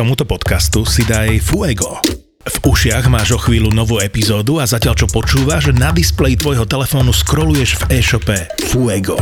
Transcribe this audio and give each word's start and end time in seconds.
tomuto 0.00 0.24
podcastu 0.24 0.88
si 0.88 1.04
daj 1.04 1.44
Fuego. 1.44 2.00
V 2.48 2.56
ušiach 2.72 3.12
máš 3.12 3.36
o 3.36 3.38
chvíľu 3.44 3.68
novú 3.68 4.00
epizódu 4.00 4.56
a 4.56 4.64
zatiaľ 4.64 4.96
čo 4.96 5.04
počúvaš, 5.04 5.76
na 5.76 5.92
displeji 5.92 6.40
tvojho 6.40 6.64
telefónu 6.64 7.12
scrolluješ 7.12 7.84
v 7.84 8.00
e-shope 8.00 8.48
Fuego. 8.72 9.20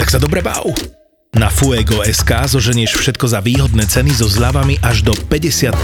Tak 0.00 0.08
sa 0.08 0.16
dobre 0.16 0.40
bav. 0.40 0.64
Na 1.36 1.52
Fuego.sk 1.52 2.32
zoženieš 2.32 2.96
všetko 2.96 3.28
za 3.28 3.44
výhodné 3.44 3.84
ceny 3.84 4.16
so 4.16 4.24
zľavami 4.24 4.80
až 4.80 5.04
do 5.04 5.12
50%. 5.12 5.76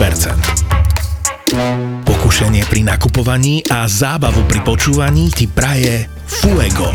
Pokušenie 2.09 2.64
pri 2.73 2.89
nakupovaní 2.89 3.69
a 3.69 3.85
zábavu 3.85 4.48
pri 4.48 4.64
počúvaní 4.64 5.29
ti 5.29 5.45
praje 5.45 6.09
Fuego. 6.25 6.89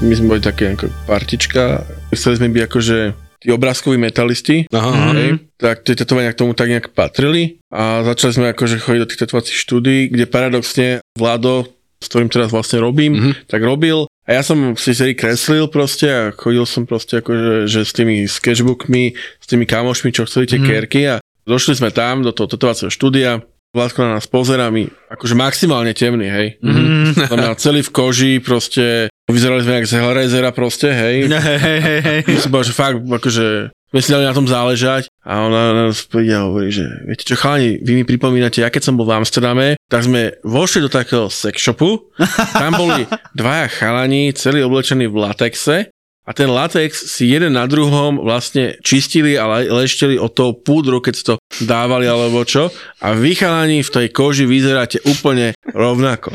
My 0.00 0.12
sme 0.16 0.40
boli 0.40 0.40
také 0.40 0.72
ako 0.72 0.88
partička, 1.04 1.84
chceli 2.16 2.40
sme 2.40 2.48
byť 2.48 2.64
akože 2.64 2.98
tí 3.42 3.50
obrázkoví 3.50 3.98
metalisti, 3.98 4.70
Aha, 4.70 4.86
aha. 4.86 5.12
hej, 5.12 5.30
tak 5.58 5.82
tie 5.82 5.94
tetovania 5.94 6.30
k 6.30 6.40
tomu 6.40 6.54
tak 6.54 6.70
nejak 6.70 6.94
patrili 6.94 7.58
a 7.68 8.06
začali 8.06 8.32
sme 8.32 8.46
akože 8.50 8.78
chodiť 8.78 9.00
do 9.02 9.08
tých 9.10 9.20
tetovacích 9.20 9.58
štúdí, 9.58 9.98
kde 10.08 10.24
paradoxne 10.26 10.88
Vlado, 11.14 11.66
s 11.98 12.06
ktorým 12.06 12.30
teraz 12.30 12.50
vlastne 12.50 12.78
robím, 12.78 13.12
Mhm. 13.18 13.32
tak 13.46 13.60
robil 13.60 14.06
a 14.22 14.30
ja 14.30 14.42
som 14.42 14.78
si 14.78 14.94
vtedy 14.94 15.18
kreslil 15.18 15.66
proste 15.66 16.06
a 16.06 16.20
chodil 16.30 16.62
som 16.62 16.86
proste 16.86 17.18
akože 17.18 17.66
že 17.66 17.82
s 17.82 17.92
tými 17.92 18.26
sketchbookmi, 18.26 19.14
s 19.38 19.46
tými 19.46 19.66
kamošmi, 19.66 20.14
čo 20.14 20.26
chceli 20.26 20.46
tie 20.46 20.62
Mhm. 20.62 20.66
kerky 20.66 21.00
a 21.10 21.14
došli 21.42 21.74
sme 21.74 21.90
tam 21.90 22.22
do 22.22 22.30
toho 22.30 22.46
tetovacieho 22.46 22.86
štúdia, 22.88 23.42
Vládko 23.72 24.04
na 24.04 24.20
nás 24.20 24.28
pozerá, 24.28 24.68
my 24.68 24.84
akože 25.08 25.32
maximálne 25.32 25.96
temný, 25.96 26.28
hej. 26.28 26.48
Mhm. 26.60 27.24
Znamená 27.24 27.56
celý 27.56 27.80
v 27.80 27.88
koži, 27.88 28.32
proste 28.44 29.08
vyzerali 29.32 29.64
sme 29.64 29.80
jak 29.80 29.88
z 29.88 29.96
Hellraisera 29.96 30.52
proste, 30.52 30.92
hej. 30.92 31.24
Hej, 31.32 31.58
hej, 31.58 31.80
hej, 31.80 32.00
hej. 32.04 32.20
My 32.28 32.36
si 32.36 32.48
povedal, 32.52 32.68
že 32.68 32.76
fakt, 32.76 32.96
akože 33.00 33.46
sme 33.72 34.00
si 34.00 34.12
dali 34.12 34.24
na 34.28 34.36
tom 34.36 34.44
záležať 34.44 35.08
a 35.24 35.44
ona 35.44 35.72
na 35.72 35.82
nás 35.88 36.04
príde 36.04 36.32
a 36.36 36.48
hovorí, 36.48 36.68
že 36.68 36.84
viete 37.08 37.28
čo 37.28 37.36
chalani, 37.36 37.80
vy 37.80 37.92
mi 38.00 38.04
pripomínate, 38.04 38.64
ja 38.64 38.68
keď 38.68 38.88
som 38.88 38.96
bol 38.96 39.08
v 39.08 39.20
Amsterdame, 39.20 39.80
tak 39.88 40.04
sme 40.04 40.36
vošli 40.44 40.84
do 40.84 40.92
takého 40.92 41.28
sex 41.32 41.60
shopu, 41.60 42.12
tam 42.56 42.76
boli 42.76 43.04
dvaja 43.36 43.68
chalani, 43.72 44.32
celý 44.36 44.64
oblečení 44.64 45.08
v 45.08 45.16
latexe 45.16 45.92
a 46.22 46.30
ten 46.30 46.46
latex 46.46 47.10
si 47.10 47.26
jeden 47.26 47.58
na 47.58 47.66
druhom 47.66 48.22
vlastne 48.22 48.78
čistili 48.80 49.34
a 49.34 49.50
le- 49.50 49.82
leštili 49.82 50.14
od 50.18 50.30
toho 50.30 50.54
púdru, 50.54 51.02
keď 51.02 51.14
to 51.22 51.34
dávali 51.66 52.06
alebo 52.06 52.46
čo 52.46 52.70
a 53.02 53.18
vy 53.18 53.34
chalani 53.34 53.82
v 53.82 53.90
tej 53.90 54.06
koži 54.14 54.46
vyzeráte 54.46 55.02
úplne 55.02 55.58
rovnako. 55.74 56.30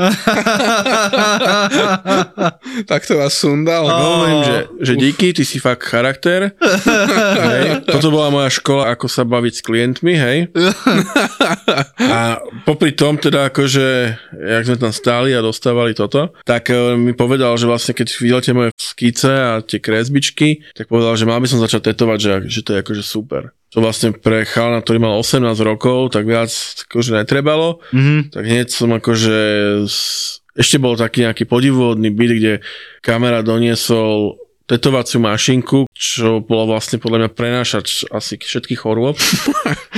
tak 2.92 3.08
to 3.08 3.16
vás 3.16 3.32
sundal. 3.32 3.88
No, 3.88 3.96
hovorím, 3.96 4.40
že, 4.44 4.58
že 4.84 4.94
díky, 5.00 5.32
ty 5.32 5.48
si 5.48 5.64
fakt 5.64 5.88
charakter. 5.88 6.52
hej. 7.40 7.88
Toto 7.88 8.12
bola 8.12 8.28
moja 8.28 8.52
škola, 8.52 8.92
ako 8.92 9.08
sa 9.08 9.24
baviť 9.24 9.54
s 9.56 9.62
klientmi, 9.64 10.14
hej. 10.20 10.38
A 12.18 12.44
popri 12.68 12.92
tom 12.92 13.16
teda 13.16 13.48
akože, 13.48 13.88
jak 14.36 14.64
sme 14.68 14.78
tam 14.78 14.92
stáli 14.92 15.32
a 15.36 15.44
dostávali 15.44 15.96
toto, 15.96 16.36
tak 16.44 16.72
e, 16.72 16.98
mi 17.00 17.14
povedal, 17.14 17.56
že 17.56 17.70
vlastne 17.70 17.94
keď 17.96 18.08
videl 18.20 18.40
tie 18.44 18.54
moje 18.56 18.70
skice 18.76 19.32
a 19.32 19.52
tie 19.62 19.77
kresbičky, 19.80 20.66
tak 20.74 20.88
povedal, 20.88 21.14
že 21.16 21.26
mal 21.26 21.40
by 21.40 21.48
som 21.48 21.60
začať 21.60 21.94
tetovať, 21.94 22.20
že, 22.20 22.34
že 22.50 22.60
to 22.64 22.70
je 22.76 22.82
akože 22.82 23.04
super. 23.04 23.52
To 23.76 23.84
vlastne 23.84 24.16
pre 24.16 24.48
chalana, 24.48 24.80
ktorý 24.80 24.98
mal 24.98 25.14
18 25.20 25.44
rokov, 25.62 26.16
tak 26.16 26.24
viac 26.24 26.50
akože 26.88 27.12
netrebalo 27.14 27.84
Mhm. 27.92 28.32
tak 28.32 28.44
hneď 28.48 28.68
som 28.72 28.90
akože 28.92 29.38
ešte 30.58 30.78
bol 30.82 30.98
taký 30.98 31.28
nejaký 31.28 31.46
podivuhodný 31.46 32.10
byt, 32.10 32.32
kde 32.34 32.54
kamera 33.06 33.46
doniesol 33.46 34.40
tetovaciu 34.68 35.22
mašinku, 35.24 35.88
čo 35.96 36.42
bolo 36.44 36.76
vlastne 36.76 37.00
podľa 37.00 37.24
mňa 37.24 37.30
prenášač 37.32 38.10
asi 38.12 38.36
všetkých 38.36 38.80
chorôb. 38.82 39.16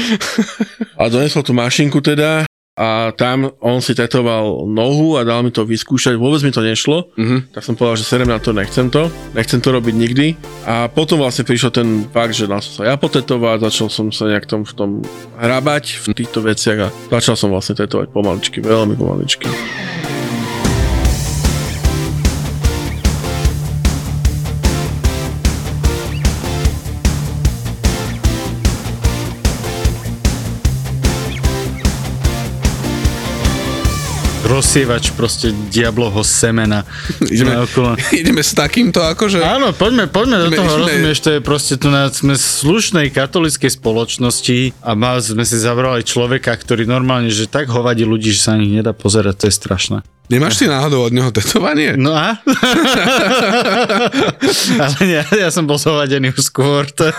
a 1.00 1.10
doniesol 1.10 1.42
tú 1.42 1.54
mašinku 1.56 2.02
teda 2.02 2.49
a 2.80 3.12
tam 3.12 3.52
on 3.60 3.84
si 3.84 3.92
tetoval 3.92 4.64
nohu 4.64 5.20
a 5.20 5.28
dal 5.28 5.44
mi 5.44 5.52
to 5.52 5.68
vyskúšať, 5.68 6.16
vôbec 6.16 6.40
mi 6.42 6.52
to 6.56 6.64
nešlo, 6.64 7.12
Mhm. 7.20 7.52
tak 7.52 7.68
som 7.68 7.76
povedal, 7.76 8.00
že 8.00 8.08
serem 8.08 8.32
na 8.32 8.40
to, 8.40 8.56
nechcem 8.56 8.88
to, 8.88 9.12
nechcem 9.36 9.60
to 9.60 9.70
robiť 9.70 9.92
nikdy. 9.94 10.28
A 10.64 10.88
potom 10.88 11.20
vlastne 11.20 11.44
prišiel 11.44 11.76
ten 11.76 12.08
fakt, 12.08 12.32
že 12.32 12.48
dal 12.48 12.64
som 12.64 12.72
sa 12.80 12.84
ja 12.88 12.96
potetovať, 12.96 13.68
začal 13.68 13.92
som 13.92 14.08
sa 14.16 14.32
nejak 14.32 14.48
tom, 14.48 14.64
v 14.64 14.72
tom 14.72 14.90
hrabať 15.36 16.08
v 16.08 16.16
týchto 16.16 16.40
veciach 16.40 16.80
a 16.80 16.94
začal 17.12 17.36
som 17.36 17.52
vlastne 17.52 17.76
tetovať 17.76 18.16
pomaličky, 18.16 18.64
veľmi 18.64 18.96
pomaličky. 18.96 19.52
Rozsievač 34.50 35.14
proste 35.14 35.54
diabloho 35.70 36.26
semena. 36.26 36.82
Ideme, 37.34 37.62
okolo. 37.64 37.94
ideme 38.22 38.42
s 38.42 38.58
takýmto 38.58 39.00
akože... 39.06 39.40
Áno, 39.46 39.72
poďme, 39.72 40.10
poďme 40.10 40.36
do 40.42 40.48
Ideme- 40.50 40.58
toho, 40.60 40.70
ideme- 40.74 40.82
rozumieš, 40.90 41.20
to 41.22 41.30
je 41.38 41.40
proste 41.40 41.74
tu 41.78 41.88
na, 41.94 42.10
sme 42.10 42.34
slušnej 42.34 43.14
katolíckej 43.14 43.72
spoločnosti 43.78 44.74
a 44.82 44.92
má, 44.98 45.22
sme 45.22 45.46
si 45.46 45.56
zabrali 45.56 46.02
človeka, 46.02 46.52
ktorý 46.58 46.90
normálne, 46.90 47.30
že 47.30 47.46
tak 47.46 47.70
hovadí 47.70 48.04
ľudí, 48.04 48.34
že 48.34 48.42
sa 48.42 48.58
na 48.58 48.66
nich 48.66 48.74
nedá 48.74 48.92
pozerať, 48.92 49.46
to 49.46 49.46
je 49.48 49.54
strašné. 49.54 50.00
Nemáš 50.30 50.62
ty 50.62 50.70
náhodou 50.70 51.10
od 51.10 51.14
neho 51.14 51.34
tetovanie? 51.34 51.98
No 51.98 52.14
a? 52.14 52.38
Ale 54.86 55.02
ja, 55.10 55.24
ja 55.26 55.50
som 55.50 55.66
bol 55.66 55.82
zovadený 55.82 56.30
už 56.38 56.54
skôr. 56.54 56.86
To, 56.94 57.10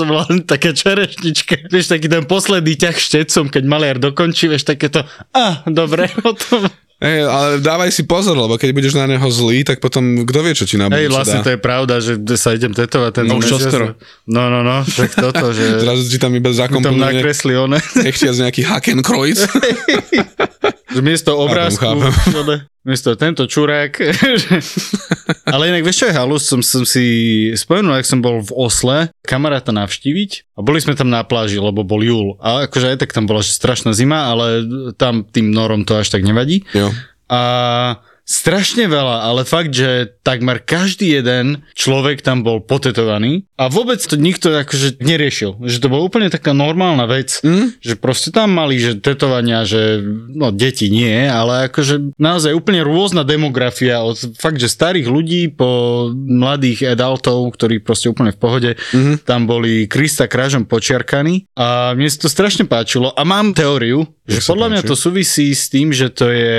to 0.00 0.04
bola 0.08 0.24
len 0.32 0.40
taká 0.40 0.72
čerešnička. 0.72 1.68
Vieš, 1.68 1.92
taký 1.92 2.08
ten 2.08 2.24
posledný 2.24 2.80
ťah 2.80 2.96
štecom, 2.96 3.52
keď 3.52 3.62
maliar 3.68 3.96
dokončí, 4.00 4.48
vieš, 4.48 4.64
takéto, 4.64 5.04
a, 5.36 5.60
dobre, 5.68 6.08
potom. 6.24 6.64
Hej, 7.04 7.28
ale 7.28 7.60
dávaj 7.60 7.90
si 7.92 8.08
pozor, 8.08 8.32
lebo 8.32 8.56
keď 8.56 8.70
budeš 8.72 8.94
na 8.96 9.04
neho 9.04 9.28
zlý, 9.28 9.60
tak 9.60 9.82
potom 9.82 10.24
kto 10.24 10.40
vie, 10.40 10.56
čo 10.56 10.64
ti 10.64 10.80
na 10.80 10.88
Hej, 10.88 11.12
vlastne 11.12 11.42
dá. 11.42 11.44
to 11.44 11.50
je 11.52 11.60
pravda, 11.60 11.94
že 12.00 12.16
sa 12.40 12.56
idem 12.56 12.72
tetovať 12.72 13.20
ten 13.20 13.24
No 13.28 13.42
už 13.42 13.50
čoskoro. 13.50 13.92
No, 14.24 14.48
no, 14.48 14.64
no, 14.64 14.80
tak 14.86 15.12
toto, 15.12 15.52
že 15.52 15.74
Zrazu 15.84 16.08
ti 16.08 16.16
tam 16.16 16.32
iba 16.32 16.48
mi 16.48 16.56
tam 16.56 16.60
zakomponuje 16.64 17.20
nakresli 17.20 17.60
one. 17.60 17.76
nechtiac 18.00 18.40
nejaký 18.40 18.62
Hakenkreuz. 18.64 19.44
Že 20.94 21.02
miesto 21.02 21.30
obrázku, 21.34 21.82
chápem. 21.82 22.12
chápem. 22.14 22.58
miesto 22.88 23.16
tento 23.18 23.50
čurák. 23.50 23.98
Ale 25.54 25.74
inak 25.74 25.82
vieš 25.82 26.04
čo 26.04 26.06
je 26.08 26.14
halus, 26.14 26.46
som, 26.46 26.60
som 26.62 26.86
si 26.86 27.04
spomenul, 27.58 27.98
ak 27.98 28.06
som 28.06 28.22
bol 28.22 28.44
v 28.44 28.52
Osle 28.54 28.98
kamaráta 29.26 29.74
navštíviť 29.74 30.54
a 30.54 30.62
boli 30.62 30.78
sme 30.78 30.94
tam 30.94 31.10
na 31.10 31.24
pláži, 31.26 31.58
lebo 31.58 31.82
bol 31.82 31.98
júl. 32.04 32.38
A 32.38 32.70
akože 32.70 32.94
aj 32.94 32.98
tak 33.02 33.10
tam 33.10 33.26
bola 33.26 33.42
strašná 33.42 33.90
zima, 33.96 34.30
ale 34.30 34.62
tam 34.94 35.26
tým 35.26 35.50
norom 35.50 35.82
to 35.82 35.98
až 35.98 36.12
tak 36.12 36.22
nevadí. 36.22 36.62
jo. 36.76 36.92
A 37.24 37.40
strašne 38.24 38.88
veľa, 38.88 39.20
ale 39.22 39.44
fakt, 39.44 39.70
že 39.70 40.16
takmer 40.20 40.56
každý 40.58 41.20
jeden 41.20 41.60
človek 41.76 42.24
tam 42.24 42.40
bol 42.40 42.58
potetovaný 42.58 43.44
a 43.54 43.68
vôbec 43.68 44.00
to 44.00 44.16
nikto 44.16 44.48
akože 44.50 44.96
neriešil. 44.98 45.60
Že 45.60 45.78
to 45.78 45.88
bola 45.88 46.02
úplne 46.02 46.32
taká 46.32 46.56
normálna 46.56 47.04
vec, 47.04 47.44
Hm? 47.44 47.76
že 47.78 47.94
proste 47.94 48.32
tam 48.32 48.56
mali, 48.56 48.80
že 48.80 48.96
tetovania, 48.96 49.68
že 49.68 50.00
no 50.32 50.48
deti 50.48 50.88
nie, 50.88 51.28
ale 51.28 51.68
akože 51.68 52.16
naozaj 52.16 52.56
úplne 52.56 52.80
rôzna 52.80 53.22
demografia 53.22 54.00
od 54.00 54.16
fakt, 54.34 54.56
že 54.56 54.72
starých 54.72 55.04
ľudí 55.04 55.52
po 55.52 55.68
mladých 56.14 56.96
adultov, 56.96 57.52
ktorí 57.52 57.84
proste 57.84 58.08
úplne 58.08 58.32
v 58.32 58.40
pohode, 58.40 58.70
Mhm. 58.96 59.28
tam 59.28 59.44
boli 59.44 59.84
Krista 59.84 60.24
krážom 60.24 60.64
počiarkaní 60.64 61.44
a 61.54 61.92
mne 61.92 62.08
sa 62.08 62.24
to 62.24 62.32
strašne 62.32 62.64
páčilo 62.64 63.12
a 63.12 63.20
mám 63.22 63.52
teóriu, 63.52 64.08
že 64.24 64.40
podľa 64.40 64.68
mňa 64.72 64.82
to 64.88 64.96
súvisí 64.96 65.52
s 65.52 65.68
tým, 65.68 65.92
že 65.92 66.08
to 66.08 66.32
je 66.32 66.58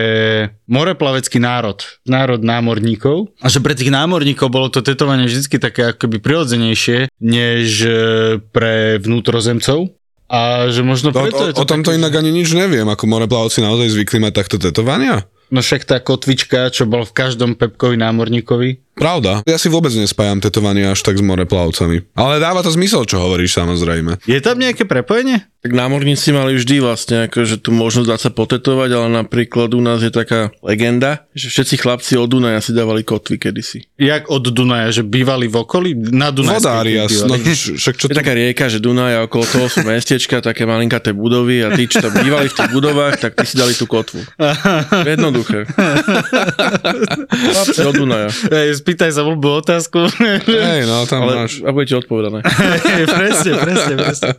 moreplavecký 0.70 1.42
národ, 1.42 1.82
národ 2.06 2.46
námorníkov 2.46 3.34
a 3.42 3.48
že 3.50 3.58
pre 3.58 3.74
tých 3.74 3.90
námorníkov 3.90 4.54
bolo 4.54 4.70
to 4.70 4.86
tetovanie 4.86 5.26
vždy 5.26 5.58
také 5.58 5.90
akoby 5.90 6.22
prirodzenejšie 6.22 7.10
než 7.18 7.68
e, 7.82 7.90
pre 8.54 9.02
vnútrozemcov 9.02 9.98
a 10.30 10.70
že 10.70 10.82
možno 10.86 11.10
O, 11.10 11.18
preto 11.18 11.42
o, 11.42 11.50
je 11.50 11.54
to 11.58 11.66
o 11.66 11.70
tomto 11.70 11.90
také, 11.94 12.02
inak 12.02 12.14
ani 12.18 12.32
nič 12.34 12.54
neviem, 12.54 12.86
ako 12.86 13.10
moreplavci 13.10 13.62
naozaj 13.62 13.94
zvykli 13.94 14.22
mať 14.22 14.34
takto 14.34 14.58
tetovania. 14.58 15.26
No 15.54 15.62
však 15.62 15.86
tá 15.86 15.98
kotvička, 16.02 16.74
čo 16.74 16.90
bol 16.90 17.06
v 17.06 17.14
každom 17.14 17.54
Pepkovi 17.54 18.02
námorníkovi. 18.02 18.85
Pravda. 18.96 19.44
Ja 19.44 19.60
si 19.60 19.68
vôbec 19.68 19.92
nespájam 19.92 20.40
tetovanie 20.40 20.88
až 20.88 21.04
tak 21.04 21.20
s 21.20 21.24
moreplavcami. 21.24 22.16
Ale 22.16 22.40
dáva 22.40 22.64
to 22.64 22.72
zmysel, 22.72 23.04
čo 23.04 23.20
hovoríš 23.20 23.60
samozrejme. 23.60 24.24
Je 24.24 24.40
tam 24.40 24.56
nejaké 24.56 24.88
prepojenie? 24.88 25.44
Tak 25.66 25.74
námorníci 25.74 26.30
mali 26.30 26.54
vždy 26.62 26.78
vlastne 26.78 27.26
akože 27.26 27.58
tú 27.58 27.74
možnosť 27.74 28.06
dať 28.14 28.20
sa 28.22 28.30
potetovať, 28.30 28.90
ale 28.94 29.08
napríklad 29.10 29.74
u 29.74 29.82
nás 29.82 29.98
je 30.06 30.14
taká 30.14 30.54
legenda, 30.62 31.26
že 31.34 31.50
všetci 31.50 31.82
chlapci 31.82 32.14
od 32.22 32.30
Dunaja 32.30 32.62
si 32.62 32.70
dávali 32.70 33.02
kotvy 33.02 33.42
kedysi. 33.42 33.90
Jak 33.98 34.30
od 34.30 34.46
Dunaja, 34.46 34.94
že 34.94 35.02
bývali 35.02 35.50
v 35.50 35.66
okolí? 35.66 35.98
Na 36.14 36.30
Dunajskej 36.30 36.62
Vodári, 36.62 36.92
jasno. 37.02 37.34
Však 37.82 37.96
čo 37.98 38.06
Je 38.06 38.14
to... 38.14 38.22
taká 38.22 38.38
rieka, 38.38 38.70
že 38.70 38.78
Dunaj 38.78 39.14
a 39.18 39.20
okolo 39.26 39.42
toho 39.50 39.66
sú 39.66 39.82
mestečka, 39.82 40.38
také 40.38 40.70
malinkaté 40.70 41.18
budovy 41.18 41.66
a 41.66 41.74
tí, 41.74 41.90
čo 41.90 41.98
tam 41.98 42.14
bývali 42.14 42.46
v 42.46 42.56
tých 42.62 42.70
budovách, 42.70 43.18
tak 43.18 43.34
tí 43.34 43.50
si 43.50 43.58
dali 43.58 43.74
tú 43.74 43.90
kotvu. 43.90 44.22
Jednoduché. 45.18 45.66
Chlapci 47.58 47.82
od 47.82 47.96
Dunaja. 47.98 48.30
Spýtaj 48.86 49.10
sa 49.10 49.26
blbú 49.26 49.50
otázku. 49.58 50.06
Hej, 50.46 50.86
no 50.86 51.10
tam 51.10 51.26
Ale 51.26 51.50
máš. 51.50 51.66
a 51.66 51.74
bude 51.74 51.90
ti 51.90 51.98
odpovedané. 51.98 52.46
presne, 53.18 53.58
presne, 53.58 53.94
presne. 53.98 54.30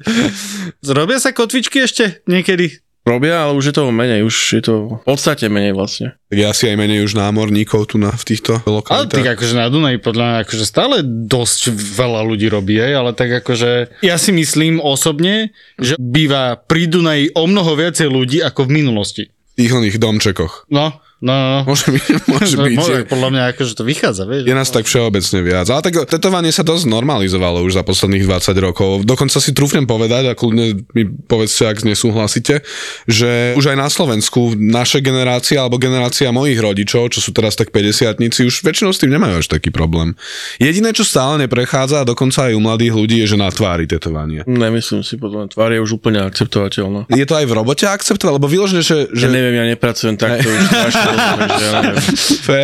Robia 0.87 1.19
sa 1.19 1.35
kotvičky 1.35 1.83
ešte 1.83 2.23
niekedy? 2.25 2.79
Robia, 3.03 3.43
ale 3.43 3.55
už 3.55 3.71
je 3.71 3.75
toho 3.75 3.91
menej, 3.91 4.23
už 4.23 4.35
je 4.35 4.63
to 4.63 4.75
v 4.99 5.05
podstate 5.07 5.47
menej 5.47 5.75
vlastne. 5.75 6.19
Tak 6.27 6.39
ja 6.39 6.51
si 6.51 6.67
aj 6.67 6.75
menej 6.75 7.07
už 7.07 7.15
námorníkov 7.15 7.91
tu 7.91 8.03
na, 8.03 8.11
v 8.11 8.23
týchto 8.23 8.59
Ale 8.63 8.83
lokalitách. 8.83 9.15
tak 9.15 9.27
akože 9.39 9.55
na 9.55 9.67
Dunaji 9.71 9.99
podľa 10.03 10.25
mňa 10.27 10.39
akože 10.43 10.65
stále 10.67 10.97
dosť 11.07 11.71
veľa 11.71 12.27
ľudí 12.27 12.51
robí, 12.51 12.79
hej, 12.79 12.99
ale 12.99 13.15
tak 13.15 13.31
akože 13.43 14.03
ja 14.03 14.19
si 14.19 14.31
myslím 14.35 14.83
osobne, 14.83 15.55
že 15.79 15.95
býva 15.99 16.59
pri 16.59 16.91
Dunaji 16.91 17.35
o 17.39 17.47
mnoho 17.47 17.79
viacej 17.79 18.11
ľudí 18.11 18.43
ako 18.43 18.67
v 18.67 18.71
minulosti. 18.75 19.23
v 19.31 19.55
tých 19.55 19.71
oných 19.71 19.97
domčekoch. 20.03 20.67
No, 20.75 20.99
no, 21.21 21.35
no. 21.35 21.59
Môže 21.69 21.93
byť, 21.93 22.05
môže 22.33 22.57
byť. 22.57 22.77
Môže, 22.81 22.95
je- 23.05 23.07
podľa 23.07 23.29
mňa 23.37 23.43
akože 23.53 23.73
to 23.77 23.85
vychádza, 23.85 24.25
vieš. 24.25 24.43
Je 24.49 24.57
nás 24.57 24.71
tak 24.73 24.89
všeobecne 24.89 25.39
viac. 25.45 25.67
Ale 25.69 25.83
tak 25.85 25.95
tetovanie 26.09 26.51
sa 26.51 26.65
dosť 26.65 26.89
normalizovalo 26.89 27.61
už 27.69 27.77
za 27.77 27.85
posledných 27.85 28.25
20 28.25 28.57
rokov. 28.65 29.05
Dokonca 29.05 29.37
si 29.37 29.53
trúfnem 29.53 29.85
povedať, 29.85 30.31
a 30.31 30.33
kľudne 30.33 30.89
mi 30.97 31.03
povedzte, 31.05 31.69
ak 31.69 31.85
nesúhlasíte, 31.85 32.65
že 33.05 33.53
už 33.61 33.77
aj 33.77 33.77
na 33.77 33.89
Slovensku 33.93 34.57
naša 34.57 35.05
generácia 35.05 35.61
alebo 35.61 35.77
generácia 35.77 36.33
mojich 36.33 36.57
rodičov, 36.59 37.13
čo 37.13 37.21
sú 37.21 37.37
teraz 37.37 37.53
tak 37.53 37.69
50 37.69 38.17
už 38.17 38.65
väčšinou 38.65 38.91
s 38.93 39.01
tým 39.01 39.13
nemajú 39.13 39.45
až 39.45 39.47
taký 39.53 39.69
problém. 39.69 40.17
Jediné, 40.57 40.97
čo 40.97 41.05
stále 41.05 41.37
neprechádza, 41.45 42.03
a 42.03 42.09
dokonca 42.09 42.49
aj 42.49 42.55
u 42.57 42.61
mladých 42.63 42.93
ľudí, 42.97 43.17
je, 43.25 43.35
že 43.35 43.37
na 43.37 43.53
tvári 43.53 43.85
tetovanie. 43.85 44.47
Nemyslím 44.49 45.05
si, 45.05 45.21
podľa 45.21 45.45
mňa 45.45 45.49
tvár 45.53 45.71
je 45.77 45.81
už 45.83 45.91
úplne 46.01 46.21
akceptovateľná. 46.25 47.11
Je 47.13 47.27
to 47.29 47.35
aj 47.37 47.47
v 47.49 47.53
robote 47.53 47.85
akceptovať, 47.85 48.33
lebo 48.41 48.49
vyložené, 48.49 48.81
že... 48.81 49.09
Že 49.13 49.27
že 49.27 49.35
neviem, 49.35 49.55
ja 49.59 49.65
nepracujem 49.67 50.15
takto 50.17 50.47
už 50.47 50.63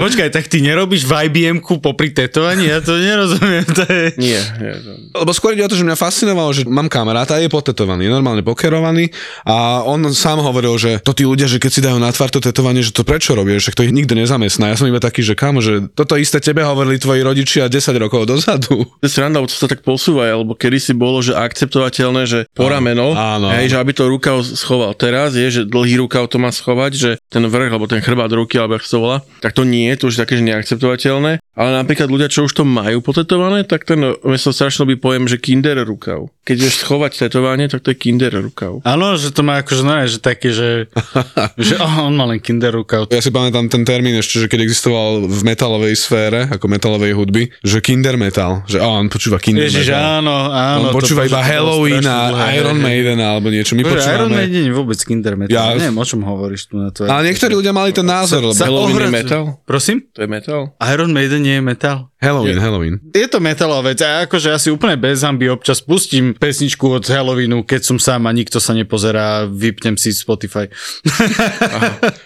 Počkaj, 0.02 0.28
tak 0.30 0.46
ty 0.46 0.60
nerobíš 0.60 1.04
v 1.04 1.28
IBM-ku 1.28 1.78
popri 1.78 2.10
tetovaní? 2.10 2.66
Ja 2.66 2.78
to 2.78 2.96
nerozumiem. 2.96 3.64
To 3.72 3.84
je... 3.84 4.04
Nie, 4.18 4.40
nie. 4.58 4.74
to- 4.76 5.18
Lebo 5.18 5.30
skôr 5.32 5.52
ide 5.52 5.64
o 5.64 5.70
to, 5.70 5.76
že 5.76 5.84
mňa 5.84 5.96
fascinovalo, 5.96 6.50
že 6.52 6.62
mám 6.64 6.86
kamaráta, 6.86 7.38
je 7.38 7.48
potetovaný, 7.48 8.06
je 8.06 8.12
normálne 8.12 8.42
pokerovaný 8.42 9.10
a 9.42 9.82
on 9.82 10.02
sám 10.10 10.40
hovoril, 10.40 10.74
že 10.76 10.98
to 10.98 11.12
tí 11.12 11.22
ľudia, 11.22 11.46
že 11.46 11.58
keď 11.58 11.70
si 11.70 11.80
dajú 11.80 11.96
na 11.96 12.10
tvár 12.10 12.28
to 12.28 12.38
tetovanie, 12.38 12.80
že 12.80 12.90
to 12.90 13.02
prečo 13.02 13.32
robia, 13.32 13.56
že 13.56 13.72
to 13.72 13.82
ich 13.82 13.94
nikto 13.94 14.12
nezamestná. 14.12 14.72
Ja 14.72 14.76
som 14.76 14.88
iba 14.88 14.98
taký, 14.98 15.22
že 15.22 15.36
kamo, 15.36 15.60
že 15.60 15.88
toto 15.92 16.16
isté 16.16 16.40
tebe 16.40 16.62
hovorili 16.62 16.96
tvoji 16.96 17.20
rodičia 17.22 17.68
10 17.68 17.78
rokov 17.98 18.26
dozadu. 18.26 18.84
To 18.84 19.04
je 19.04 19.10
sranda, 19.10 19.38
lebo 19.38 19.48
to 19.48 19.56
sa 19.56 19.68
tak 19.68 19.82
posúva, 19.82 20.26
alebo 20.26 20.52
kedy 20.52 20.78
si 20.78 20.92
bolo, 20.92 21.20
že 21.20 21.32
akceptovateľné, 21.32 22.22
že 22.24 22.40
po 22.52 22.66
rameno, 22.66 23.12
áno, 23.12 23.52
hej, 23.52 23.68
áno. 23.68 23.72
že 23.72 23.76
aby 23.78 23.92
to 23.92 24.04
rukav 24.06 24.36
schoval. 24.42 24.92
Teraz 24.92 25.32
je, 25.32 25.46
že 25.48 25.62
dlhý 25.64 26.00
rukav 26.00 26.26
to 26.26 26.36
má 26.36 26.48
schovať, 26.48 26.92
že 26.92 27.10
ten 27.28 27.44
vrch, 27.44 27.70
alebo 27.70 27.86
ten 27.86 28.00
chrbát 28.00 28.31
ruky, 28.32 28.56
alebo 28.56 28.76
ako 28.76 28.84
sa 28.84 28.92
to 28.92 29.00
volá, 29.00 29.18
tak 29.38 29.52
to 29.52 29.62
nie, 29.62 29.88
to 29.94 30.08
už 30.08 30.16
je 30.16 30.22
také, 30.22 30.34
že 30.36 30.44
neakceptovateľné. 30.44 31.38
Ale 31.52 31.68
napríklad 31.76 32.08
ľudia, 32.08 32.32
čo 32.32 32.48
už 32.48 32.56
to 32.56 32.64
majú 32.64 33.04
potetované, 33.04 33.68
tak 33.68 33.84
ten, 33.84 34.00
mne 34.00 34.38
sa 34.40 34.56
strašne 34.56 34.88
by 34.88 34.96
pojem, 34.96 35.28
že 35.28 35.36
kinder 35.36 35.84
rukav. 35.84 36.32
Keď 36.42 36.56
vieš 36.56 36.80
schovať 36.80 37.28
tetovanie, 37.28 37.68
tak 37.68 37.84
to 37.84 37.92
je 37.92 37.98
kinder 38.00 38.32
rukav. 38.32 38.80
Áno, 38.82 39.20
že 39.20 39.30
to 39.30 39.44
má 39.44 39.60
akože 39.60 39.82
no, 39.84 39.92
že 40.08 40.16
také, 40.16 40.48
že, 40.48 40.88
že 41.68 41.76
oh, 41.76 42.08
on 42.08 42.16
má 42.16 42.24
len 42.24 42.40
kinder 42.40 42.72
rukav. 42.72 43.04
Ja 43.12 43.20
si 43.20 43.28
pamätám 43.28 43.68
ten 43.68 43.84
termín 43.84 44.16
ešte, 44.16 44.40
že 44.40 44.46
keď 44.48 44.64
existoval 44.64 45.28
v 45.28 45.40
metalovej 45.44 45.92
sfére, 45.92 46.48
ako 46.48 46.64
metalovej 46.72 47.12
hudby, 47.12 47.52
že 47.60 47.84
kinder 47.84 48.16
metal, 48.16 48.64
že 48.64 48.80
oh, 48.80 48.96
on 48.96 49.12
počúva 49.12 49.36
kinder 49.36 49.68
Ježiš, 49.68 49.92
metal. 49.92 50.24
áno, 50.24 50.36
áno. 50.48 50.88
On 50.88 50.96
počúva 50.96 51.28
to, 51.28 51.36
iba 51.36 51.40
Halloween 51.44 52.06
a 52.08 52.48
Iron. 52.56 52.80
Maiden 52.80 53.20
alebo 53.20 53.52
niečo. 53.52 53.76
My 53.76 53.84
Bože, 53.84 54.00
Iron 54.08 54.32
počúvame... 54.32 54.40
Maiden 54.40 54.52
nie 54.56 54.64
je 54.66 54.72
vôbec 54.72 54.98
kinder 55.04 55.36
metal. 55.36 55.52
Ja- 55.52 55.62
Ja... 55.72 55.78
Neviem, 55.78 55.98
o 56.00 56.06
čom 56.06 56.20
hovoríš 56.24 56.62
tu 56.68 56.80
na 56.80 56.88
to. 56.90 57.04
Ale 57.04 57.28
niektorí 57.28 57.52
ľudia 57.52 57.72
mali 57.72 57.92
ten 57.92 58.04
názor, 58.22 58.40
lebo 58.44 58.54
Sa 58.54 58.64
Halloween 58.64 58.86
je 58.86 58.94
ohradzu- 58.96 59.14
metal? 59.14 59.42
Prosím? 59.62 59.96
To 60.08 60.18
je 60.18 60.28
metal? 60.28 60.60
Iron 60.84 61.10
Maiden 61.10 61.40
nie 61.40 61.58
je 61.58 61.64
metal. 61.64 61.96
Halloween, 62.16 62.54
Halloween. 62.56 63.02
Je 63.10 63.26
to 63.26 63.38
metalová 63.38 63.82
vec 63.84 63.98
a 63.98 64.22
akože 64.22 64.46
ja 64.46 64.56
si 64.56 64.70
úplne 64.70 64.94
bez 64.94 65.20
hamby 65.20 65.50
občas 65.50 65.82
pustím 65.82 66.30
pesničku 66.32 66.86
od 66.86 67.02
Halloweenu, 67.02 67.66
keď 67.66 67.82
som 67.82 67.98
sám 67.98 68.24
a 68.24 68.32
nikto 68.32 68.56
sa 68.56 68.70
nepozerá, 68.72 69.26
vypnem 69.44 69.98
si 69.98 70.14
Spotify. 70.14 70.70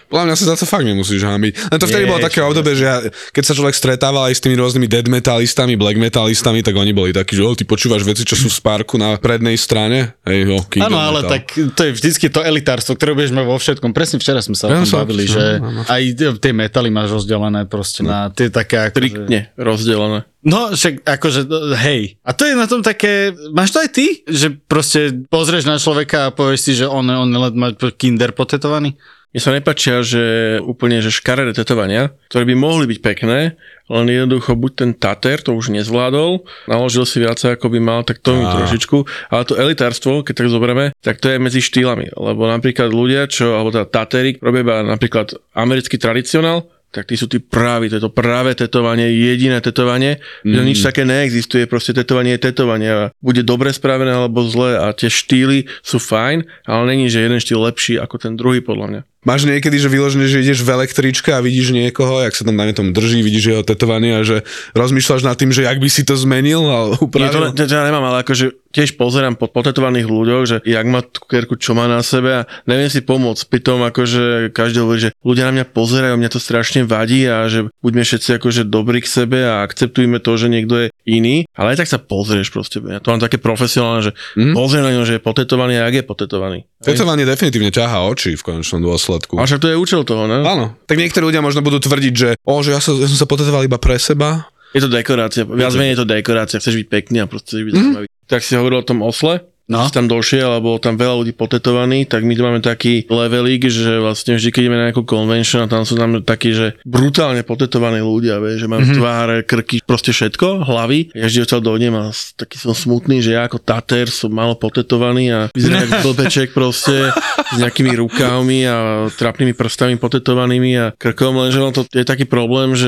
Podľa 0.07 0.23
mňa 0.23 0.35
sa 0.35 0.45
za 0.47 0.55
to 0.55 0.65
fakt 0.65 0.85
nemusíš 0.85 1.19
hambiť. 1.19 1.53
Len 1.67 1.77
to 1.77 1.85
vtedy 1.85 2.05
Nie, 2.05 2.09
bolo 2.09 2.21
také 2.21 2.39
obdobie, 2.39 2.73
že 2.73 2.85
ja, 2.85 2.97
keď 3.31 3.43
sa 3.43 3.53
človek 3.53 3.73
stretával 3.73 4.29
aj 4.29 4.37
s 4.37 4.41
tými 4.41 4.53
rôznymi 4.55 4.85
dead 4.85 5.07
metalistami, 5.07 5.73
black 5.73 5.97
metalistami, 5.97 6.61
tak 6.61 6.73
oni 6.73 6.93
boli 6.93 7.09
takí, 7.09 7.33
že 7.33 7.41
oh, 7.41 7.53
ty 7.53 7.65
počúvaš 7.65 8.05
veci, 8.05 8.21
čo 8.21 8.37
sú 8.37 8.47
v 8.47 8.55
Sparku 8.55 8.95
na 8.95 9.17
prednej 9.17 9.57
strane. 9.57 10.13
Hej, 10.23 10.45
King 10.69 10.85
Áno, 10.85 10.97
ale 10.97 11.25
Metal. 11.25 11.31
tak 11.33 11.43
to 11.73 11.81
je 11.83 11.91
vždycky 11.91 12.29
to 12.29 12.39
elitárstvo, 12.39 12.93
ktoré 12.93 13.11
budeš 13.11 13.33
mať 13.33 13.45
vo 13.45 13.57
všetkom. 13.57 13.91
Presne 13.91 14.17
včera 14.17 14.39
sme 14.39 14.53
sa 14.53 14.69
o 14.69 14.71
Ja 14.71 14.77
tom 14.77 14.87
som- 14.87 15.01
bavili, 15.01 15.25
no, 15.25 15.33
že 15.33 15.43
áno. 15.57 15.81
Aj 15.87 16.01
tie 16.37 16.51
metaly 16.51 16.87
máš 16.87 17.11
rozdelené 17.13 17.63
proste 17.63 18.03
na 18.03 18.27
tie 18.29 18.47
také 18.47 18.77
ako, 18.83 18.93
že- 18.93 18.99
Striktne 18.99 19.39
rozdelené. 19.55 20.19
No, 20.41 20.71
však 20.71 21.03
akože, 21.03 21.39
no, 21.43 21.75
hej. 21.75 22.15
A 22.21 22.31
to 22.31 22.43
je 22.43 22.55
na 22.55 22.67
tom 22.67 22.79
také, 22.79 23.31
máš 23.51 23.71
to 23.71 23.79
aj 23.79 23.89
ty? 23.89 24.23
Že 24.23 24.47
proste 24.63 24.99
pozrieš 25.27 25.63
na 25.63 25.75
človeka 25.75 26.27
a 26.27 26.33
povieš 26.33 26.59
si, 26.61 26.71
že 26.73 26.85
on, 26.85 27.03
on 27.03 27.27
len 27.27 27.51
má 27.51 27.67
kinder 27.91 28.31
potetovaný? 28.31 28.95
Mne 29.37 29.45
sa 29.45 29.53
nepačia, 29.53 30.01
že 30.01 30.57
úplne, 30.65 30.97
že 30.97 31.13
škaredé 31.13 31.53
tetovania, 31.53 32.09
ktoré 32.25 32.41
by 32.49 32.57
mohli 32.57 32.89
byť 32.89 32.99
pekné, 33.05 33.53
len 33.85 34.05
jednoducho 34.09 34.57
buď 34.57 34.71
ten 34.73 34.91
Tater 34.97 35.37
to 35.45 35.53
už 35.53 35.69
nezvládol, 35.77 36.41
naložil 36.65 37.05
si 37.05 37.21
viac 37.21 37.37
ako 37.37 37.69
by 37.69 37.77
mal, 37.77 38.01
tak 38.01 38.17
to 38.17 38.33
mi 38.33 38.49
trošičku, 38.49 38.97
ale 39.29 39.45
to 39.45 39.53
elitárstvo, 39.53 40.25
keď 40.25 40.41
tak 40.41 40.49
zoberieme, 40.49 40.89
tak 41.05 41.21
to 41.21 41.29
je 41.29 41.37
medzi 41.37 41.61
štýlami, 41.61 42.17
lebo 42.17 42.49
napríklad 42.49 42.89
ľudia, 42.89 43.29
čo, 43.29 43.53
alebo 43.53 43.69
teda 43.69 43.85
Tatery, 43.85 44.41
robia 44.41 44.81
napríklad 44.81 45.37
americký 45.53 46.01
tradicionál, 46.01 46.65
tak 46.97 47.05
tí 47.05 47.13
sú 47.13 47.29
tí 47.29 47.37
právi, 47.37 47.93
to 47.93 48.01
je 48.01 48.03
to 48.03 48.09
práve 48.09 48.57
tetovanie, 48.57 49.05
jediné 49.13 49.61
tetovanie, 49.61 50.17
mm. 50.41 50.49
že 50.49 50.61
nič 50.65 50.79
také 50.81 51.05
neexistuje, 51.05 51.69
proste 51.69 51.93
tetovanie 51.93 52.33
je 52.33 52.49
tetovanie 52.49 52.89
a 52.89 53.01
bude 53.21 53.45
dobre 53.45 53.69
spravené 53.69 54.17
alebo 54.17 54.41
zle 54.49 54.81
a 54.81 54.89
tie 54.97 55.13
štýly 55.13 55.69
sú 55.85 56.01
fajn, 56.01 56.49
ale 56.65 56.83
není, 56.89 57.05
že 57.13 57.21
jeden 57.21 57.37
štýl 57.37 57.61
lepší 57.61 58.01
ako 58.01 58.17
ten 58.17 58.33
druhý 58.33 58.65
podľa 58.65 58.87
mňa. 58.89 59.01
Máš 59.27 59.43
niekedy, 59.43 59.75
že 59.75 59.91
vyložené, 59.91 60.31
že 60.31 60.39
ideš 60.39 60.63
v 60.63 60.71
električke 60.71 61.35
a 61.35 61.43
vidíš 61.43 61.75
niekoho, 61.75 62.23
jak 62.23 62.31
sa 62.31 62.47
tam 62.47 62.55
na 62.55 62.71
tom 62.71 62.95
drží, 62.95 63.19
vidíš 63.19 63.45
jeho 63.51 63.63
tetovanie 63.65 64.15
a 64.15 64.23
že 64.23 64.47
rozmýšľaš 64.71 65.27
nad 65.27 65.35
tým, 65.35 65.51
že 65.51 65.67
jak 65.67 65.83
by 65.83 65.89
si 65.91 66.07
to 66.07 66.15
zmenil 66.15 66.63
a 66.63 66.79
Nie, 66.87 66.95
to, 66.95 67.03
upravil. 67.03 67.51
to, 67.51 67.67
to 67.67 67.73
ja 67.75 67.83
nemám, 67.83 68.07
ale 68.07 68.23
akože 68.23 68.66
tiež 68.71 68.99
pozerám 68.99 69.39
po 69.39 69.47
potetovaných 69.49 70.07
ľuďoch, 70.07 70.43
že 70.47 70.57
jak 70.63 70.85
má 70.87 71.03
kerku, 71.03 71.55
čo 71.59 71.73
má 71.73 71.87
na 71.89 72.03
sebe 72.03 72.43
a 72.43 72.47
neviem 72.69 72.91
si 72.91 73.03
pomôcť. 73.03 73.47
Pritom 73.47 73.81
akože 73.87 74.51
každý 74.51 74.83
hovorí, 74.83 75.09
že 75.09 75.13
ľudia 75.23 75.49
na 75.49 75.61
mňa 75.61 75.65
pozerajú, 75.71 76.13
mňa 76.17 76.31
to 76.31 76.39
strašne 76.41 76.83
vadí 76.87 77.25
a 77.27 77.47
že 77.47 77.67
buďme 77.81 78.03
všetci 78.03 78.39
akože 78.39 78.67
dobrí 78.67 79.03
k 79.03 79.09
sebe 79.09 79.43
a 79.43 79.63
akceptujme 79.63 80.19
to, 80.19 80.31
že 80.35 80.47
niekto 80.51 80.75
je 80.85 80.87
iný, 81.07 81.47
ale 81.55 81.73
aj 81.73 81.85
tak 81.85 81.89
sa 81.91 81.99
pozrieš 82.01 82.51
proste. 82.51 82.83
Ja 82.83 82.99
to 82.99 83.11
mám 83.13 83.23
také 83.23 83.39
profesionálne, 83.39 84.11
že 84.11 84.13
mm. 84.35 84.53
pozriem 84.53 84.83
na 84.83 84.93
ňo, 84.93 85.03
že 85.07 85.17
je 85.17 85.21
potetovaný 85.23 85.79
a 85.79 85.87
jak 85.89 86.01
je 86.01 86.05
potetovaný. 86.05 86.59
Tetovanie 86.77 87.25
definitívne 87.25 87.73
ťahá 87.73 88.05
oči 88.05 88.37
v 88.37 88.43
konečnom 88.43 88.83
dôsledku. 88.85 89.41
A 89.41 89.49
však 89.49 89.63
to 89.63 89.71
je 89.73 89.79
účel 89.79 90.05
toho, 90.05 90.29
ne? 90.29 90.45
Áno. 90.45 90.77
Tak 90.85 90.99
niektorí 90.99 91.25
ľudia 91.25 91.41
možno 91.41 91.65
budú 91.65 91.81
tvrdiť, 91.81 92.13
že, 92.13 92.29
o, 92.45 92.53
že 92.61 92.75
ja, 92.75 92.79
sa, 92.83 92.93
ja 92.93 93.07
som 93.09 93.17
sa 93.17 93.25
potetoval 93.25 93.65
iba 93.65 93.81
pre 93.81 93.97
seba. 93.97 94.45
Je 94.75 94.83
to 94.83 94.91
dekorácia, 94.91 95.47
viac 95.47 95.73
menej 95.73 95.95
je 95.95 95.99
to 96.03 96.07
dekorácia, 96.11 96.59
chceš 96.59 96.85
byť 96.85 96.87
pekný 96.91 97.23
a 97.23 97.25
proste 97.25 97.63
byť 97.63 97.73
zaujímavý. 97.73 98.07
Tak 98.27 98.43
si 98.43 98.55
hovoril 98.59 98.83
o 98.83 98.87
tom 98.87 99.01
osle, 99.01 99.39
No. 99.67 99.83
si 99.83 99.91
tam 99.91 100.07
došiel, 100.07 100.47
alebo 100.47 100.79
tam 100.79 100.95
veľa 100.95 101.27
ľudí 101.27 101.35
potetovaní, 101.35 102.07
tak 102.07 102.23
my 102.23 102.33
tu 102.39 102.41
máme 102.47 102.63
taký 102.63 103.03
levelík, 103.11 103.67
že 103.67 103.99
vlastne 103.99 104.39
vždy, 104.39 104.49
keď 104.55 104.61
ideme 104.63 104.79
na 104.79 104.87
nejakú 104.87 105.03
convention 105.03 105.67
a 105.67 105.67
tam 105.67 105.83
sú 105.83 105.99
tam 105.99 106.23
takí, 106.23 106.55
že 106.55 106.79
brutálne 106.87 107.43
potetovaní 107.43 107.99
ľudia, 107.99 108.39
vie, 108.39 108.55
že 108.55 108.71
majú 108.71 108.87
mm-hmm. 108.87 108.99
tváre, 109.03 109.37
krky, 109.43 109.83
proste 109.83 110.15
všetko, 110.15 110.63
hlavy. 110.63 111.11
Ja 111.11 111.27
vždy 111.27 111.43
odtiaľ 111.43 111.61
dojdem 111.67 111.93
a 111.99 112.15
taký 112.15 112.55
som 112.63 112.71
smutný, 112.71 113.19
že 113.19 113.35
ja 113.35 113.43
ako 113.43 113.59
tater 113.59 114.07
som 114.07 114.31
malo 114.31 114.55
potetovaný 114.55 115.35
a 115.35 115.39
vyzerám 115.51 115.83
ako 115.83 115.95
blbeček 116.15 116.55
proste 116.55 117.11
s 117.51 117.55
nejakými 117.59 117.91
rukávmi 117.91 118.63
a 118.63 119.11
trapnými 119.11 119.51
prstami 119.51 119.99
potetovanými 119.99 120.71
a 120.79 120.85
krkom, 120.95 121.43
lenže 121.43 121.59
on 121.59 121.75
to 121.75 121.83
je 121.91 122.07
taký 122.07 122.23
problém, 122.23 122.71
že 122.71 122.87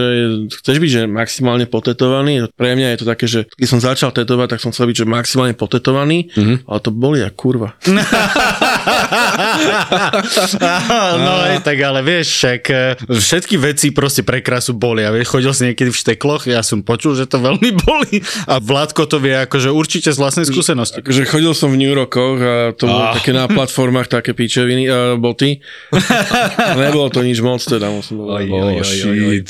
chceš 0.64 0.80
byť 0.80 0.90
že 0.90 1.02
maximálne 1.12 1.68
potetovaný, 1.68 2.48
pre 2.56 2.80
mňa 2.80 2.96
je 2.96 3.00
to 3.04 3.06
také, 3.08 3.26
že 3.28 3.52
keď 3.52 3.68
som 3.68 3.84
začal 3.84 4.16
tetovať, 4.16 4.56
tak 4.56 4.64
som 4.64 4.72
chcel 4.72 4.88
byť 4.88 5.04
že 5.04 5.06
maximálne 5.06 5.56
potetovaný, 5.60 6.32
mm-hmm. 6.32 6.69
Ale 6.70 6.80
to 6.80 6.94
boli 6.94 7.26
a 7.26 7.34
kurva. 7.34 7.74
no 11.26 11.32
aj 11.50 11.66
tak, 11.66 11.78
ale 11.82 12.06
vieš, 12.06 12.28
však 12.38 12.62
e, 12.70 12.94
všetky 13.10 13.56
veci 13.58 13.90
proste 13.90 14.22
pre 14.22 14.40
krásu 14.46 14.78
boli. 14.78 15.02
A 15.02 15.10
vieš, 15.10 15.34
chodil 15.34 15.50
si 15.50 15.66
niekedy 15.66 15.90
v 15.90 15.98
štekloch, 15.98 16.46
ja 16.46 16.62
som 16.62 16.86
počul, 16.86 17.18
že 17.18 17.26
to 17.26 17.42
veľmi 17.42 17.74
boli. 17.82 18.22
A 18.46 18.62
Vládko 18.62 19.10
to 19.10 19.18
vie 19.18 19.34
akože 19.34 19.74
určite 19.74 20.14
z 20.14 20.18
vlastnej 20.20 20.46
skúsenosti. 20.46 21.02
Takže 21.02 21.26
chodil 21.26 21.54
som 21.58 21.74
v 21.74 21.82
New 21.82 21.94
Rockoch 21.96 22.38
a 22.38 22.56
to 22.78 22.86
bolo 22.86 23.02
Ah. 23.10 23.16
také 23.16 23.32
na 23.34 23.48
platformách 23.50 24.12
také 24.12 24.36
pičoviny, 24.36 24.84
uh, 24.86 24.94
boty. 25.18 25.58
A 26.60 26.76
nebolo 26.78 27.10
to 27.10 27.26
nič 27.26 27.40
moc 27.42 27.64
teda, 27.64 27.90
musím 27.90 28.22
povedať. 28.22 28.46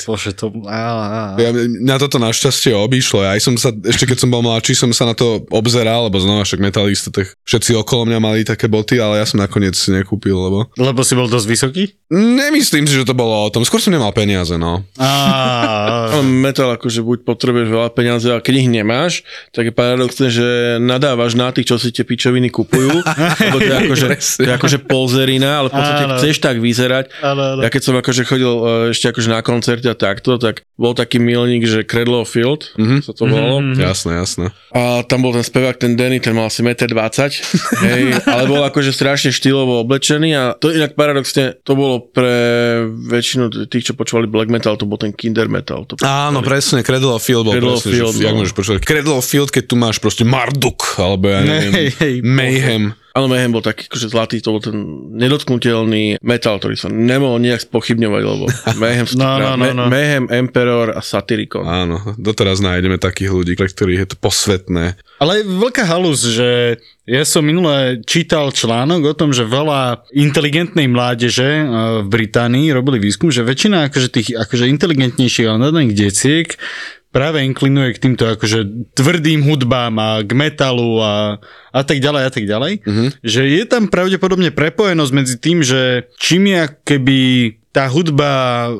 Bože, 0.06 0.32
to... 0.32 0.54
Ja, 0.64 1.50
na 1.82 1.96
toto 1.98 2.16
našťastie 2.16 2.72
obišlo. 2.72 3.26
Ja 3.26 3.36
aj 3.36 3.42
som 3.42 3.54
sa, 3.60 3.74
ešte 3.74 4.06
keď 4.08 4.24
som 4.24 4.30
bol 4.30 4.40
mladší, 4.40 4.72
som 4.72 4.88
sa 4.94 5.04
na 5.04 5.12
to 5.12 5.44
obzeral, 5.50 6.06
lebo 6.08 6.16
znova 6.16 6.46
však 6.46 6.62
metalista, 6.62 7.09
tak 7.12 7.34
všetci 7.44 7.76
okolo 7.78 8.08
mňa 8.08 8.18
mali 8.18 8.40
také 8.46 8.66
boty, 8.66 8.98
ale 8.98 9.20
ja 9.20 9.26
som 9.26 9.42
nakoniec 9.42 9.76
nekúpil, 9.76 10.34
lebo 10.34 10.70
Lebo 10.78 11.00
si 11.04 11.14
bol 11.18 11.28
dosť 11.28 11.46
vysoký? 11.46 11.84
Nemyslím 12.10 12.84
si, 12.84 12.92
že 12.92 13.06
to 13.06 13.14
bolo 13.14 13.38
o 13.40 13.50
tom. 13.50 13.62
Skôr 13.62 13.78
som 13.78 13.90
nemal 13.90 14.10
peniaze, 14.10 14.58
no. 14.58 14.82
Metal 16.20 16.74
akože 16.74 17.00
buď 17.00 17.18
potrebuješ 17.22 17.68
veľa 17.70 17.90
peniazy, 17.90 18.26
ale 18.28 18.42
keď 18.42 18.54
ich 18.56 18.68
nemáš, 18.68 19.12
tak 19.50 19.64
je 19.64 19.72
paradoxné, 19.72 20.26
že 20.28 20.46
nadávaš 20.78 21.34
na 21.34 21.50
tých, 21.50 21.70
čo 21.70 21.78
si 21.78 21.88
tie 21.88 22.02
pičoviny 22.02 22.50
kupujú, 22.50 22.90
lebo 23.46 23.56
to 23.56 23.64
je 23.64 23.76
akože, 23.78 24.08
to 24.36 24.42
je 24.42 24.52
akože 24.52 24.78
polzerina, 24.82 25.62
ale 25.62 25.70
v 25.70 25.74
podstate 25.76 26.04
Áno. 26.04 26.14
chceš 26.18 26.36
tak 26.36 26.58
vyzerať. 26.58 27.04
Áno, 27.22 27.42
áno. 27.54 27.60
Ja 27.62 27.70
keď 27.70 27.82
som 27.84 27.94
akože 27.94 28.22
chodil 28.24 28.50
e, 28.50 28.62
ešte 28.90 29.06
akože 29.08 29.28
na 29.30 29.40
koncerte 29.40 29.86
a 29.86 29.94
takto, 29.94 30.34
tak 30.34 30.66
bol 30.74 30.92
taký 30.92 31.16
milník, 31.16 31.62
že 31.62 31.86
Cradle 31.86 32.18
of 32.18 32.28
Field, 32.28 32.74
Mhm. 32.74 33.06
sa 33.06 33.14
to 33.14 33.24
volalo. 33.24 33.62
Jasné, 33.70 34.18
jasné. 34.18 34.46
A 34.72 35.04
tam 35.04 35.22
bol 35.22 35.30
ten 35.30 35.42
spevák, 35.42 35.76
ten 35.76 35.94
Danny, 35.94 36.18
ten 36.18 36.34
mal 36.34 36.50
asi 36.50 36.60
1,20 36.60 36.90
m, 36.90 37.30
hej, 37.86 38.02
ale 38.24 38.42
bol 38.44 38.60
akože 38.60 38.90
strašne 38.90 39.30
štýlovo 39.30 39.78
oblečený 39.80 40.30
a 40.32 40.42
to 40.52 40.74
inak 40.74 40.98
paradoxne, 40.98 41.54
to 41.62 41.72
bolo 41.72 41.99
pre 42.00 42.34
väčšinu 42.88 43.68
tých, 43.68 43.90
čo 43.90 43.92
počúvali 43.92 44.26
black 44.26 44.48
metal, 44.48 44.80
to 44.80 44.88
bol 44.88 44.96
ten 44.96 45.12
kinder 45.12 45.46
metal. 45.52 45.84
To 45.84 46.00
Áno, 46.00 46.40
presne, 46.40 46.80
Cradle 46.80 47.12
of 47.16 47.22
Field 47.22 47.44
bol 47.44 47.54
Cradle 47.54 47.76
presne, 47.76 47.92
Field, 47.92 48.14
že, 48.16 48.22
jak 48.24 48.34
no. 48.34 48.38
môžeš 48.40 48.54
počúvať. 48.56 48.78
Cradle 48.84 49.14
of 49.16 49.26
Field, 49.26 49.50
keď 49.52 49.64
tu 49.68 49.74
máš 49.76 49.96
proste 50.00 50.24
Marduk, 50.24 50.80
alebo 50.96 51.28
ja 51.28 51.40
neviem, 51.44 51.72
Hej, 51.76 51.88
hej, 52.00 52.14
Mayhem. 52.24 52.84
Áno, 53.10 53.26
Mayhem 53.26 53.50
bol 53.50 53.64
taký 53.64 53.90
akože 53.90 54.06
zlatý, 54.06 54.38
to 54.38 54.54
bol 54.54 54.62
ten 54.62 54.76
nedotknutelný 55.18 56.22
metal, 56.22 56.62
ktorý 56.62 56.78
sa 56.78 56.86
nemohol 56.86 57.42
nejak 57.42 57.66
spochybňovať, 57.66 58.22
lebo 58.22 58.44
Mayhem, 58.82 59.06
No, 59.18 59.42
no, 59.42 59.58
no, 59.58 59.66
no. 59.74 59.84
Mayhem, 59.90 60.30
Emperor 60.30 60.94
a 60.94 61.02
Satyricon. 61.02 61.66
Áno, 61.66 62.14
doteraz 62.14 62.62
nájdeme 62.62 63.02
takých 63.02 63.34
ľudí, 63.34 63.52
pre 63.58 63.66
ktorých 63.66 64.06
je 64.06 64.08
to 64.14 64.16
posvetné. 64.16 64.84
Ale 65.18 65.42
je 65.42 65.44
veľká 65.44 65.84
halus, 65.84 66.22
že 66.24 66.78
ja 67.10 67.26
som 67.26 67.42
minule 67.42 68.06
čítal 68.06 68.54
článok 68.54 69.10
o 69.10 69.14
tom, 69.18 69.34
že 69.34 69.42
veľa 69.42 70.06
inteligentnej 70.14 70.86
mládeže 70.86 71.48
eh, 71.50 71.66
v 72.04 72.08
Británii 72.08 72.70
robili 72.70 73.02
výskum, 73.02 73.34
že 73.34 73.42
väčšina 73.42 73.90
akože 73.90 74.08
tých 74.14 74.28
akože 74.38 74.70
inteligentnejších, 74.70 75.46
ale 75.50 75.58
nadaných 75.58 76.08
deciek 76.08 76.54
práve 77.10 77.42
inklinuje 77.42 77.98
k 77.98 78.02
týmto 78.02 78.24
akože 78.26 78.90
tvrdým 78.94 79.42
hudbám 79.42 79.94
a 79.98 80.08
k 80.22 80.30
metalu 80.30 81.02
a, 81.02 81.42
a 81.74 81.80
tak 81.82 81.98
ďalej 81.98 82.22
a 82.26 82.30
tak 82.30 82.44
ďalej. 82.46 82.72
Mm-hmm. 82.86 83.08
Že 83.22 83.42
je 83.50 83.64
tam 83.66 83.90
pravdepodobne 83.90 84.54
prepojenosť 84.54 85.12
medzi 85.14 85.36
tým, 85.42 85.62
že 85.66 86.06
čím 86.22 86.50
je 86.54 86.62
keby 86.86 87.20
tá 87.70 87.86
hudba 87.86 88.30
e, 88.66 88.70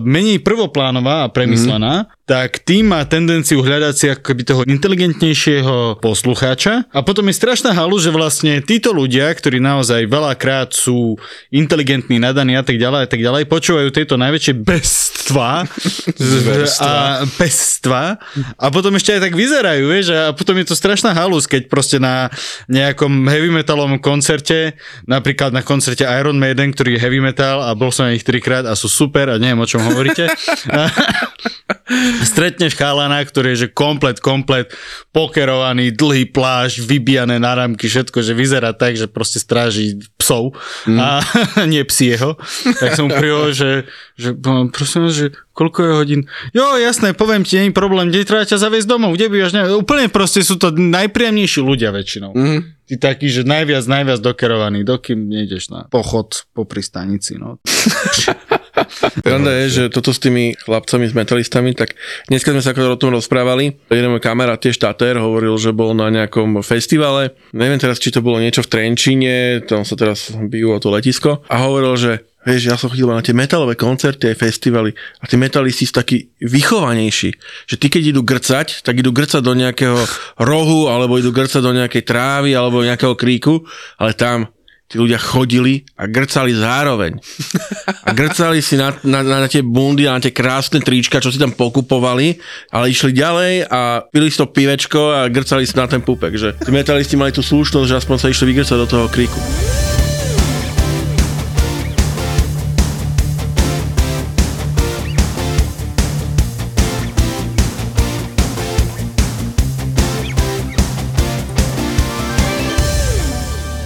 menej 0.00 0.40
prvoplánová 0.40 1.28
a 1.28 1.32
premyslená, 1.32 2.08
mm-hmm. 2.08 2.21
Tak 2.22 2.62
tým 2.62 2.94
má 2.94 3.02
tendenciu 3.02 3.66
hľadať 3.66 3.94
si 3.98 4.06
ako 4.06 4.22
keby 4.22 4.42
toho 4.46 4.62
inteligentnejšieho 4.62 5.98
poslucháča. 5.98 6.86
A 6.94 7.02
potom 7.02 7.26
je 7.26 7.34
strašná 7.34 7.74
halu, 7.74 7.98
že 7.98 8.14
vlastne 8.14 8.62
títo 8.62 8.94
ľudia, 8.94 9.26
ktorí 9.34 9.58
naozaj 9.58 10.06
veľakrát 10.06 10.70
sú 10.70 11.18
inteligentní, 11.50 12.22
nadaní 12.22 12.54
a 12.54 12.62
tak 12.62 12.78
ďalej 12.78 13.00
a 13.04 13.08
tak 13.10 13.20
ďalej, 13.20 13.50
počúvajú 13.50 13.88
tieto 13.90 14.14
najväčšie 14.14 14.54
bestva 14.54 15.66
a 16.86 16.92
pestva 17.34 18.22
a 18.54 18.66
potom 18.70 18.94
ešte 18.94 19.18
aj 19.18 19.20
tak 19.26 19.34
vyzerajú, 19.34 19.84
vieš, 19.90 20.14
a 20.14 20.30
potom 20.30 20.54
je 20.62 20.66
to 20.70 20.78
strašná 20.78 21.10
halus, 21.10 21.50
keď 21.50 21.66
proste 21.66 21.98
na 21.98 22.30
nejakom 22.70 23.26
heavy 23.26 23.50
metalovom 23.50 23.98
koncerte, 23.98 24.78
napríklad 25.10 25.50
na 25.50 25.66
koncerte 25.66 26.06
Iron 26.06 26.38
Maiden, 26.38 26.70
ktorý 26.70 26.96
je 26.96 27.02
heavy 27.02 27.18
metal 27.18 27.66
a 27.66 27.74
bol 27.74 27.90
som 27.90 28.06
na 28.06 28.14
nich 28.14 28.22
trikrát 28.22 28.62
a 28.62 28.78
sú 28.78 28.86
super 28.86 29.26
a 29.26 29.42
neviem 29.42 29.58
o 29.58 29.66
čom 29.66 29.82
hovoríte. 29.82 30.30
Stretneš 32.22 32.78
chalana, 32.78 33.18
ktorý 33.22 33.54
je 33.54 33.66
že 33.66 33.68
komplet, 33.74 34.22
komplet 34.22 34.70
pokerovaný, 35.10 35.90
dlhý 35.90 36.30
plášť, 36.30 36.82
vybijané 36.86 37.42
náramky, 37.42 37.90
všetko, 37.90 38.22
že 38.22 38.32
vyzerá 38.32 38.70
tak, 38.72 38.94
že 38.94 39.10
proste 39.10 39.42
stráži 39.42 39.98
psov 40.16 40.54
mm. 40.86 40.98
a 40.98 41.08
nie 41.72 41.82
psieho. 41.82 42.38
Tak 42.78 42.94
som 42.94 43.10
mu 43.10 43.12
prihovoril, 43.12 43.54
že, 43.54 43.70
že 44.14 44.30
no, 44.32 44.70
prosím 44.70 45.10
vás, 45.10 45.14
že 45.14 45.26
koľko 45.52 45.78
je 45.84 45.92
hodín? 45.92 46.20
Jo, 46.56 46.80
jasné, 46.80 47.12
poviem 47.12 47.44
ti, 47.44 47.60
je 47.60 47.74
problém, 47.74 48.08
kde 48.08 48.24
treba 48.24 48.48
ťa 48.48 48.62
zaviesť 48.62 48.88
domov, 48.88 49.14
kde 49.18 49.28
bývaš? 49.28 49.52
Ne? 49.52 49.68
Úplne 49.68 50.08
proste 50.08 50.40
sú 50.40 50.56
to 50.56 50.72
najpríjemnejší 50.72 51.60
ľudia 51.60 51.92
väčšinou. 51.92 52.32
Mm. 52.32 52.60
Ty 52.88 52.94
taký, 52.98 53.30
že 53.30 53.46
najviac, 53.46 53.84
najviac 53.88 54.20
dokerovaný, 54.20 54.84
dokým 54.84 55.28
nejdeš 55.28 55.72
na 55.72 55.88
pochod 55.88 56.44
po 56.52 56.68
pristanici, 56.68 57.40
no. 57.40 57.56
Pravda 59.22 59.50
je, 59.64 59.66
že 59.68 59.84
toto 59.92 60.12
s 60.12 60.20
tými 60.22 60.54
chlapcami, 60.56 61.08
s 61.08 61.14
metalistami, 61.16 61.72
tak 61.72 61.96
dneska 62.28 62.52
sme 62.52 62.62
sa 62.62 62.72
akorát 62.76 62.94
o 62.94 63.00
tom 63.00 63.14
rozprávali. 63.14 63.78
Jeden 63.90 64.12
môj 64.12 64.22
kamarát, 64.22 64.60
tiež 64.60 64.78
Tater, 64.78 65.18
hovoril, 65.18 65.54
že 65.56 65.74
bol 65.74 65.96
na 65.96 66.12
nejakom 66.12 66.60
festivale. 66.60 67.34
Neviem 67.56 67.80
teraz, 67.80 67.98
či 67.98 68.12
to 68.12 68.24
bolo 68.24 68.38
niečo 68.38 68.64
v 68.64 68.70
Trenčíne, 68.70 69.64
tam 69.64 69.82
sa 69.82 69.96
teraz 69.96 70.30
bijú 70.32 70.74
o 70.74 70.82
to 70.82 70.92
letisko. 70.92 71.44
A 71.48 71.64
hovoril, 71.64 71.94
že 71.98 72.12
Vieš, 72.42 72.62
ja 72.66 72.74
som 72.74 72.90
chodil 72.90 73.06
na 73.06 73.22
tie 73.22 73.30
metalové 73.30 73.78
koncerty, 73.78 74.34
aj 74.34 74.42
festivaly 74.42 74.90
a 75.22 75.30
tí 75.30 75.38
metalisti 75.38 75.86
sú 75.86 75.94
takí 75.94 76.34
vychovanejší, 76.42 77.30
že 77.70 77.76
ty 77.78 77.86
keď 77.86 78.02
idú 78.10 78.26
grcať, 78.26 78.82
tak 78.82 78.98
idú 78.98 79.14
grcať 79.14 79.46
do 79.46 79.54
nejakého 79.54 80.02
rohu, 80.42 80.90
alebo 80.90 81.22
idú 81.22 81.30
grcať 81.30 81.62
do 81.62 81.70
nejakej 81.70 82.02
trávy, 82.02 82.58
alebo 82.58 82.82
nejakého 82.82 83.14
kríku, 83.14 83.62
ale 83.94 84.18
tam 84.18 84.50
tí 84.92 85.00
ľudia 85.00 85.16
chodili 85.16 85.88
a 85.96 86.04
grcali 86.04 86.52
zároveň. 86.52 87.16
A 88.04 88.12
grcali 88.12 88.60
si 88.60 88.76
na, 88.76 88.92
na, 89.00 89.24
na, 89.24 89.48
tie 89.48 89.64
bundy 89.64 90.04
a 90.04 90.14
na 90.14 90.20
tie 90.20 90.36
krásne 90.36 90.84
trička, 90.84 91.24
čo 91.24 91.32
si 91.32 91.40
tam 91.40 91.56
pokupovali, 91.56 92.36
ale 92.68 92.92
išli 92.92 93.16
ďalej 93.16 93.72
a 93.72 94.04
pili 94.12 94.28
si 94.28 94.36
to 94.36 94.52
pivečko 94.52 95.24
a 95.24 95.32
grcali 95.32 95.64
si 95.64 95.72
na 95.72 95.88
ten 95.88 96.04
pupek. 96.04 96.36
Že 96.36 96.48
tí 96.60 96.70
metalisti 96.70 97.16
mali 97.16 97.32
tú 97.32 97.40
slušnosť, 97.40 97.88
že 97.88 97.98
aspoň 98.04 98.16
sa 98.20 98.28
išli 98.28 98.52
vygrcať 98.52 98.76
do 98.76 98.86
toho 98.86 99.06
kríku. 99.08 99.40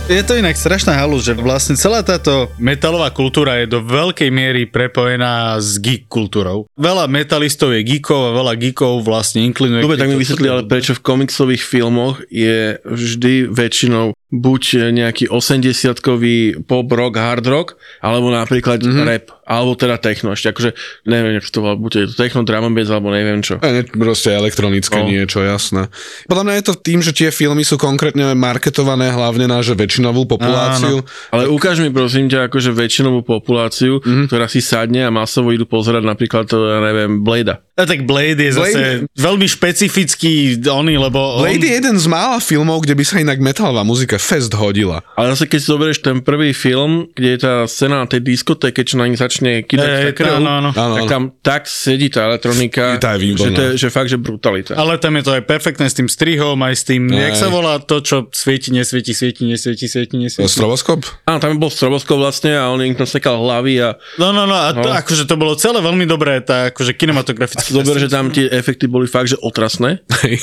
Je 0.06 0.22
to 0.22 0.38
inak 0.38 0.54
strašná 0.54 0.94
halu, 0.94 1.18
že 1.18 1.34
vlastne 1.34 1.74
celá 1.74 1.98
táto 1.98 2.46
metalová 2.62 3.10
kultúra 3.10 3.58
je 3.58 3.66
do 3.66 3.82
veľkej 3.82 4.30
miery 4.30 4.62
prepojená 4.70 5.58
s 5.58 5.82
geek 5.82 6.06
kultúrou. 6.06 6.70
Veľa 6.78 7.10
metalistov 7.10 7.74
je 7.74 7.82
geekov 7.82 8.30
a 8.30 8.38
veľa 8.38 8.54
geekov 8.54 9.02
vlastne 9.02 9.42
inklinuje. 9.42 9.82
Dobre, 9.82 9.98
tak 9.98 10.06
mi 10.06 10.22
vysvetli, 10.22 10.46
ale 10.46 10.62
prečo 10.62 10.94
v 10.94 11.02
komiksových 11.02 11.58
filmoch 11.58 12.22
je 12.30 12.78
vždy 12.86 13.50
väčšinou 13.50 14.14
buď 14.26 14.90
nejaký 14.90 15.30
80-kový 15.30 16.66
pop 16.66 16.90
rock, 16.90 17.14
hard 17.14 17.46
rock, 17.46 17.68
alebo 18.02 18.34
napríklad 18.34 18.82
mm-hmm. 18.82 19.06
rap, 19.06 19.26
alebo 19.46 19.78
teda 19.78 20.02
techno 20.02 20.34
ešte, 20.34 20.50
akože 20.50 20.70
neviem, 21.06 21.38
jak 21.38 21.46
to 21.46 21.62
volá, 21.62 21.78
buď 21.78 21.92
je 21.94 22.06
to 22.10 22.14
techno, 22.18 22.42
drum 22.42 22.66
and 22.66 22.74
bass, 22.74 22.90
alebo 22.90 23.14
neviem 23.14 23.38
čo. 23.38 23.62
A 23.62 23.70
ne, 23.70 23.86
proste 23.86 24.34
elektronické 24.34 24.98
No. 24.98 25.06
niečo, 25.06 25.46
jasné. 25.46 25.86
Podľa 26.26 26.42
mňa 26.42 26.54
je 26.58 26.64
to 26.66 26.74
tým, 26.74 26.98
že 27.06 27.14
tie 27.14 27.30
filmy 27.30 27.62
sú 27.62 27.78
konkrétne 27.78 28.34
marketované 28.34 29.14
hlavne 29.14 29.46
na 29.46 29.62
že 29.62 29.78
väčšinovú 29.78 30.26
populáciu. 30.26 31.06
Ale 31.30 31.46
ukáž 31.46 31.78
mi 31.78 31.94
prosím 31.94 32.26
ťa 32.26 32.50
akože 32.50 32.74
väčšinovú 32.74 33.22
populáciu, 33.22 34.02
mm-hmm. 34.02 34.26
ktorá 34.26 34.50
si 34.50 34.58
sadne 34.58 35.06
a 35.06 35.14
masovo 35.14 35.54
idú 35.54 35.70
pozerať 35.70 36.02
napríklad, 36.02 36.50
to, 36.50 36.66
ja 36.66 36.82
neviem, 36.82 37.22
Blade. 37.22 37.62
A 37.76 37.84
tak 37.86 38.02
Blade 38.08 38.42
je 38.42 38.50
Blade- 38.50 38.58
zase 38.58 38.82
veľmi 39.14 39.46
špecifický 39.46 40.58
oný, 40.66 40.98
lebo 40.98 41.44
Blade 41.44 41.62
je 41.62 41.76
on... 41.76 41.78
jeden 41.78 41.96
z 42.02 42.06
mála 42.10 42.42
filmov, 42.42 42.82
kde 42.82 42.98
by 42.98 43.04
sa 43.06 43.22
inak 43.22 43.38
metalová 43.38 43.86
muzika 43.86 44.15
fest 44.18 44.52
hodila. 44.54 45.00
Ale 45.14 45.32
zase 45.32 45.46
keď 45.46 45.58
si 45.60 45.68
zoberieš 45.68 45.98
ten 46.00 46.18
prvý 46.20 46.50
film, 46.52 47.08
kde 47.12 47.28
je 47.34 47.38
tá 47.40 47.54
scéna 47.64 48.02
na 48.02 48.06
tej 48.06 48.20
diskotéke, 48.22 48.82
čo 48.82 48.96
na 48.96 49.06
nich 49.06 49.18
začne 49.18 49.62
kydať 49.62 49.88
Ej, 49.88 50.02
hey, 50.16 50.32
áno, 50.36 50.50
áno. 50.50 50.70
Áno, 50.72 50.94
tak 50.96 51.04
tam 51.06 51.22
tak 51.40 51.62
sedí 51.66 52.08
tá 52.08 52.26
elektronika, 52.26 52.98
Tá 52.98 53.14
je 53.16 53.36
že, 53.36 53.50
to 53.52 53.62
je, 53.62 53.70
že 53.76 53.88
fakt, 53.88 54.08
že 54.08 54.18
brutalita. 54.20 54.74
Ale 54.76 54.98
tam 54.98 55.16
je 55.16 55.22
to 55.24 55.32
aj 55.34 55.42
perfektné 55.44 55.86
s 55.86 55.94
tým 55.96 56.08
strihom, 56.08 56.56
aj 56.60 56.74
s 56.74 56.82
tým, 56.84 57.08
Aj. 57.10 57.30
jak 57.30 57.34
sa 57.36 57.48
volá 57.48 57.78
to, 57.80 58.00
čo 58.00 58.28
svieti, 58.32 58.70
nesvieti, 58.72 59.12
svieti, 59.12 59.46
nesvieti, 59.46 59.86
svieti, 59.86 60.16
nesvieti. 60.16 60.48
Stroboskop? 60.48 61.04
Áno, 61.26 61.38
tam 61.40 61.56
bol 61.56 61.70
stroboskop 61.70 62.18
vlastne 62.18 62.54
a 62.56 62.68
on 62.68 62.80
im 62.82 62.94
tam 62.94 63.08
sekal 63.08 63.38
hlavy 63.38 63.80
a 63.82 63.88
No, 64.16 64.32
no, 64.32 64.44
no, 64.44 64.56
a 64.56 64.72
to, 64.72 64.86
No. 64.86 64.94
akože 64.94 65.26
to 65.26 65.34
bolo 65.36 65.58
celé 65.58 65.82
veľmi 65.82 66.06
dobré, 66.06 66.38
tá 66.40 66.70
akože 66.70 66.94
kinematografická. 66.94 67.68
zober, 67.72 67.98
že 67.98 68.08
tam 68.08 68.30
tie 68.30 68.46
efekty 68.48 68.86
boli 68.86 69.06
fakt, 69.06 69.32
že 69.32 69.38
otrasné. 69.40 70.02
Hej. 70.22 70.36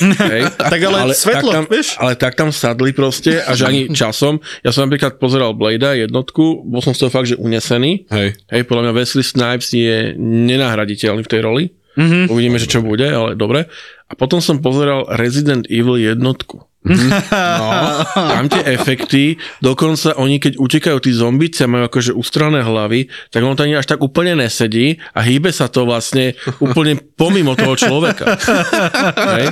Tak 0.74 0.80
ale 0.80 1.12
svetlo, 1.14 1.50
tak 1.50 1.54
tam, 1.54 1.64
vieš? 1.68 1.88
Ale 2.00 2.12
tak 2.16 2.32
tam 2.34 2.48
sadli 2.50 2.90
proste 2.90 3.42
a 3.42 3.52
že 3.52 3.63
ani 3.64 3.80
časom. 3.90 4.38
Ja 4.60 4.70
som 4.70 4.86
napríklad 4.86 5.16
pozeral 5.16 5.56
Blade 5.56 6.04
jednotku, 6.04 6.64
bol 6.64 6.80
som 6.84 6.92
z 6.92 7.06
toho 7.06 7.10
fakt, 7.10 7.30
že 7.30 7.40
unesený. 7.40 8.06
Hej. 8.12 8.36
Hej, 8.52 8.62
podľa 8.68 8.90
mňa 8.90 8.96
Wesley 8.96 9.24
Snipes 9.24 9.72
je 9.72 10.12
nenahraditeľný 10.20 11.22
v 11.24 11.32
tej 11.32 11.40
roli. 11.40 11.64
Mhm. 11.94 12.02
Mm-hmm. 12.04 12.24
Uvidíme, 12.30 12.58
že 12.58 12.70
čo 12.70 12.82
bude, 12.82 13.06
ale 13.06 13.38
dobre. 13.38 13.70
A 14.10 14.12
potom 14.18 14.42
som 14.42 14.58
pozeral 14.58 15.06
Resident 15.14 15.64
Evil 15.70 15.96
jednotku. 15.96 16.66
No, 16.84 17.68
tam 18.12 18.44
tie 18.52 18.76
efekty, 18.76 19.40
dokonca 19.64 20.20
oni 20.20 20.36
keď 20.36 20.60
utekajú 20.60 21.00
tí 21.00 21.16
zombici 21.16 21.64
a 21.64 21.70
majú 21.70 21.88
akože 21.88 22.12
ustrané 22.12 22.60
hlavy, 22.60 23.08
tak 23.32 23.40
on 23.40 23.56
to 23.56 23.64
ani 23.64 23.80
až 23.80 23.88
tak 23.88 24.04
úplne 24.04 24.36
nesedí 24.36 25.00
a 25.16 25.24
hýbe 25.24 25.48
sa 25.48 25.72
to 25.72 25.88
vlastne 25.88 26.36
úplne 26.60 27.00
pomimo 27.00 27.56
toho 27.56 27.72
človeka. 27.72 28.36
Hej? 29.32 29.46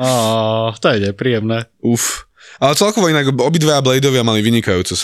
Ó, 0.00 0.72
to 0.72 0.86
je 0.96 1.12
nepríjemné. 1.12 1.68
Uf. 1.84 2.24
Ale 2.58 2.72
celkovo 2.74 3.10
inak 3.10 3.30
obidvaja 3.30 3.82
Bladeovia 3.82 4.22
mali 4.22 4.38
vynikajúce 4.40 4.94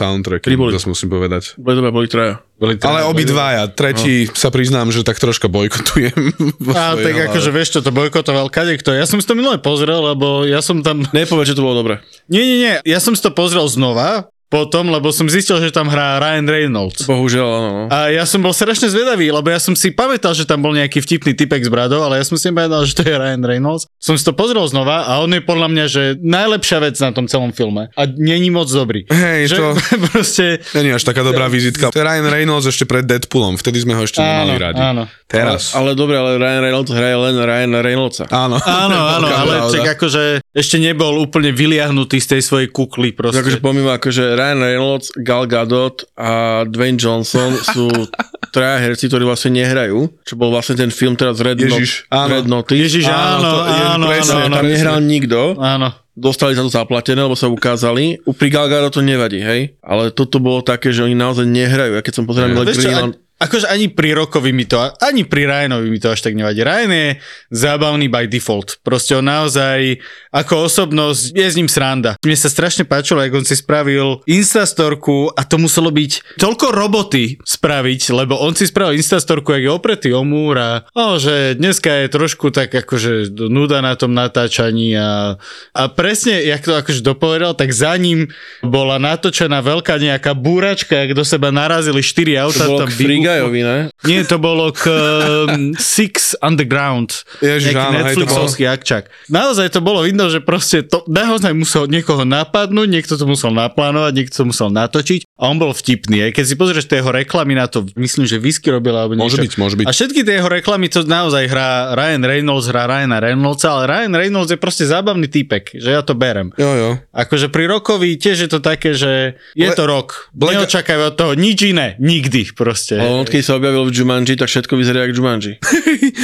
boli? 0.55 0.71
to 0.75 0.87
musím 0.87 1.09
povedať. 1.11 1.43
To 1.59 1.91
boli 1.91 2.07
traja. 2.07 2.39
Boli 2.61 2.77
to- 2.77 2.87
Ale 2.87 3.09
obidvaja, 3.09 3.67
tretí 3.73 4.29
sa 4.31 4.53
priznám, 4.53 4.93
že 4.93 5.03
tak 5.03 5.19
troška 5.19 5.49
bojkotujem. 5.51 6.15
A 6.77 6.95
tak 6.95 7.15
hlave. 7.17 7.27
akože 7.33 7.51
vieš 7.51 7.69
čo, 7.75 7.81
to 7.81 7.91
bojkotoval 7.91 8.53
kadekto. 8.53 8.93
Ja 8.95 9.09
som 9.09 9.19
si 9.19 9.27
to 9.27 9.35
minule 9.35 9.59
pozrel, 9.59 10.15
lebo 10.15 10.45
ja 10.47 10.61
som 10.63 10.85
tam... 10.85 11.03
Nepovedz, 11.11 11.53
že 11.53 11.57
to 11.59 11.65
bolo 11.65 11.81
dobre. 11.81 12.05
Nie, 12.31 12.43
nie, 12.45 12.59
nie, 12.61 12.75
ja 12.85 12.99
som 13.03 13.17
si 13.17 13.23
to 13.25 13.33
pozrel 13.33 13.67
znova, 13.67 14.31
potom, 14.51 14.91
lebo 14.91 15.15
som 15.15 15.31
zistil, 15.31 15.63
že 15.63 15.71
tam 15.71 15.87
hrá 15.87 16.19
Ryan 16.19 16.47
Reynolds. 16.51 17.07
Bohužiaľ, 17.07 17.47
áno. 17.47 17.69
no. 17.71 17.83
A 17.87 18.11
ja 18.11 18.27
som 18.27 18.43
bol 18.43 18.51
strašne 18.51 18.91
zvedavý, 18.91 19.31
lebo 19.31 19.47
ja 19.47 19.63
som 19.63 19.79
si 19.79 19.95
pamätal, 19.95 20.35
že 20.35 20.43
tam 20.43 20.59
bol 20.59 20.75
nejaký 20.75 20.99
vtipný 20.99 21.39
typek 21.39 21.63
s 21.63 21.71
bradou, 21.71 22.03
ale 22.03 22.19
ja 22.19 22.27
som 22.27 22.35
si 22.35 22.51
nepamätal, 22.51 22.83
že 22.83 22.99
to 22.99 23.07
je 23.07 23.15
Ryan 23.15 23.47
Reynolds. 23.47 23.87
Som 24.03 24.19
si 24.19 24.27
to 24.27 24.35
pozrel 24.35 24.67
znova 24.67 25.07
a 25.07 25.23
on 25.23 25.31
je 25.31 25.39
podľa 25.39 25.69
mňa, 25.71 25.85
že 25.87 26.03
najlepšia 26.19 26.83
vec 26.83 26.99
na 26.99 27.15
tom 27.15 27.31
celom 27.31 27.55
filme. 27.55 27.95
A 27.95 28.03
není 28.11 28.51
moc 28.51 28.67
dobrý. 28.67 29.07
Hej, 29.07 29.55
že 29.55 29.57
to 29.63 29.69
proste... 30.11 30.45
není 30.75 30.91
až 30.91 31.07
taká 31.07 31.23
dobrá 31.23 31.47
vizitka. 31.47 31.95
To 31.95 32.03
je 32.03 32.03
Ryan 32.03 32.27
Reynolds 32.27 32.67
ešte 32.67 32.91
pred 32.91 33.07
Deadpoolom, 33.07 33.55
vtedy 33.55 33.87
sme 33.87 33.95
ho 33.95 34.03
ešte 34.03 34.19
nemali 34.19 34.59
Áno, 34.59 34.65
radi. 34.67 34.83
áno. 34.83 35.05
Teraz. 35.31 35.79
Ale 35.79 35.95
dobre, 35.95 36.19
ale 36.19 36.43
Ryan 36.43 36.63
Reynolds 36.67 36.91
hraje 36.91 37.15
len 37.15 37.35
Ryan 37.39 37.73
Reynoldsa. 37.79 38.27
Áno. 38.35 38.59
Áno, 38.83 38.99
áno, 39.15 39.29
ale 39.31 39.55
čak 39.71 39.95
akože 39.95 40.43
ešte 40.51 40.83
nebol 40.83 41.23
úplne 41.23 41.55
vyliahnutý 41.55 42.19
z 42.19 42.37
tej 42.37 42.43
svojej 42.43 42.69
kukly 42.75 43.15
proste. 43.15 43.39
Takže 43.39 43.63
pomimo 43.63 43.95
akože 43.95 44.35
Ryan 44.41 44.59
Reynolds, 44.59 45.13
Gal 45.15 45.45
Gadot 45.45 45.97
a 46.17 46.31
Dwayne 46.65 46.97
Johnson 46.97 47.53
sú 47.55 47.93
traja 48.55 48.81
herci, 48.81 49.07
ktorí 49.07 49.23
vlastne 49.23 49.55
nehrajú, 49.55 50.09
čo 50.25 50.35
bol 50.35 50.49
vlastne 50.49 50.75
ten 50.75 50.89
film 50.89 51.15
teraz 51.15 51.39
Red, 51.39 51.61
Ježiš, 51.61 52.09
Not- 52.09 52.17
áno. 52.17 52.31
Red 52.33 52.47
Notice. 52.49 52.81
Ježiš, 52.81 53.05
Áno, 53.07 53.15
áno, 53.15 53.45
to 53.47 53.61
je 53.69 53.85
áno, 53.87 54.05
presne, 54.09 54.33
áno, 54.33 54.43
áno, 54.43 54.57
tam 54.57 54.67
nehral 54.67 54.99
nikto, 54.99 55.41
áno. 55.55 55.89
dostali 56.13 56.53
za 56.53 56.61
to 56.61 56.69
zaplatené, 56.69 57.21
lebo 57.21 57.33
sa 57.35 57.47
ukázali. 57.47 58.19
U 58.25 58.33
pri 58.33 58.49
Gal 58.49 58.67
Gadot 58.67 58.91
to 58.91 59.01
nevadí, 59.01 59.39
hej? 59.39 59.79
Ale 59.81 60.11
toto 60.11 60.37
bolo 60.37 60.61
také, 60.61 60.91
že 60.91 61.01
oni 61.01 61.15
naozaj 61.15 61.45
nehrajú. 61.45 61.95
Ja 61.95 62.03
keď 62.03 62.15
som 62.17 62.25
pozeral 62.25 62.51
čo, 62.51 62.65
Greenland, 62.67 63.15
a- 63.15 63.30
akože 63.41 63.73
ani 63.73 63.89
pri 63.89 64.13
Rokovi 64.13 64.53
mi 64.53 64.69
to, 64.69 64.77
ani 65.01 65.25
pri 65.25 65.49
Ryanovi 65.49 65.89
mi 65.89 65.97
to 65.97 66.13
až 66.13 66.21
tak 66.21 66.37
nevadí. 66.37 66.61
Ryan 66.61 66.93
je 66.93 67.09
zábavný 67.49 68.13
by 68.13 68.29
default. 68.29 68.77
Proste 68.85 69.17
on 69.17 69.25
naozaj 69.25 69.97
ako 70.31 70.69
osobnosť 70.69 71.33
je 71.33 71.47
s 71.49 71.57
ním 71.57 71.67
sranda. 71.67 72.21
Mne 72.21 72.37
sa 72.37 72.53
strašne 72.53 72.85
páčilo, 72.85 73.25
ako 73.25 73.41
on 73.41 73.49
si 73.49 73.57
spravil 73.57 74.21
Instastorku 74.29 75.33
a 75.33 75.43
to 75.49 75.57
muselo 75.57 75.89
byť 75.89 76.37
toľko 76.37 76.67
roboty 76.71 77.41
spraviť, 77.41 78.01
lebo 78.13 78.37
on 78.37 78.53
si 78.53 78.69
spravil 78.69 79.01
Instastorku, 79.01 79.57
jak 79.57 79.65
je 79.65 79.73
opretý 79.73 80.09
o 80.13 80.23
múr 80.23 80.61
a 80.61 80.71
o, 80.93 81.17
že 81.17 81.57
dneska 81.57 82.05
je 82.05 82.13
trošku 82.13 82.53
tak 82.53 82.77
akože 82.77 83.33
nuda 83.49 83.81
na 83.81 83.97
tom 83.97 84.13
natáčaní 84.13 84.93
a, 85.01 85.41
a 85.73 85.83
presne, 85.89 86.45
jak 86.45 86.61
to 86.61 86.77
akože 86.77 87.01
dopovedal, 87.01 87.57
tak 87.57 87.73
za 87.73 87.97
ním 87.97 88.29
bola 88.61 89.01
natočená 89.01 89.65
veľká 89.65 89.97
nejaká 89.97 90.37
búračka, 90.37 91.01
jak 91.01 91.17
do 91.17 91.25
seba 91.25 91.49
narazili 91.49 92.05
štyri 92.05 92.37
to 92.37 92.45
auta. 92.45 92.65
bolo 92.69 92.81
tam 92.85 92.93
k 93.31 93.47
Frigajovi, 93.47 93.63
ne? 93.63 93.79
nie, 94.11 94.21
to 94.27 94.37
bolo 94.43 94.75
k 94.75 94.91
um, 94.91 95.73
Six 95.79 96.35
Underground. 96.43 97.23
Ježiš, 97.39 97.79
áno, 97.79 98.03
hej, 98.03 98.19
to 98.19 98.27
Netflixovský 98.27 98.65
akčak. 98.67 99.07
Naozaj 99.31 99.71
to 99.71 99.81
bolo 99.81 100.03
vidno, 100.03 100.27
že 100.27 100.43
proste 100.43 100.83
to 100.83 101.07
naozaj 101.07 101.55
musel 101.55 101.87
niekoho 101.87 102.27
napadnúť, 102.27 102.89
niekto 102.91 103.15
to 103.15 103.25
musel 103.31 103.55
naplánovať, 103.55 104.13
niekto 104.19 104.35
to 104.43 104.47
musel 104.51 104.69
natočiť 104.75 105.30
a 105.41 105.49
on 105.49 105.57
bol 105.57 105.73
vtipný. 105.73 106.29
Aj 106.29 106.33
keď 106.37 106.45
si 106.45 106.55
pozrieš 106.55 106.85
tie 106.85 107.01
jeho 107.01 107.09
reklamy 107.09 107.57
na 107.57 107.65
to, 107.65 107.89
myslím, 107.97 108.29
že 108.29 108.37
whisky 108.37 108.69
robil 108.69 108.93
alebo 108.93 109.17
niečo. 109.17 109.25
Môže 109.25 109.39
byť, 109.41 109.53
môže 109.57 109.77
byť. 109.81 109.87
A 109.89 109.93
všetky 109.97 110.21
tie 110.21 110.37
jeho 110.37 110.53
reklamy 110.53 110.93
to 110.93 111.01
naozaj 111.03 111.49
hrá 111.49 111.97
Ryan 111.97 112.21
Reynolds, 112.29 112.69
hrá 112.69 112.85
Ryana 112.85 113.25
Reynoldsa, 113.25 113.73
ale 113.73 113.85
Ryan 113.89 114.15
Reynolds 114.21 114.53
je 114.53 114.61
proste 114.61 114.85
zábavný 114.85 115.33
týpek, 115.33 115.73
že 115.73 115.97
ja 115.97 116.05
to 116.05 116.13
berem. 116.13 116.53
Jo, 116.61 116.77
jo. 116.77 116.91
Akože 117.17 117.49
pri 117.49 117.73
rokovi 117.73 118.21
tiež 118.21 118.45
je 118.45 118.51
to 118.53 118.61
také, 118.61 118.93
že 118.93 119.41
je 119.57 119.65
Le- 119.65 119.73
to 119.73 119.89
rok. 119.89 120.29
Black- 120.37 120.61
Neočakajú 120.61 121.01
od 121.09 121.15
toho 121.17 121.33
nič 121.33 121.65
iné. 121.65 121.97
Nikdy 121.97 122.53
proste. 122.53 123.01
Ale 123.01 123.25
on 123.25 123.25
keď 123.25 123.41
sa 123.41 123.57
objavil 123.57 123.89
v 123.89 123.97
Jumanji, 123.97 124.37
tak 124.37 124.53
všetko 124.53 124.77
vyzerá 124.77 125.09
jak 125.09 125.17
Jumanji. 125.17 125.57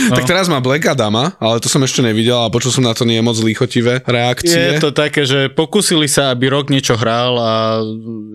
Tak 0.06 0.28
teraz 0.28 0.46
má 0.46 0.62
Black 0.62 0.86
Adama, 0.86 1.34
ale 1.38 1.58
to 1.58 1.66
som 1.66 1.82
ešte 1.82 1.98
nevidel 2.02 2.38
a 2.38 2.50
počul 2.50 2.70
som 2.70 2.84
na 2.84 2.94
to 2.94 3.02
nie 3.02 3.18
moc 3.18 3.34
lichotivé 3.38 4.02
reakcie. 4.06 4.76
Je 4.76 4.78
to 4.78 4.90
také, 4.90 5.26
že 5.26 5.50
pokúsili 5.50 6.06
sa, 6.06 6.30
aby 6.30 6.50
rok 6.50 6.70
niečo 6.70 6.94
hral 6.94 7.34
a... 7.36 7.52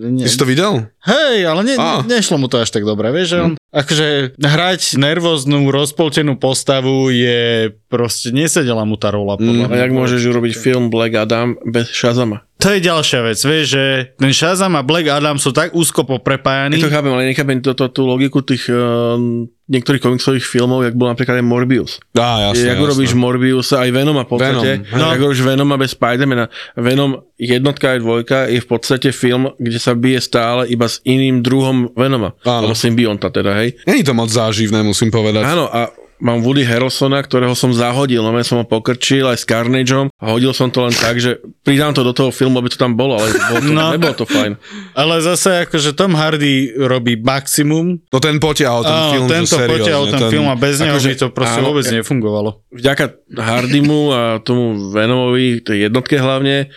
Ne, 0.00 0.24
Ty 0.24 0.30
si 0.30 0.38
to 0.38 0.44
videl? 0.44 0.71
Hej, 1.02 1.36
ale 1.42 1.60
ne, 1.62 1.74
Á. 1.74 2.00
nešlo 2.04 2.36
mu 2.36 2.46
to 2.46 2.58
až 2.58 2.68
tak 2.68 2.84
dobre, 2.84 3.10
vieš, 3.10 3.28
že 3.28 3.38
on, 3.40 3.52
akože 3.70 4.06
hrať 4.36 4.96
nervóznu, 4.96 5.68
rozpoltenú 5.68 6.36
postavu 6.36 7.08
je 7.08 7.72
proste, 7.88 8.30
nesedela 8.30 8.84
mu 8.84 8.94
tá 8.94 9.10
rola, 9.10 9.36
podľa 9.36 9.66
A 9.66 9.68
mňa. 9.72 9.82
jak 9.82 9.92
môžeš 9.92 10.22
urobiť 10.28 10.52
film 10.54 10.88
Black 10.88 11.14
Adam 11.14 11.56
bez 11.64 11.90
Shazama? 11.90 12.44
To 12.62 12.70
je 12.70 12.78
ďalšia 12.78 13.20
vec, 13.26 13.38
vieš, 13.42 13.74
že 13.74 13.84
ten 14.14 14.30
Shazam 14.30 14.78
a 14.78 14.86
Black 14.86 15.10
Adam 15.10 15.34
sú 15.34 15.50
tak 15.50 15.74
úzko 15.74 16.06
poprepájani. 16.06 16.78
Ja 16.78 16.86
to 16.86 16.94
chápem, 16.94 17.10
ale 17.10 17.26
nechápem 17.26 17.58
to, 17.58 17.74
to, 17.74 17.90
tú 17.90 18.06
logiku 18.06 18.38
tých 18.38 18.70
um, 18.70 19.50
niektorých 19.66 19.98
komiksových 19.98 20.46
filmov, 20.46 20.86
jak 20.86 20.94
bol 20.94 21.10
napríklad 21.10 21.42
aj 21.42 21.46
Morbius. 21.46 21.98
Á, 22.14 22.54
jasne, 22.54 22.70
jak 22.70 22.78
jasne. 22.78 22.86
urobíš 22.86 23.12
Morbiusa 23.18 23.82
aj 23.82 23.90
Venoma 23.90 24.22
v 24.22 24.30
podstate. 24.30 24.70
Venom, 24.78 24.94
no. 24.94 25.06
Jak 25.10 25.20
urobíš 25.26 25.42
Venoma 25.42 25.74
bez 25.74 25.90
Spidermana. 25.98 26.46
Venom 26.78 27.10
jednotka 27.34 27.98
aj 27.98 27.98
dvojka 27.98 28.38
je 28.46 28.58
v 28.62 28.68
podstate 28.70 29.08
film, 29.10 29.50
kde 29.58 29.78
sa 29.82 29.98
bije 29.98 30.22
stále 30.22 30.70
iba 30.70 30.86
s 30.86 31.02
iným 31.02 31.42
druhom 31.42 31.90
Venoma. 31.98 32.38
Áno. 32.46 32.70
Alebo 32.70 32.78
symbionta 32.78 33.34
teda, 33.34 33.58
hej. 33.58 33.74
Není 33.90 34.06
to 34.06 34.14
moc 34.14 34.30
záživné, 34.30 34.86
musím 34.86 35.10
povedať. 35.10 35.42
Áno, 35.50 35.66
a 35.66 35.90
mám 36.22 36.38
Woody 36.38 36.62
Harrelsona, 36.62 37.18
ktorého 37.18 37.50
som 37.52 37.68
zahodil, 37.68 38.22
no 38.22 38.30
som 38.40 38.56
ho 38.56 38.64
pokrčil 38.64 39.26
aj 39.26 39.36
s 39.36 39.44
Carnageom 39.44 40.06
a 40.14 40.24
hodil 40.30 40.54
som 40.54 40.70
to 40.70 40.80
len 40.80 40.94
tak, 40.94 41.18
že 41.18 41.36
pridám 41.60 41.90
to 41.90 42.00
do 42.00 42.14
toho 42.14 42.30
filmu, 42.30 42.56
aby 42.56 42.70
to 42.70 42.78
tam 42.78 42.94
bolo, 42.94 43.18
ale 43.18 43.26
bolo 43.28 43.58
to, 43.60 43.72
No. 43.74 43.90
nebolo 43.90 44.14
to 44.14 44.22
fajn. 44.24 44.54
Ale 44.94 45.18
zase 45.18 45.66
akože 45.66 45.92
Tom 45.92 46.14
Hardy 46.14 46.52
robí 46.72 47.18
maximum. 47.18 47.98
No 48.06 48.18
ten 48.18 48.38
potiahol 48.38 48.82
ten 48.82 48.94
Áno, 48.94 49.10
film, 49.12 49.26
tento 49.26 49.58
seriózne, 49.58 49.74
potiahol 49.74 50.06
ten, 50.06 50.20
film 50.30 50.46
a 50.46 50.54
bez 50.54 50.78
neho 50.78 50.94
akože- 50.94 51.08
by 51.08 51.16
to 51.18 51.28
proste 51.28 51.58
áno, 51.58 51.66
vôbec 51.68 51.84
ja- 51.84 51.94
nefungovalo. 51.98 52.50
Vďaka 52.70 53.04
Hardymu 53.34 54.00
a 54.08 54.20
tomu 54.38 54.62
Venomovi, 54.88 55.58
tej 55.58 55.90
jednotke 55.90 56.16
hlavne, 56.16 56.70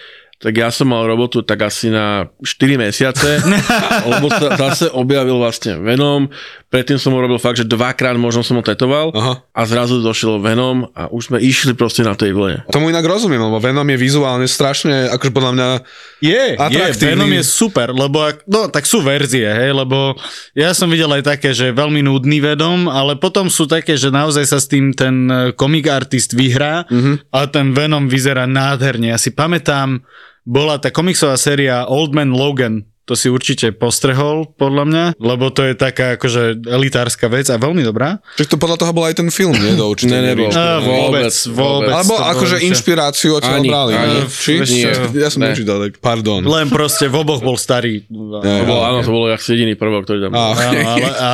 tak 0.45 0.53
ja 0.62 0.69
som 0.69 0.93
mal 0.93 1.10
robotu 1.10 1.41
tak 1.41 1.65
asi 1.65 1.89
na 1.89 2.29
4 2.38 2.77
mesiace, 2.77 3.41
lebo 4.13 4.29
sa 4.29 4.53
zase 4.53 4.93
objavil 4.93 5.41
vlastne 5.41 5.81
Venom, 5.81 6.29
predtým 6.69 7.01
som 7.01 7.17
ho 7.17 7.19
robil 7.25 7.41
fakt, 7.41 7.58
že 7.58 7.65
dvakrát 7.65 8.13
možno 8.13 8.45
som 8.45 8.62
ho 8.62 8.63
tetoval 8.63 9.10
Aha. 9.17 9.41
a 9.41 9.62
zrazu 9.65 10.05
došiel 10.05 10.38
Venom 10.38 10.86
a 10.93 11.10
už 11.10 11.34
sme 11.34 11.41
išli 11.41 11.73
proste 11.73 12.05
na 12.05 12.13
tej 12.13 12.38
vlne. 12.38 12.62
Tomu 12.69 12.93
inak 12.93 13.01
rozumiem, 13.01 13.41
lebo 13.41 13.58
Venom 13.58 13.89
je 13.89 13.97
vizuálne 13.97 14.45
strašne, 14.45 15.10
akože 15.17 15.34
podľa 15.34 15.51
mňa... 15.58 15.67
Je, 16.21 16.29
je, 16.29 16.62
Atraktívny. 16.62 17.10
Venom 17.17 17.31
je 17.34 17.43
super, 17.43 17.89
lebo 17.89 18.21
ak, 18.21 18.45
no 18.45 18.69
tak 18.69 18.86
sú 18.86 19.01
verzie, 19.01 19.49
hej, 19.49 19.73
lebo 19.73 20.13
ja 20.53 20.77
som 20.77 20.93
videl 20.93 21.10
aj 21.10 21.25
také, 21.25 21.58
že 21.58 21.73
veľmi 21.73 22.05
nudný 22.05 22.38
Venom, 22.38 22.86
ale 22.86 23.17
potom 23.17 23.49
sú 23.49 23.65
také, 23.65 23.97
že 23.97 24.13
naozaj 24.13 24.45
sa 24.45 24.62
s 24.62 24.69
tým 24.69 24.93
ten 24.93 25.25
eh, 25.25 25.58
comic 25.58 25.89
artist 25.89 26.38
vyhrá 26.38 26.86
mm-hmm. 26.86 27.34
a 27.34 27.49
ten 27.49 27.73
Venom 27.73 28.05
vyzerá 28.05 28.45
nádherne. 28.45 29.10
Ja 29.10 29.17
si 29.17 29.34
pamätám, 29.34 30.05
bola 30.45 30.77
tá 30.77 30.88
komiksová 30.88 31.36
séria 31.36 31.84
Old 31.86 32.13
Man 32.13 32.31
Logan, 32.31 32.86
to 33.05 33.13
si 33.13 33.29
určite 33.29 33.69
postrehol, 33.69 34.49
podľa 34.51 34.84
mňa, 34.84 35.03
lebo 35.21 35.53
to 35.53 35.62
je 35.62 35.77
taká 35.77 36.17
akože 36.17 36.65
elitárska 36.65 37.29
vec 37.29 37.45
a 37.49 37.62
veľmi 37.62 37.86
dobrá. 37.86 38.17
Čiže 38.34 38.49
to 38.49 38.58
podľa 38.58 38.81
toho 38.81 38.97
bol 38.97 39.05
aj 39.05 39.21
ten 39.21 39.29
film, 39.29 39.53
nie? 39.53 39.77
Do 39.77 39.93
určitej 39.93 40.10
Ne, 40.10 40.34
nebol. 40.34 40.49
A, 40.49 40.81
vôbec, 40.81 41.29
vôbec. 41.53 41.93
Alebo 41.93 42.17
akože 42.17 42.65
inšpiráciu 42.65 43.38
od 43.38 43.45
Ani, 43.45 43.69
brali. 43.69 43.93
ani. 43.93 44.25
Či? 44.25 44.58
Nie. 44.81 44.97
Ja 45.21 45.29
som 45.29 45.45
Ne. 45.45 45.53
nečítal, 45.53 45.86
tak 45.86 46.01
pardon. 46.01 46.41
Len 46.41 46.65
proste 46.65 47.05
v 47.05 47.15
oboch 47.15 47.45
bol 47.45 47.62
starý. 47.62 48.10
Ja, 48.10 48.41
To 48.41 48.65
bolo, 48.65 48.81
ja. 48.81 48.89
áno, 48.89 48.97
to 49.05 49.12
bolo 49.13 49.25
jak 49.29 49.41
jediný 49.45 49.77
prvok, 49.77 50.01
ktorý 50.01 50.19
tam 50.25 50.31
bol. 50.34 50.41
Áno, 50.58 50.79
ale 50.89 51.05
a 51.13 51.31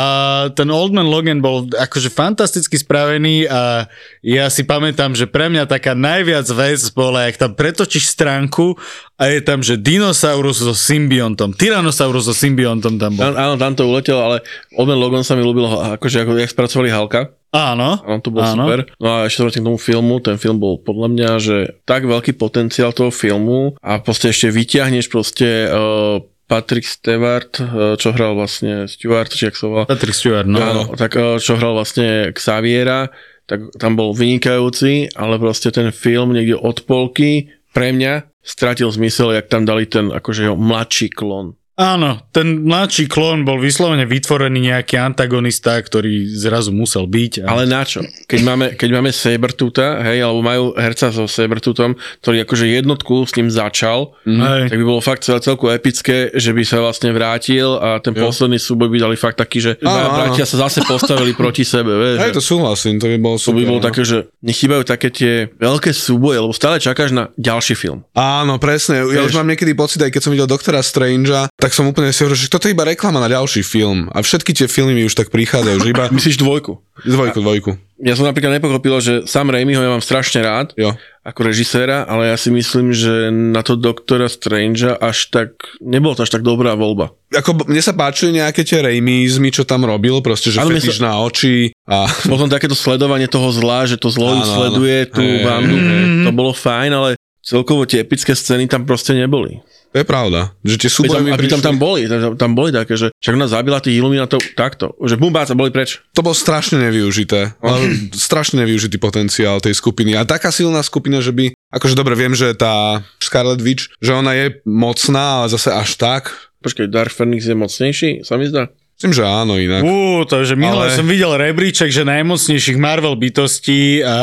ten 0.52 0.68
Old 0.68 0.92
Man 0.92 1.08
Logan 1.08 1.40
bol 1.40 1.72
akože 1.72 2.12
fantasticky 2.12 2.76
spravený 2.76 3.48
a 3.48 3.88
ja 4.22 4.46
si 4.54 4.62
pamätám, 4.62 5.18
že 5.18 5.26
pre 5.26 5.50
mňa 5.50 5.66
taká 5.66 5.98
najviac 5.98 6.46
vec 6.54 6.82
bola, 6.94 7.26
jak 7.26 7.42
tam 7.42 7.58
pretočíš 7.58 8.14
stránku 8.14 8.78
a 9.18 9.34
je 9.34 9.42
tam, 9.42 9.66
že 9.66 9.82
dinosaurus 9.82 10.62
so 10.62 10.78
symbiontom, 10.78 11.58
Tyrannosaurus 11.58 12.30
so 12.30 12.36
symbiontom 12.38 13.02
tam 13.02 13.18
bol. 13.18 13.34
Áno, 13.34 13.58
tam 13.58 13.74
to 13.74 13.90
uletelo, 13.90 14.22
ale 14.22 14.38
Old 14.78 14.88
Man 14.90 15.02
Logan 15.02 15.26
sa 15.26 15.34
mi 15.34 15.42
ľúbil, 15.42 15.66
akože 15.98 16.22
ako, 16.22 16.38
jak 16.38 16.54
spracovali 16.54 16.90
Halka. 16.94 17.34
Áno, 17.52 18.00
Áno, 18.00 18.24
to 18.24 18.32
bol 18.32 18.46
Áno. 18.48 18.64
super. 18.64 18.88
No 18.96 19.08
a 19.12 19.18
ešte 19.28 19.44
vrátim 19.44 19.66
k 19.66 19.68
tomu 19.68 19.76
filmu. 19.76 20.24
Ten 20.24 20.40
film 20.40 20.56
bol 20.56 20.80
podľa 20.80 21.08
mňa, 21.12 21.30
že 21.44 21.56
tak 21.84 22.08
veľký 22.08 22.40
potenciál 22.40 22.96
toho 22.96 23.12
filmu 23.12 23.76
a 23.84 24.00
proste 24.00 24.32
ešte 24.32 24.48
vyťahneš 24.56 25.12
proste 25.12 25.68
uh, 25.68 26.24
Patrick 26.48 26.88
Stewart, 26.88 27.52
uh, 27.60 28.00
čo 28.00 28.16
hral 28.16 28.40
vlastne 28.40 28.88
Stewart, 28.88 29.28
či 29.28 29.52
jak 29.52 29.60
sa 29.60 29.68
volá. 29.68 29.84
Patrick 29.84 30.16
Stewart, 30.16 30.48
no. 30.48 30.64
Áno, 30.64 30.84
tak 30.96 31.12
uh, 31.20 31.44
čo 31.44 31.60
hral 31.60 31.76
vlastne 31.76 32.32
Xaviera, 32.32 33.12
tak 33.46 33.74
tam 33.78 34.00
bol 34.00 34.16
vynikajúci, 34.16 35.14
ale 35.14 35.36
proste 35.42 35.72
ten 35.72 35.92
film 35.92 36.34
niekde 36.34 36.56
od 36.60 36.84
polky 36.88 37.52
pre 37.72 37.96
mňa 37.96 38.32
stratil 38.42 38.90
zmysel, 38.92 39.38
jak 39.38 39.48
tam 39.48 39.64
dali 39.64 39.86
ten 39.86 40.10
akože 40.10 40.50
jeho 40.50 40.58
mladší 40.58 41.14
klon. 41.14 41.56
Áno, 41.82 42.22
ten 42.30 42.62
mladší 42.62 43.10
klón 43.10 43.42
bol 43.42 43.58
vyslovene 43.58 44.06
vytvorený 44.06 44.70
nejaký 44.70 45.02
antagonista, 45.02 45.74
ktorý 45.82 46.30
zrazu 46.30 46.70
musel 46.70 47.10
byť. 47.10 47.42
A... 47.42 47.58
Ale 47.58 47.66
na 47.66 47.82
čo? 47.82 48.06
Keď 48.30 48.40
máme, 48.46 48.66
keď 48.78 48.90
máme 48.94 49.10
Sabertuta, 49.10 49.98
hej, 50.06 50.22
alebo 50.22 50.46
majú 50.46 50.64
herca 50.78 51.10
so 51.10 51.26
Sabertutom, 51.26 51.98
ktorý 52.22 52.46
akože 52.46 52.70
jednotku 52.70 53.26
s 53.26 53.34
ním 53.34 53.50
začal, 53.50 54.14
Hej. 54.22 54.70
tak 54.70 54.78
by 54.78 54.86
bolo 54.86 55.02
fakt 55.02 55.26
celé 55.26 55.42
celku 55.42 55.74
epické, 55.74 56.30
že 56.38 56.54
by 56.54 56.62
sa 56.62 56.86
vlastne 56.86 57.10
vrátil 57.10 57.82
a 57.82 57.98
ten 57.98 58.14
Jo. 58.14 58.30
posledný 58.30 58.62
súboj 58.62 58.94
by 58.94 58.98
dali 59.02 59.18
fakt 59.18 59.42
taký, 59.42 59.58
že 59.58 59.72
áno. 59.82 60.14
bratia 60.14 60.46
sa 60.46 60.70
zase 60.70 60.86
postavili 60.86 61.34
proti 61.34 61.66
sebe, 61.66 61.98
vieš. 61.98 62.18
Hej, 62.22 62.38
to 62.38 62.44
súhlasím, 62.46 63.02
to 63.02 63.10
by 63.10 63.18
bolo 63.18 63.42
to 63.42 63.50
super. 63.50 63.58
by 63.58 63.64
bolo 63.66 63.82
no. 63.82 63.88
také, 63.90 64.06
že 64.06 64.30
nechýbajú 64.46 64.84
také 64.86 65.10
tie 65.10 65.34
veľké 65.58 65.90
súboje, 65.90 66.38
lebo 66.38 66.54
stále 66.54 66.78
čakáš 66.78 67.10
na 67.10 67.34
ďalší 67.42 67.74
film. 67.74 68.06
Áno, 68.14 68.62
presne. 68.62 69.02
Ja 69.10 69.26
už 69.26 69.34
mám 69.34 69.50
niekedy 69.50 69.74
pocit, 69.74 70.04
aj 70.06 70.14
keď 70.14 70.22
som 70.22 70.32
videl 70.36 70.46
Doktora 70.46 70.86
Strangea, 70.86 71.50
tak 71.56 71.71
som 71.72 71.86
úplne 71.86 72.10
si 72.10 72.22
hovoril, 72.22 72.38
že 72.38 72.48
toto 72.48 72.66
je 72.66 72.74
iba 72.74 72.84
reklama 72.84 73.18
na 73.18 73.28
ďalší 73.28 73.62
film. 73.62 74.08
A 74.10 74.20
všetky 74.20 74.52
tie 74.52 74.66
filmy 74.66 74.94
mi 74.94 75.04
už 75.04 75.14
tak 75.14 75.30
prichádzajú, 75.30 75.78
že 75.80 75.90
iba 75.90 76.06
Myslíš 76.14 76.38
dvojku? 76.38 76.80
dvojku, 77.02 77.40
dvojku. 77.40 77.72
Ja 77.98 78.14
som 78.14 78.26
napríklad 78.26 78.58
nepochopil, 78.58 78.98
že 78.98 79.14
Sam 79.26 79.50
Raimiho 79.50 79.78
ja 79.78 79.90
mám 79.90 80.02
strašne 80.02 80.42
rád 80.42 80.74
Jo. 80.74 80.98
ako 81.22 81.40
režiséra, 81.44 82.02
ale 82.04 82.30
ja 82.30 82.38
si 82.38 82.50
myslím, 82.50 82.90
že 82.90 83.30
na 83.30 83.62
to 83.62 83.78
Doktora 83.78 84.26
Strangea 84.26 84.98
až 84.98 85.30
tak, 85.30 85.54
nebolo 85.78 86.14
to 86.14 86.26
až 86.26 86.34
tak 86.34 86.42
dobrá 86.42 86.74
voľba. 86.74 87.14
Ako, 87.32 87.66
mne 87.66 87.78
sa 87.78 87.94
páčili 87.94 88.36
nejaké 88.36 88.62
tie 88.62 88.82
Raimizmy, 88.82 89.50
čo 89.50 89.62
tam 89.62 89.86
robil, 89.86 90.18
proste, 90.20 90.50
že 90.50 90.58
mne 90.58 90.78
fetiš 90.78 90.98
na 90.98 91.14
oči 91.18 91.74
a 91.86 92.10
Potom 92.26 92.50
takéto 92.50 92.74
sledovanie 92.74 93.30
toho 93.30 93.50
zla, 93.50 93.86
že 93.86 93.96
to 93.96 94.10
zlo 94.10 94.34
áno. 94.36 94.46
sleduje 94.46 95.06
tú 95.08 95.22
Hej, 95.22 95.46
Vandu, 95.46 95.76
to 96.22 96.32
bolo 96.34 96.52
fajn, 96.52 96.92
ale 96.92 97.10
celkovo 97.42 97.86
tie 97.86 98.02
epické 98.02 98.34
scény 98.34 98.66
tam 98.66 98.86
proste 98.86 99.14
neboli. 99.14 99.62
To 99.92 100.00
je 100.00 100.08
pravda. 100.08 100.56
Že 100.64 100.76
tie 100.80 100.90
súboje 100.92 101.20
Pritom, 101.20 101.60
prišli- 101.60 101.68
tam 101.68 101.76
boli, 101.76 102.08
tam, 102.08 102.40
tam 102.40 102.52
boli 102.56 102.72
také, 102.72 102.96
že 102.96 103.12
však 103.20 103.36
ona 103.36 103.52
zabila 103.52 103.84
tých 103.84 104.00
iluminátov 104.00 104.40
takto, 104.56 104.96
že 105.04 105.20
bumbáca 105.20 105.52
boli 105.52 105.68
preč. 105.70 106.00
To 106.16 106.24
bol 106.24 106.32
strašne 106.32 106.80
nevyužité. 106.80 107.60
Ale 107.60 108.10
strašne 108.16 108.64
nevyužitý 108.64 108.96
potenciál 108.98 109.60
tej 109.60 109.76
skupiny. 109.76 110.16
A 110.16 110.24
taká 110.24 110.48
silná 110.50 110.80
skupina, 110.82 111.20
že 111.20 111.36
by... 111.36 111.52
Akože 111.72 111.96
dobre, 111.96 112.16
viem, 112.16 112.32
že 112.32 112.56
tá 112.56 113.04
Scarlet 113.20 113.60
Witch, 113.60 113.92
že 114.00 114.12
ona 114.16 114.32
je 114.36 114.60
mocná, 114.64 115.44
ale 115.44 115.48
zase 115.52 115.72
až 115.72 116.00
tak. 116.00 116.32
Počkej, 116.64 116.88
Dark 116.88 117.12
Phoenix 117.12 117.48
je 117.48 117.56
mocnejší, 117.56 118.10
sa 118.24 118.40
mi 118.40 118.48
zdá? 118.48 118.72
Myslím, 119.02 119.18
že 119.18 119.26
áno 119.26 119.58
inak. 119.58 119.82
Ú, 119.82 120.22
to 120.30 120.46
že 120.46 120.54
minule 120.54 120.86
Ale- 120.86 120.94
som 120.94 121.10
videl 121.10 121.34
rebríček, 121.34 121.90
že 121.90 122.06
najmocnejších 122.06 122.78
Marvel 122.78 123.18
bytostí 123.18 124.06
a 124.06 124.16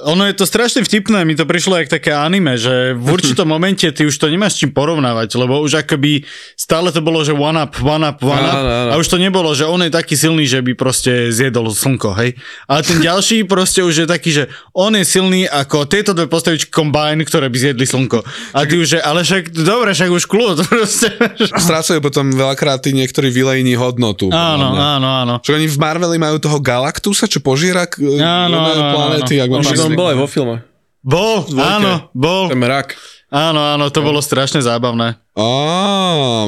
ono 0.00 0.22
je 0.24 0.34
to 0.34 0.44
strašne 0.44 0.80
vtipné, 0.80 1.22
mi 1.22 1.32
to 1.32 1.42
prišlo 1.42 1.74
jak 1.76 1.88
také 1.88 2.10
anime, 2.10 2.54
že 2.54 2.92
v 2.92 3.06
určitom 3.14 3.44
momente 3.44 3.82
ty 3.84 4.02
už 4.02 4.14
to 4.14 4.26
nemáš 4.26 4.54
s 4.54 4.60
čím 4.60 4.70
porovnávať, 4.70 5.34
lebo 5.34 5.58
už 5.58 5.82
akoby 5.82 6.22
stále 6.54 6.88
to 6.88 6.98
bolo, 6.98 7.20
že 7.20 7.30
one 7.30 7.56
up, 7.56 7.74
one 7.76 8.02
up, 8.02 8.18
one 8.18 8.38
up 8.38 8.54
Áno, 8.54 8.68
áno. 8.68 8.90
a 8.90 8.94
už 8.94 9.06
to 9.06 9.16
nebolo, 9.16 9.50
že 9.50 9.62
on 9.62 9.80
je 9.80 9.88
taký 9.88 10.14
silný, 10.14 10.44
že 10.44 10.58
by 10.58 10.72
proste 10.72 11.28
zjedol 11.28 11.68
slnko, 11.68 12.14
hej. 12.14 12.38
A 12.64 12.78
ten 12.80 12.98
ďalší 12.98 13.42
proste 13.50 13.80
už 13.80 13.94
je 13.96 14.06
taký, 14.06 14.30
že 14.32 14.44
on 14.70 14.92
je 14.92 15.02
silný 15.02 15.44
ako 15.44 15.84
tieto 15.84 16.12
dve 16.12 16.26
postavičky 16.26 16.68
combine, 16.68 17.20
ktoré 17.20 17.46
by 17.46 17.58
zjedli 17.58 17.84
slnko. 17.84 18.22
A 18.52 18.62
ty 18.62 18.76
už, 18.76 18.86
že, 18.88 18.98
ale 18.98 19.22
však, 19.22 19.50
dobre, 19.56 19.90
však 19.90 20.10
už 20.10 20.24
kľud, 20.24 20.56
proste. 20.68 21.10
Strácajú 21.38 21.98
potom 21.98 22.30
veľakrát 22.30 22.78
tí 22.78 22.92
niektorí 22.92 23.28
vylejní 23.28 23.74
hodnotu. 23.74 24.28
Áno, 24.28 24.72
áno, 24.72 25.08
áno. 25.08 25.34
Čo 25.40 25.54
oni 25.54 25.66
v 25.66 25.78
Marveli 25.78 26.16
majú 26.16 26.38
toho 26.38 26.58
Galactusa, 26.58 27.24
čo 27.24 27.40
požiera 27.40 27.84
k- 27.84 27.98
Áno, 28.18 28.56
oné 28.56 28.72
áno, 28.76 28.84
áno, 29.16 29.87
on 29.88 29.98
bol 29.98 30.08
aj 30.12 30.18
vo 30.20 30.28
filme. 30.28 30.56
Bol, 31.00 31.46
áno, 31.56 32.12
bol. 32.12 32.52
Ten 32.52 32.60
mrak. 32.60 32.98
Áno, 33.28 33.60
áno, 33.60 33.92
to 33.92 34.00
bolo 34.00 34.24
strašne 34.24 34.64
zábavné. 34.64 35.20
Á, 35.36 35.48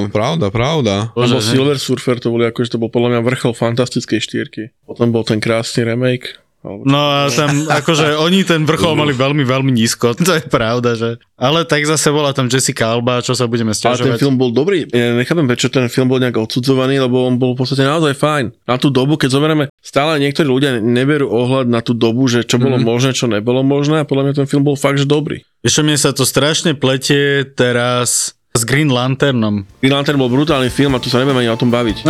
pravda, 0.08 0.48
pravda. 0.48 1.12
Bože, 1.12 1.44
Silver 1.44 1.76
Surfer, 1.76 2.16
to 2.16 2.32
boli 2.32 2.48
akože 2.48 2.72
to 2.72 2.80
bol 2.80 2.88
podľa 2.88 3.16
mňa 3.16 3.20
vrchol 3.20 3.52
fantastickej 3.52 4.20
štyrky. 4.20 4.62
Potom 4.88 5.12
bol 5.12 5.20
ten 5.20 5.44
krásny 5.44 5.84
remake. 5.84 6.40
No 6.60 7.00
a 7.00 7.32
tam 7.32 7.64
akože 7.72 8.20
oni 8.20 8.44
ten 8.44 8.68
vrchol 8.68 8.92
mali 8.92 9.16
veľmi, 9.16 9.48
veľmi 9.48 9.72
nízko, 9.72 10.12
to 10.20 10.36
je 10.36 10.44
pravda, 10.44 10.92
že. 10.92 11.16
Ale 11.40 11.64
tak 11.64 11.88
zase 11.88 12.12
bola 12.12 12.36
tam 12.36 12.52
Jessica 12.52 12.92
Alba, 12.92 13.24
čo 13.24 13.32
sa 13.32 13.48
budeme 13.48 13.72
Ale 13.72 13.80
ten 13.80 13.96
stiažovať. 13.96 14.20
film 14.20 14.36
bol 14.36 14.52
dobrý. 14.52 14.84
Ja 14.92 15.16
nechápem, 15.16 15.48
prečo 15.48 15.72
ten 15.72 15.88
film 15.88 16.12
bol 16.12 16.20
nejak 16.20 16.36
odsudzovaný, 16.36 17.00
lebo 17.00 17.24
on 17.24 17.40
bol 17.40 17.56
v 17.56 17.64
podstate 17.64 17.88
naozaj 17.88 18.12
fajn. 18.12 18.68
Na 18.68 18.76
tú 18.76 18.92
dobu, 18.92 19.16
keď 19.16 19.40
zoberieme, 19.40 19.72
stále 19.80 20.20
niektorí 20.20 20.44
ľudia 20.44 20.76
neberú 20.84 21.32
ohľad 21.32 21.72
na 21.72 21.80
tú 21.80 21.96
dobu, 21.96 22.28
že 22.28 22.44
čo 22.44 22.60
bolo 22.60 22.76
možné, 22.76 23.16
čo 23.16 23.24
nebolo 23.24 23.64
možné 23.64 24.04
a 24.04 24.08
podľa 24.08 24.28
mňa 24.28 24.34
ten 24.44 24.48
film 24.50 24.60
bol 24.60 24.76
fakt, 24.76 25.00
že 25.00 25.08
dobrý. 25.08 25.40
Ešte 25.64 25.80
mne 25.80 25.96
sa 25.96 26.12
to 26.12 26.28
strašne 26.28 26.76
pletie 26.76 27.48
teraz 27.56 28.36
s 28.60 28.68
Green 28.68 28.92
Lanternom. 28.92 29.64
Green 29.80 29.94
Lantern 29.96 30.20
bol 30.20 30.28
brutálny 30.28 30.68
film 30.68 30.92
a 30.92 31.00
tu 31.00 31.08
sa 31.08 31.24
nebudeme 31.24 31.48
ani 31.48 31.50
o 31.50 31.56
tom 31.56 31.72
baviť. 31.72 32.04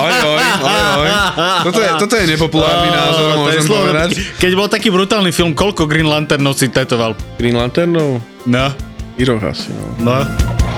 Oj, 0.00 0.12
oj, 0.26 0.44
oj, 0.66 0.82
oj. 0.98 1.10
Toto 1.66 1.80
je, 1.80 1.90
toto 1.98 2.14
je 2.18 2.24
nepopulárny 2.34 2.88
názor, 2.90 3.26
môžem 3.38 3.64
povedať. 3.68 4.08
Keď 4.42 4.52
bol 4.58 4.66
taký 4.66 4.88
brutálny 4.90 5.30
film, 5.30 5.54
koľko 5.54 5.86
Green 5.86 6.10
Lanternov 6.10 6.58
si 6.58 6.66
tetoval? 6.72 7.14
Green 7.38 7.54
Lanternov? 7.54 8.18
No, 8.48 8.66
Iroh 9.20 9.42
asi, 9.44 9.70
no. 10.00 10.16
no. 10.16 10.69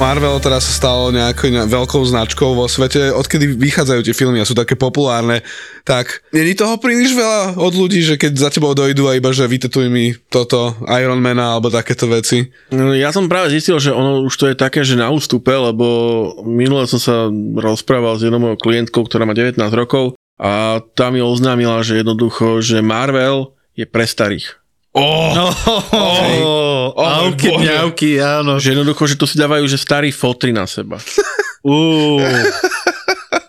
Marvel 0.00 0.40
teraz 0.40 0.64
sa 0.64 0.72
stalo 0.80 1.12
nejakou 1.12 1.52
ne- 1.52 1.68
veľkou 1.68 2.00
značkou 2.08 2.56
vo 2.56 2.64
svete, 2.64 3.12
odkedy 3.12 3.52
vychádzajú 3.52 4.00
tie 4.00 4.16
filmy 4.16 4.40
a 4.40 4.48
sú 4.48 4.56
také 4.56 4.72
populárne, 4.72 5.44
tak 5.84 6.24
není 6.32 6.56
toho 6.56 6.80
príliš 6.80 7.12
veľa 7.12 7.60
od 7.60 7.72
ľudí, 7.76 8.00
že 8.00 8.16
keď 8.16 8.32
za 8.32 8.48
tebou 8.48 8.72
dojdú 8.72 9.12
a 9.12 9.20
iba, 9.20 9.28
že 9.28 9.44
vytetuj 9.44 9.92
mi 9.92 10.16
toto 10.32 10.72
Ironmana 10.88 11.52
alebo 11.52 11.68
takéto 11.68 12.08
veci. 12.08 12.48
No, 12.72 12.96
ja 12.96 13.12
som 13.12 13.28
práve 13.28 13.52
zistil, 13.52 13.76
že 13.76 13.92
ono 13.92 14.24
už 14.24 14.34
to 14.40 14.48
je 14.48 14.56
také, 14.56 14.88
že 14.88 14.96
na 14.96 15.12
ústupe, 15.12 15.52
lebo 15.52 15.84
minule 16.48 16.88
som 16.88 16.96
sa 16.96 17.28
rozprával 17.60 18.16
s 18.16 18.24
jednou 18.24 18.40
mojou 18.40 18.56
klientkou, 18.56 19.04
ktorá 19.04 19.28
má 19.28 19.36
19 19.36 19.60
rokov 19.76 20.16
a 20.40 20.80
tá 20.96 21.12
mi 21.12 21.20
oznámila, 21.20 21.84
že 21.84 22.00
jednoducho, 22.00 22.64
že 22.64 22.80
Marvel 22.80 23.52
je 23.76 23.84
pre 23.84 24.08
starých. 24.08 24.59
Oh, 24.92 25.30
No, 25.30 25.46
oh, 25.94 26.86
auky, 26.98 27.46
Bože. 27.46 27.62
mňauky, 27.62 28.10
áno. 28.18 28.58
Že 28.58 28.74
jednoducho, 28.74 29.02
že 29.06 29.14
to 29.14 29.24
si 29.24 29.36
dávajú, 29.36 29.62
že 29.64 29.76
starí 29.76 30.10
fotry 30.10 30.50
na 30.50 30.66
seba. 30.66 30.98
Uú, 31.62 32.18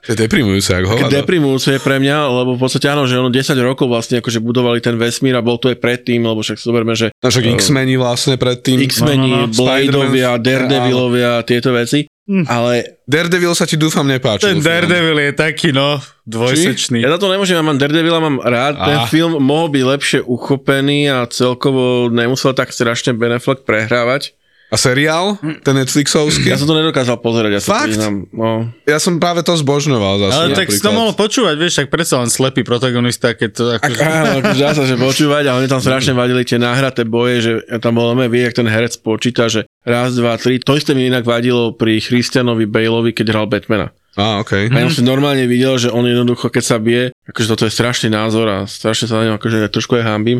to 0.01 0.07
je 0.11 0.17
deprimujúce, 0.19 0.69
ak 0.71 0.83
Také 0.83 0.91
hovado. 0.99 1.13
deprimujúce 1.15 1.69
je 1.71 1.79
pre 1.79 1.95
mňa, 1.95 2.17
lebo 2.27 2.53
v 2.53 2.59
podstate 2.59 2.85
áno, 2.85 3.05
že 3.05 3.15
ono 3.15 3.29
10 3.29 3.53
rokov 3.55 3.85
vlastne 3.85 4.17
akože 4.17 4.37
budovali 4.37 4.77
ten 4.77 4.97
vesmír 4.97 5.31
a 5.31 5.41
bol 5.41 5.55
to 5.55 5.69
aj 5.69 5.77
predtým, 5.77 6.19
lebo 6.19 6.41
však 6.41 6.57
zoberme, 6.57 6.91
že 6.91 7.13
No 7.15 7.29
však 7.29 7.45
X-meni 7.55 7.95
vlastne 7.95 8.35
predtým. 8.35 8.81
X-meni, 8.83 9.29
No, 9.31 9.45
no, 9.45 9.47
no. 9.47 9.55
Bladeovia. 9.55 10.35
Daredevilovia, 10.35 11.41
tieto 11.41 11.71
veci, 11.71 12.03
ale 12.45 13.01
Daredevil 13.03 13.51
sa 13.51 13.63
ti 13.63 13.75
dúfam 13.75 14.03
nepáčil. 14.03 14.47
ten. 14.47 14.57
Daredevil 14.59 15.19
je 15.19 15.31
taký, 15.33 15.69
no, 15.69 15.99
dvojsečný. 16.23 16.99
Ja 16.99 17.11
za 17.11 17.17
to 17.17 17.27
nemôžem, 17.27 17.53
ja 17.53 17.61
mám 17.61 17.75
Daredevila, 17.75 18.17
mám 18.17 18.37
rád. 18.37 18.79
Ten 18.79 18.97
Ah. 18.97 19.05
film 19.05 19.35
mohol 19.37 19.67
byť 19.69 19.83
lepšie 19.85 20.19
uchopený 20.21 21.07
a 21.07 21.25
celkovo 21.25 22.07
nemusel 22.07 22.51
tak 22.51 22.69
strašne 22.69 23.11
Ben 23.11 23.31
Affleck 23.31 23.61
prehrávať. 23.61 24.31
A 24.71 24.79
seriál? 24.79 25.35
Ten 25.67 25.75
Netflixovský? 25.75 26.47
Ja 26.47 26.55
som 26.55 26.63
to 26.63 26.79
nedokázal 26.79 27.19
pozerať, 27.19 27.59
ja 27.59 27.61
sa 27.61 27.69
Fakt? 27.75 27.91
priznám. 27.91 28.23
No. 28.31 28.71
Ja 28.87 29.03
som 29.03 29.19
práve 29.19 29.43
to 29.43 29.51
zbožňoval 29.51 30.23
zase. 30.23 30.31
Ale 30.31 30.47
tak 30.55 30.71
si 30.71 30.79
to 30.79 30.95
mohol 30.95 31.11
počúvať, 31.11 31.55
vieš, 31.59 31.83
tak 31.83 31.91
predsa 31.91 32.23
len 32.23 32.31
slepý 32.31 32.63
protagonista, 32.63 33.35
keď 33.35 33.49
to 33.51 33.63
Ak, 33.75 33.83
akože... 33.83 33.99
áno, 33.99 34.31
akože 34.39 34.61
dá 34.63 34.71
sa, 34.71 34.83
že 34.87 34.95
počúvať, 34.95 35.43
ale 35.51 35.57
mne 35.67 35.75
tam 35.75 35.83
strašne 35.83 36.15
vadili 36.15 36.47
tie 36.47 36.55
náhraté 36.55 37.03
boje, 37.03 37.35
že 37.43 37.51
tam 37.83 37.99
bolo 37.99 38.15
vie, 38.31 38.47
jak 38.47 38.55
ten 38.55 38.67
herec 38.71 38.95
počíta, 39.03 39.51
že 39.51 39.67
raz, 39.83 40.15
dva, 40.15 40.39
tri. 40.39 40.63
To 40.63 40.79
isté 40.79 40.95
mi 40.95 41.03
inak 41.03 41.27
vadilo 41.27 41.75
pri 41.75 41.99
Christianovi 41.99 42.63
Baleovi, 42.63 43.11
keď 43.11 43.27
hral 43.27 43.51
Batmana. 43.51 43.91
Á, 44.15 44.43
okej. 44.43 44.71
A 44.71 44.75
ja 44.75 44.87
som 44.87 45.03
si 45.03 45.03
normálne 45.03 45.47
videl, 45.47 45.75
že 45.79 45.87
on 45.87 46.03
jednoducho, 46.03 46.51
keď 46.51 46.63
sa 46.63 46.79
bije, 46.79 47.15
akože 47.27 47.47
toto 47.47 47.63
je 47.67 47.71
strašný 47.71 48.11
názor 48.11 48.47
a 48.47 48.57
strašne 48.67 49.07
sa 49.07 49.19
na 49.19 49.31
ňom 49.31 49.35
akože 49.39 49.71
trošku 49.71 49.99
aj 49.99 50.03
hambím, 50.03 50.39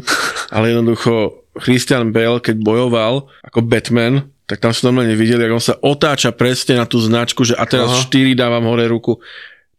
ale 0.51 0.75
jednoducho 0.75 1.40
Christian 1.57 2.15
Bale, 2.15 2.39
keď 2.39 2.55
bojoval 2.59 3.27
ako 3.43 3.59
Batman, 3.65 4.27
tak 4.47 4.59
tam 4.59 4.71
si 4.71 4.83
normálne 4.83 5.15
videli, 5.15 5.47
ako 5.47 5.55
on 5.55 5.63
sa 5.63 5.79
otáča 5.79 6.31
presne 6.31 6.79
na 6.79 6.87
tú 6.87 6.99
značku, 6.99 7.43
že 7.43 7.55
a 7.55 7.63
teraz 7.63 7.91
Aha. 7.91 8.03
4 8.07 8.35
dávam 8.35 8.67
hore 8.67 8.87
ruku, 8.87 9.19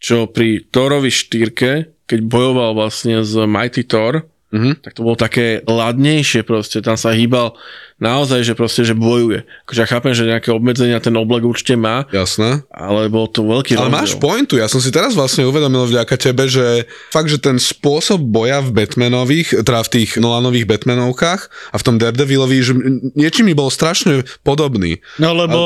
čo 0.01 0.29
pri 0.29 0.65
Thorovi 0.69 1.13
štyrke, 1.13 1.93
keď 2.05 2.19
bojoval 2.25 2.77
vlastne 2.77 3.21
z 3.25 3.45
Mighty 3.45 3.85
Thor, 3.85 4.25
Mhm. 4.53 4.85
tak 4.85 4.93
to 4.93 5.01
bolo 5.01 5.17
také 5.17 5.65
ladnejšie 5.65 6.45
proste, 6.45 6.85
tam 6.85 7.01
sa 7.01 7.17
hýbal 7.17 7.57
naozaj, 8.03 8.43
že 8.43 8.59
proste, 8.59 8.83
že 8.83 8.99
bojuje. 8.99 9.47
Akože 9.63 9.79
ja 9.79 9.87
chápem, 9.87 10.11
že 10.11 10.27
nejaké 10.27 10.51
obmedzenia 10.51 10.99
ten 10.99 11.15
oblek 11.15 11.47
určite 11.47 11.79
má, 11.79 12.11
Jasné. 12.11 12.67
ale 12.75 13.07
bol 13.07 13.31
to 13.31 13.47
veľký 13.47 13.79
Ale 13.79 13.87
rozdiel. 13.87 13.99
máš 14.03 14.13
pointu, 14.19 14.59
ja 14.59 14.67
som 14.67 14.83
si 14.83 14.91
teraz 14.91 15.15
vlastne 15.15 15.47
uvedomil 15.47 15.87
vďaka 15.87 16.19
tebe, 16.19 16.51
že 16.51 16.91
fakt, 17.15 17.31
že 17.31 17.39
ten 17.39 17.63
spôsob 17.63 18.19
boja 18.19 18.59
v 18.59 18.75
Batmanových, 18.83 19.63
teda 19.63 19.87
v 19.87 19.91
tých 20.03 20.19
Nolanových 20.19 20.67
Batmanovkách 20.67 21.41
a 21.71 21.77
v 21.79 21.83
tom 21.87 22.03
Daredevilovi, 22.03 22.59
že 22.59 22.73
niečím 23.15 23.47
mi 23.47 23.55
bol 23.55 23.71
strašne 23.71 24.27
podobný. 24.43 24.99
No 25.23 25.31
lebo 25.33 25.59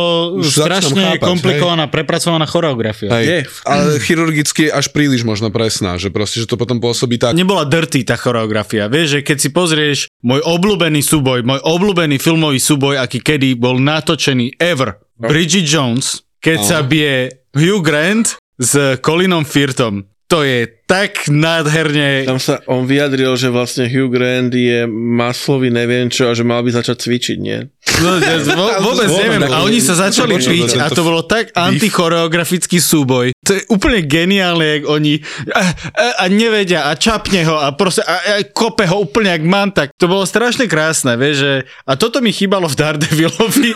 strašne 0.44 1.16
chápať, 1.16 1.24
komplikovaná, 1.24 1.88
prepracovaná 1.88 2.44
choreografia. 2.44 3.08
Hej, 3.16 3.24
Je. 3.24 3.38
ale 3.64 3.96
chirurgicky 4.02 4.68
až 4.68 4.92
príliš 4.92 5.24
možno 5.24 5.48
presná, 5.48 5.96
že 5.96 6.12
proste, 6.12 6.44
že 6.44 6.50
to 6.50 6.60
potom 6.60 6.76
pôsobí 6.82 7.16
tak. 7.16 7.32
Nebola 7.32 7.64
dirty 7.64 8.04
tá 8.04 8.20
choreografia. 8.20 8.90
Vieš, 8.92 9.06
že 9.08 9.20
keď 9.24 9.36
si 9.40 9.48
pozrieš 9.48 9.98
môj 10.20 10.42
obľúbený 10.42 11.00
súboj, 11.00 11.46
môj 11.46 11.60
obľúbený 11.62 12.18
filmový 12.26 12.58
súboj, 12.58 12.98
aký 12.98 13.22
kedy 13.22 13.54
bol 13.54 13.78
natočený 13.78 14.58
ever. 14.58 14.98
Bridget 15.14 15.62
Jones, 15.62 16.26
keď 16.42 16.58
sa 16.58 16.82
bije 16.82 17.46
Hugh 17.54 17.78
Grant 17.78 18.34
s 18.58 18.98
Colinom 18.98 19.46
Firtom. 19.46 20.02
To 20.26 20.42
je 20.42 20.66
tak 20.86 21.26
nádherne... 21.26 22.30
Tam 22.30 22.38
sa 22.38 22.62
on 22.70 22.86
vyjadril, 22.86 23.34
že 23.34 23.50
vlastne 23.50 23.90
Hugh 23.90 24.06
Grant 24.06 24.54
je 24.54 24.86
maslový 24.86 25.74
neviem 25.74 26.06
čo 26.06 26.30
a 26.30 26.32
že 26.32 26.46
mal 26.46 26.62
by 26.62 26.70
začať 26.70 27.02
cvičiť, 27.02 27.38
nie? 27.42 27.66
No, 28.02 28.22
ja 28.22 28.38
vo, 28.54 28.66
vôbec 28.92 29.10
neviem. 29.10 29.42
A 29.50 29.66
oni 29.66 29.82
sa 29.82 29.98
začali 29.98 30.38
piť 30.38 30.78
a 30.78 30.86
to 30.90 31.02
bolo 31.02 31.26
tak 31.26 31.50
antichoreografický 31.58 32.78
súboj. 32.78 33.34
To 33.46 33.50
je 33.54 33.62
úplne 33.70 34.02
geniálne, 34.06 34.78
jak 34.78 34.82
oni 34.90 35.22
a, 35.54 35.62
a, 35.94 36.06
a 36.22 36.24
nevedia 36.30 36.90
a 36.90 36.98
čapne 36.98 37.46
ho 37.46 37.58
a 37.58 37.74
proste 37.74 38.02
a, 38.02 38.42
a 38.42 38.46
kope 38.46 38.86
ho 38.86 39.06
úplne 39.06 39.30
jak 39.34 39.44
mantak. 39.46 39.88
To 39.98 40.10
bolo 40.10 40.26
strašne 40.26 40.66
krásne, 40.66 41.14
vieš, 41.14 41.36
že 41.42 41.52
a 41.86 41.94
toto 41.94 42.18
mi 42.22 42.34
chýbalo 42.34 42.66
v 42.66 42.78
Daredevilovi, 42.78 43.70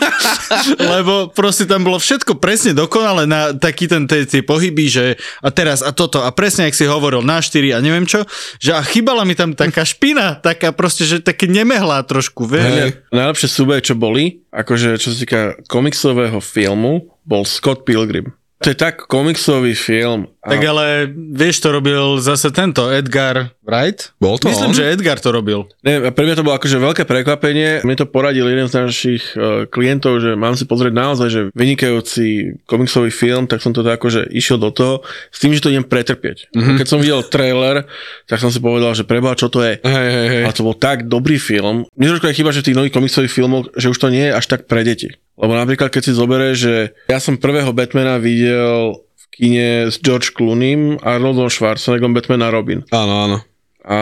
lebo 0.95 1.31
proste 1.31 1.67
tam 1.67 1.87
bolo 1.87 1.99
všetko 1.99 2.39
presne 2.39 2.75
dokonale 2.75 3.27
na 3.27 3.55
taký 3.55 3.87
ten 3.87 4.07
tie, 4.07 4.43
pohyby, 4.43 4.85
že 4.91 5.05
a 5.39 5.49
teraz 5.51 5.79
a 5.83 5.95
toto 5.95 6.23
a 6.23 6.29
presne, 6.35 6.67
jak 6.67 6.75
si 6.75 6.85
hovoril, 7.01 7.25
na 7.25 7.41
4 7.41 7.73
a 7.73 7.81
neviem 7.81 8.05
čo, 8.05 8.21
že 8.61 8.77
a 8.77 8.85
chýbala 8.85 9.25
mi 9.25 9.33
tam 9.33 9.57
taká 9.57 9.81
špina, 9.81 10.37
taká 10.37 10.69
proste, 10.69 11.09
že 11.09 11.17
také 11.17 11.49
nemehlá 11.49 12.05
trošku, 12.05 12.45
vieš. 12.45 12.69
Hej. 12.69 12.91
Najlepšie 13.09 13.49
súboje, 13.49 13.81
čo 13.81 13.97
boli, 13.97 14.45
akože 14.53 15.01
čo 15.01 15.09
sa 15.09 15.17
týka 15.17 15.41
komiksového 15.65 16.37
filmu, 16.37 17.09
bol 17.25 17.41
Scott 17.41 17.81
Pilgrim. 17.81 18.29
To 18.61 18.69
je 18.69 18.77
tak 18.77 19.09
komiksový 19.09 19.73
film. 19.73 20.29
A 20.41 20.57
Tak 20.57 20.61
ale 20.65 21.05
vieš, 21.13 21.61
to 21.61 21.69
robil 21.69 22.17
zase 22.17 22.49
tento 22.49 22.89
Edgar 22.89 23.53
Wright? 23.61 24.13
Bol 24.17 24.41
to 24.41 24.49
Myslím, 24.49 24.73
on? 24.73 24.77
že 24.77 24.89
Edgar 24.89 25.21
to 25.21 25.29
robil. 25.29 25.69
Ne, 25.85 26.09
pre 26.09 26.25
mňa 26.25 26.37
to 26.37 26.45
bolo 26.45 26.57
akože 26.57 26.77
veľké 26.81 27.03
prekvapenie. 27.05 27.85
Mne 27.85 27.97
to 27.97 28.09
poradil 28.09 28.49
jeden 28.49 28.65
z 28.65 28.73
našich 28.73 29.37
uh, 29.37 29.69
klientov, 29.69 30.17
že 30.21 30.33
mám 30.33 30.57
si 30.57 30.65
pozrieť 30.65 30.93
naozaj, 30.97 31.27
že 31.29 31.41
vynikajúci 31.53 32.57
komiksový 32.65 33.13
film, 33.13 33.45
tak 33.45 33.61
som 33.61 33.69
to 33.69 33.85
tak 33.85 34.01
akože 34.01 34.33
išiel 34.33 34.57
do 34.57 34.73
toho 34.73 35.05
s 35.29 35.37
tým, 35.41 35.53
že 35.53 35.61
to 35.61 35.69
idem 35.69 35.85
pretrpieť. 35.85 36.49
Mm-hmm. 36.53 36.77
Keď 36.81 36.87
som 36.89 36.97
videl 37.01 37.21
trailer, 37.29 37.85
tak 38.25 38.41
som 38.41 38.49
si 38.49 38.57
povedal, 38.57 38.97
že 38.97 39.05
preboha, 39.05 39.37
čo 39.37 39.49
to 39.49 39.61
je. 39.61 39.77
Hej, 39.81 40.09
hej, 40.09 40.27
hej. 40.37 40.43
A 40.45 40.53
to 40.53 40.65
bol 40.65 40.73
tak 40.73 41.05
dobrý 41.05 41.37
film. 41.37 41.85
Mne 41.93 42.17
trošku 42.17 42.25
aj 42.25 42.37
chyba, 42.37 42.49
že 42.49 42.65
v 42.65 42.67
tých 42.73 42.77
nových 42.81 42.93
komiksových 42.97 43.33
filmoch, 43.33 43.69
že 43.77 43.93
už 43.93 43.97
to 43.97 44.09
nie 44.09 44.29
je 44.29 44.33
až 44.33 44.45
tak 44.49 44.65
pre 44.65 44.81
deti. 44.81 45.20
Lebo 45.35 45.53
napríklad, 45.53 45.87
keď 45.87 46.01
si 46.01 46.11
zoberieš, 46.11 46.57
že 46.57 46.75
ja 47.07 47.17
som 47.17 47.35
prvého 47.35 47.71
Batmana 47.71 48.17
videl 48.17 48.97
v 48.97 49.23
kine 49.31 49.69
s 49.87 49.97
George 49.97 50.31
Clooneym 50.31 50.99
Arnoldom 50.99 51.47
Schwarzeneggerom 51.47 52.11
Batman 52.11 52.43
a 52.43 52.49
Robin. 52.49 52.83
Áno, 52.89 53.15
áno. 53.21 53.37
A 53.81 53.97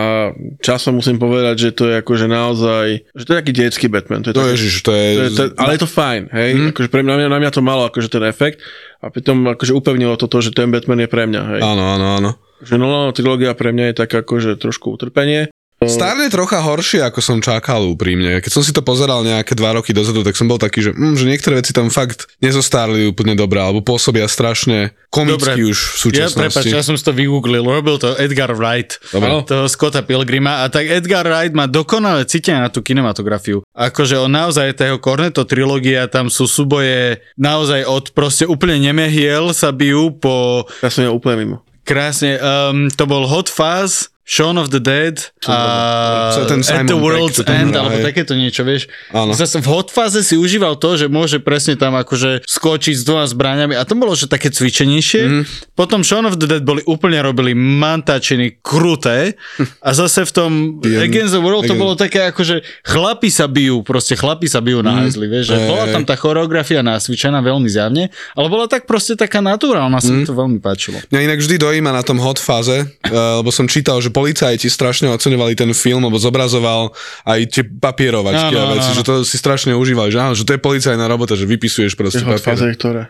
časom 0.59 0.99
musím 0.99 1.15
povedať, 1.15 1.55
že 1.55 1.69
to 1.71 1.87
je 1.87 2.03
akože 2.03 2.27
naozaj, 2.27 3.07
že 3.15 3.23
to 3.23 3.31
je 3.31 3.39
taký 3.39 3.53
detský 3.55 3.87
Batman. 3.87 4.19
To 4.27 4.31
je 4.31 4.35
To 4.35 4.43
také- 4.43 4.53
ježiš, 4.59 4.75
to 4.83 4.91
je... 4.91 5.07
to 5.07 5.23
je, 5.23 5.31
to, 5.31 5.43
ale 5.55 5.71
je 5.71 5.81
to 5.81 5.87
fajn, 5.87 6.21
hej? 6.35 6.49
Mm. 6.51 6.67
Akože 6.75 6.89
pre 6.91 6.99
mňa, 6.99 7.31
na 7.31 7.39
mňa 7.39 7.51
to 7.55 7.61
malo 7.63 7.87
akože 7.87 8.11
ten 8.11 8.27
efekt 8.27 8.59
a 8.99 9.07
pritom 9.07 9.39
akože 9.47 9.71
upevnilo 9.71 10.19
to 10.19 10.27
to, 10.27 10.43
že 10.43 10.51
ten 10.51 10.67
Batman 10.67 10.99
je 10.99 11.07
pre 11.07 11.23
mňa, 11.23 11.41
hej? 11.55 11.61
Áno, 11.63 11.95
áno, 11.95 12.05
áno. 12.11 12.29
Že 12.59 12.75
Nolanova 12.75 13.15
trilógia 13.15 13.55
pre 13.55 13.71
mňa 13.71 13.85
je 13.87 13.95
tak 13.95 14.11
akože 14.11 14.59
trošku 14.59 14.91
utrpenie. 14.91 15.47
Starne 15.79 16.27
trocha 16.27 16.59
horšie, 16.59 16.99
ako 16.99 17.23
som 17.23 17.37
čakal 17.39 17.87
úprimne. 17.87 18.43
Keď 18.43 18.51
som 18.51 18.59
si 18.59 18.75
to 18.75 18.83
pozeral 18.83 19.23
nejaké 19.23 19.55
dva 19.55 19.71
roky 19.73 19.95
dozadu, 19.95 20.27
tak 20.27 20.35
som 20.35 20.43
bol 20.43 20.59
taký, 20.59 20.83
že, 20.83 20.91
mm, 20.91 21.15
že 21.15 21.23
niektoré 21.23 21.55
veci 21.55 21.71
tam 21.71 21.87
fakt 21.87 22.27
nezostárli 22.39 23.07
úplne 23.07 23.31
dobré, 23.31 23.63
alebo 23.63 23.79
pôsobia 23.79 24.27
strašne 24.27 24.91
komicky 25.07 25.55
Dobre. 25.55 25.71
už 25.71 25.77
v 25.79 25.87
Ja, 25.87 26.27
súčasnosti. 26.27 26.35
prepáč, 26.35 26.65
ja 26.67 26.83
som 26.83 26.93
si 26.93 27.01
to 27.01 27.15
vygooglil, 27.15 27.63
robil 27.63 27.95
to 27.95 28.11
Edgar 28.15 28.51
Wright, 28.51 28.99
Dobre. 29.07 29.47
toho 29.47 29.65
Scotta 29.65 30.03
Pilgrima 30.03 30.61
a 30.61 30.69
tak 30.69 30.83
Edgar 30.85 31.23
Wright 31.23 31.55
má 31.55 31.63
dokonalé 31.63 32.27
cítenie 32.27 32.59
na 32.59 32.67
tú 32.67 32.83
kinematografiu. 32.83 33.63
Akože 33.71 34.19
on 34.19 34.29
naozaj, 34.29 34.75
tá 34.75 34.83
jeho 34.83 34.99
Cornetto 34.99 35.47
trilógia, 35.47 36.05
tam 36.05 36.27
sú 36.27 36.43
súboje 36.43 37.23
naozaj 37.35 37.87
od 37.87 38.11
proste 38.11 38.43
úplne 38.43 38.75
nemehiel 38.77 39.55
sa 39.55 39.71
bijú 39.71 40.11
po 40.11 40.67
Ja 40.83 40.91
som 40.91 41.07
ja 41.07 41.09
úplne 41.09 41.39
mimo. 41.39 41.57
krásne, 41.81 42.35
um, 42.37 42.85
to 42.91 43.03
bol 43.03 43.25
Hot 43.25 43.47
Fuzz, 43.47 44.11
Shaun 44.29 44.61
of 44.61 44.69
the 44.69 44.77
Dead 44.77 45.17
a 45.49 46.37
je 46.37 46.45
ten 46.45 46.61
At 46.61 46.69
Simon 46.69 46.85
the 46.85 46.93
Pegg, 46.93 47.01
World's 47.01 47.41
tam 47.41 47.49
End, 47.49 47.73
alebo 47.73 47.97
hej. 47.97 48.05
takéto 48.05 48.37
niečo, 48.37 48.61
vieš. 48.61 48.85
Áno. 49.09 49.33
Zase 49.33 49.57
v 49.57 49.65
hot 49.65 49.89
fáze 49.89 50.21
si 50.21 50.37
užíval 50.37 50.77
to, 50.77 51.01
že 51.01 51.09
môže 51.09 51.41
presne 51.41 51.73
tam 51.73 51.97
akože 51.97 52.45
skočiť 52.45 52.93
s 52.93 53.01
dvoma 53.01 53.25
zbraniami 53.25 53.73
a 53.73 53.81
to 53.89 53.97
bolo, 53.97 54.13
že 54.13 54.29
také 54.29 54.53
cvičenejšie. 54.53 55.21
Mhm. 55.25 55.33
Mm. 55.33 55.43
Potom 55.73 56.05
Shaun 56.05 56.29
of 56.29 56.37
the 56.37 56.45
Dead 56.45 56.61
boli 56.61 56.85
úplne 56.85 57.17
robili 57.25 57.57
mantačiny 57.57 58.61
kruté 58.61 59.33
a 59.87 59.89
zase 59.97 60.29
v 60.29 60.31
tom 60.31 60.51
Against 60.85 61.33
the 61.33 61.41
World 61.41 61.65
to 61.65 61.73
bolo 61.73 61.97
také 61.97 62.29
akože 62.29 62.61
chlapi 62.85 63.33
sa 63.33 63.49
bijú, 63.49 63.81
proste 63.81 64.13
chlapi 64.13 64.45
sa 64.45 64.61
bijú 64.61 64.85
na 64.85 65.01
hajzli, 65.01 65.25
vieš, 65.25 65.57
že 65.57 65.57
bola 65.65 65.89
tam 65.89 66.05
tá 66.05 66.13
choreografia 66.13 66.85
nacvičená 66.85 67.41
veľmi 67.41 67.65
zjavne, 67.65 68.13
ale 68.37 68.45
bola 68.45 68.69
tak 68.69 68.85
proste 68.85 69.17
taká 69.17 69.41
naturálna, 69.41 69.97
sa 69.97 70.13
mi 70.13 70.21
to 70.21 70.37
veľmi 70.37 70.61
páčilo. 70.61 71.01
Mňa 71.09 71.19
inak 71.33 71.39
vždy 71.41 71.55
dojíma 71.57 71.89
na 71.89 72.05
tom 72.05 72.21
hot 72.21 72.37
fáze, 72.37 72.85
eh, 72.85 73.09
lebo 73.09 73.49
som 73.49 73.65
čítal, 73.65 73.97
že 74.03 74.13
policajti 74.19 74.67
strašne 74.67 75.07
oceňovali 75.09 75.55
ten 75.55 75.71
film, 75.71 76.03
lebo 76.03 76.19
zobrazoval 76.19 76.91
aj 77.23 77.39
tie 77.47 77.63
papierovačky 77.63 78.51
Áno, 78.51 78.59
a 78.59 78.65
áno, 78.67 78.73
veci, 78.75 78.89
áno. 78.91 78.97
že 78.99 79.03
to 79.03 79.13
si 79.23 79.35
strašne 79.35 79.71
užívali, 79.73 80.11
že 80.11 80.19
áno, 80.19 80.33
že 80.33 80.43
to 80.43 80.51
je 80.53 80.59
policajná 80.59 81.07
robota, 81.07 81.33
že 81.33 81.47
vypisuješ 81.47 81.95
proste 81.95 82.21
papier. 82.21 82.75
ktoré? 82.75 83.03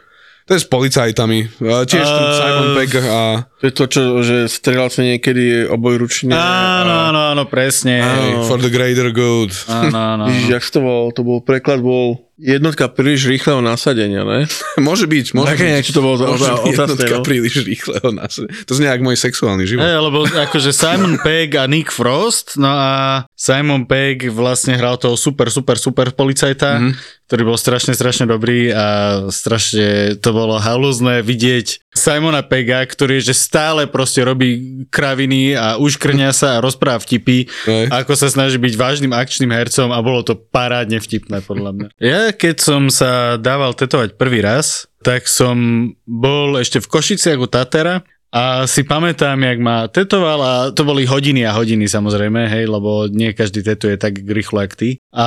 To 0.45 0.57
je 0.57 0.61
s 0.61 0.67
policajtami. 0.67 1.39
Eh, 1.61 1.83
Tiež 1.85 2.01
Eh, 2.01 2.33
Simon 2.33 2.69
Pegg 2.73 2.91
a... 2.99 3.45
To 3.61 3.63
je 3.65 3.73
to, 3.73 3.85
čo, 3.85 4.01
že 4.25 4.49
strelal 4.49 4.89
sa 4.89 5.05
niekedy 5.05 5.69
obojručne. 5.69 6.33
Áno, 6.33 7.13
áno, 7.13 7.37
áno, 7.37 7.43
presne. 7.45 8.01
Hey, 8.01 8.33
for 8.49 8.57
the 8.57 8.69
greater 8.69 9.13
good. 9.13 9.53
Áno, 9.69 9.93
áno. 9.93 10.23
Ježiš, 10.25 10.49
jak 10.49 10.63
to 10.73 10.79
bol? 10.81 11.01
To 11.13 11.21
bol 11.21 11.45
preklad, 11.45 11.85
bol 11.85 12.28
jednotka 12.39 12.87
príliš 12.87 13.27
rýchleho 13.27 13.59
nasadenia, 13.59 14.23
ne? 14.23 14.47
Môže 14.79 15.05
byť, 15.05 15.35
môže 15.35 15.53
Také 15.53 15.67
byť. 15.67 15.73
niečo 15.75 15.91
to 15.91 16.01
bolo 16.01 16.15
za- 16.15 16.27
Môže 16.31 16.43
byť 16.47 16.71
jednotka 16.71 17.15
no. 17.19 17.25
príliš 17.27 17.53
rýchleho 17.67 18.09
nás. 18.15 18.39
To 18.39 18.71
znie 18.71 18.87
ako 18.87 19.03
môj 19.03 19.17
sexuálny 19.19 19.67
život. 19.67 19.83
Hej, 19.83 19.99
lebo 19.99 20.19
akože 20.23 20.71
Simon 20.71 21.19
Pegg 21.25 21.59
a 21.59 21.67
Nick 21.67 21.91
Frost, 21.91 22.55
no 22.55 22.71
a 22.71 22.91
Simon 23.35 23.83
Pegg 23.83 24.31
vlastne 24.31 24.79
hral 24.79 24.95
toho 24.95 25.19
super, 25.19 25.51
super, 25.51 25.75
super 25.75 26.15
policajta, 26.15 26.79
mm-hmm. 26.79 27.27
ktorý 27.27 27.41
bol 27.43 27.57
strašne, 27.59 27.91
strašne 27.91 28.25
dobrý 28.25 28.71
a 28.71 29.19
strašne 29.27 30.15
to 30.17 30.29
bolo 30.31 30.55
halúzne 30.57 31.19
vidieť 31.19 31.88
Simona 31.99 32.39
Pegga, 32.39 32.79
ktorý 32.87 33.19
že 33.19 33.35
stále 33.35 33.91
proste 33.91 34.23
robí 34.23 34.83
kraviny 34.87 35.59
a 35.59 35.75
uškrňa 35.75 36.31
sa 36.31 36.57
a 36.57 36.63
rozpráva 36.63 37.03
vtipy, 37.03 37.51
Hej. 37.67 37.91
ako 37.91 38.15
sa 38.15 38.31
snaží 38.31 38.55
byť 38.55 38.73
vážnym 38.79 39.11
akčným 39.11 39.51
hercom 39.51 39.91
a 39.91 39.99
bolo 39.99 40.23
to 40.23 40.39
parádne 40.39 41.03
vtipné 41.03 41.43
podľa 41.43 41.71
mňa. 41.75 41.87
Ja 41.99 42.31
keď 42.31 42.55
som 42.63 42.87
sa 42.87 43.35
dával 43.35 43.75
tetovať 43.75 44.15
prvý 44.15 44.39
raz, 44.39 44.87
tak 45.03 45.27
som 45.27 45.91
bol 46.07 46.55
ešte 46.55 46.79
v 46.79 46.87
Košiciach 46.87 47.39
u 47.39 47.47
Tatera 47.51 48.03
a 48.29 48.69
si 48.69 48.85
pamätám, 48.85 49.41
jak 49.41 49.59
ma 49.59 49.89
tetoval 49.89 50.39
a 50.41 50.53
to 50.69 50.85
boli 50.85 51.09
hodiny 51.09 51.49
a 51.49 51.55
hodiny 51.57 51.89
samozrejme, 51.89 52.45
hej, 52.45 52.69
lebo 52.69 53.09
nie 53.09 53.33
každý 53.33 53.65
tetuje 53.65 53.97
tak 53.97 54.21
rýchlo, 54.21 54.61
jak 54.61 54.77
ty. 54.77 54.89
A 55.09 55.25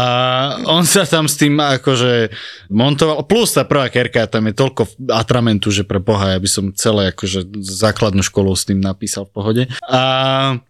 on 0.71 0.87
sa 0.87 1.03
tam 1.03 1.27
s 1.27 1.35
tým 1.35 1.59
akože 1.59 2.31
montoval, 2.71 3.27
plus 3.27 3.59
tá 3.59 3.67
prvá 3.67 3.91
kerka, 3.91 4.31
tam 4.31 4.47
je 4.47 4.55
toľko 4.55 5.11
atramentu, 5.11 5.75
že 5.75 5.83
pre 5.83 5.99
boha, 5.99 6.35
ja 6.35 6.39
by 6.39 6.47
som 6.47 6.65
celé 6.79 7.11
akože 7.11 7.51
základnú 7.59 8.23
školu 8.23 8.55
s 8.55 8.71
tým 8.71 8.79
napísal 8.79 9.27
v 9.27 9.35
pohode. 9.35 9.63
A 9.91 10.01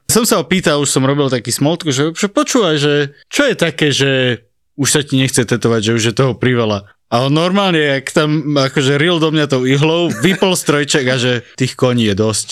som 0.08 0.24
sa 0.24 0.40
ho 0.40 0.44
pýtal, 0.48 0.80
už 0.80 0.88
som 0.88 1.04
robil 1.04 1.28
taký 1.28 1.52
smoltku, 1.52 1.92
že, 1.92 2.16
že 2.16 2.32
počúvaj, 2.32 2.76
že 2.80 3.12
čo 3.28 3.44
je 3.44 3.54
také, 3.56 3.92
že 3.92 4.40
už 4.76 4.88
sa 4.88 5.00
ti 5.04 5.20
nechce 5.20 5.44
tetovať, 5.44 5.80
že 5.84 5.96
už 6.00 6.04
je 6.08 6.14
toho 6.16 6.32
priveľa. 6.32 6.91
A 7.12 7.28
on 7.28 7.32
normálne, 7.36 7.76
jak 7.76 8.08
tam 8.08 8.56
akože 8.56 8.96
ril 8.96 9.20
do 9.20 9.28
mňa 9.28 9.44
tou 9.44 9.68
ihlou, 9.68 10.08
vypol 10.24 10.56
strojček 10.56 11.04
a 11.12 11.20
že 11.20 11.44
tých 11.60 11.76
koní 11.76 12.08
je 12.08 12.14
dosť. 12.16 12.48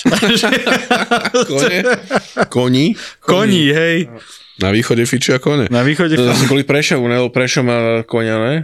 Kone? 1.49 1.79
Koní? 2.53 2.87
koní, 3.25 3.73
hej. 3.73 4.13
Na 4.61 4.69
východe 4.69 5.09
fičia 5.09 5.41
kone. 5.41 5.73
Na 5.73 5.81
východe 5.81 6.21
To 6.21 6.29
zase 6.29 6.45
boli 6.45 6.69
Prešov, 6.69 7.01
ne? 7.09 7.25
Prešov 7.33 7.65
má 7.65 7.79
konia, 8.05 8.37
ne? 8.37 8.55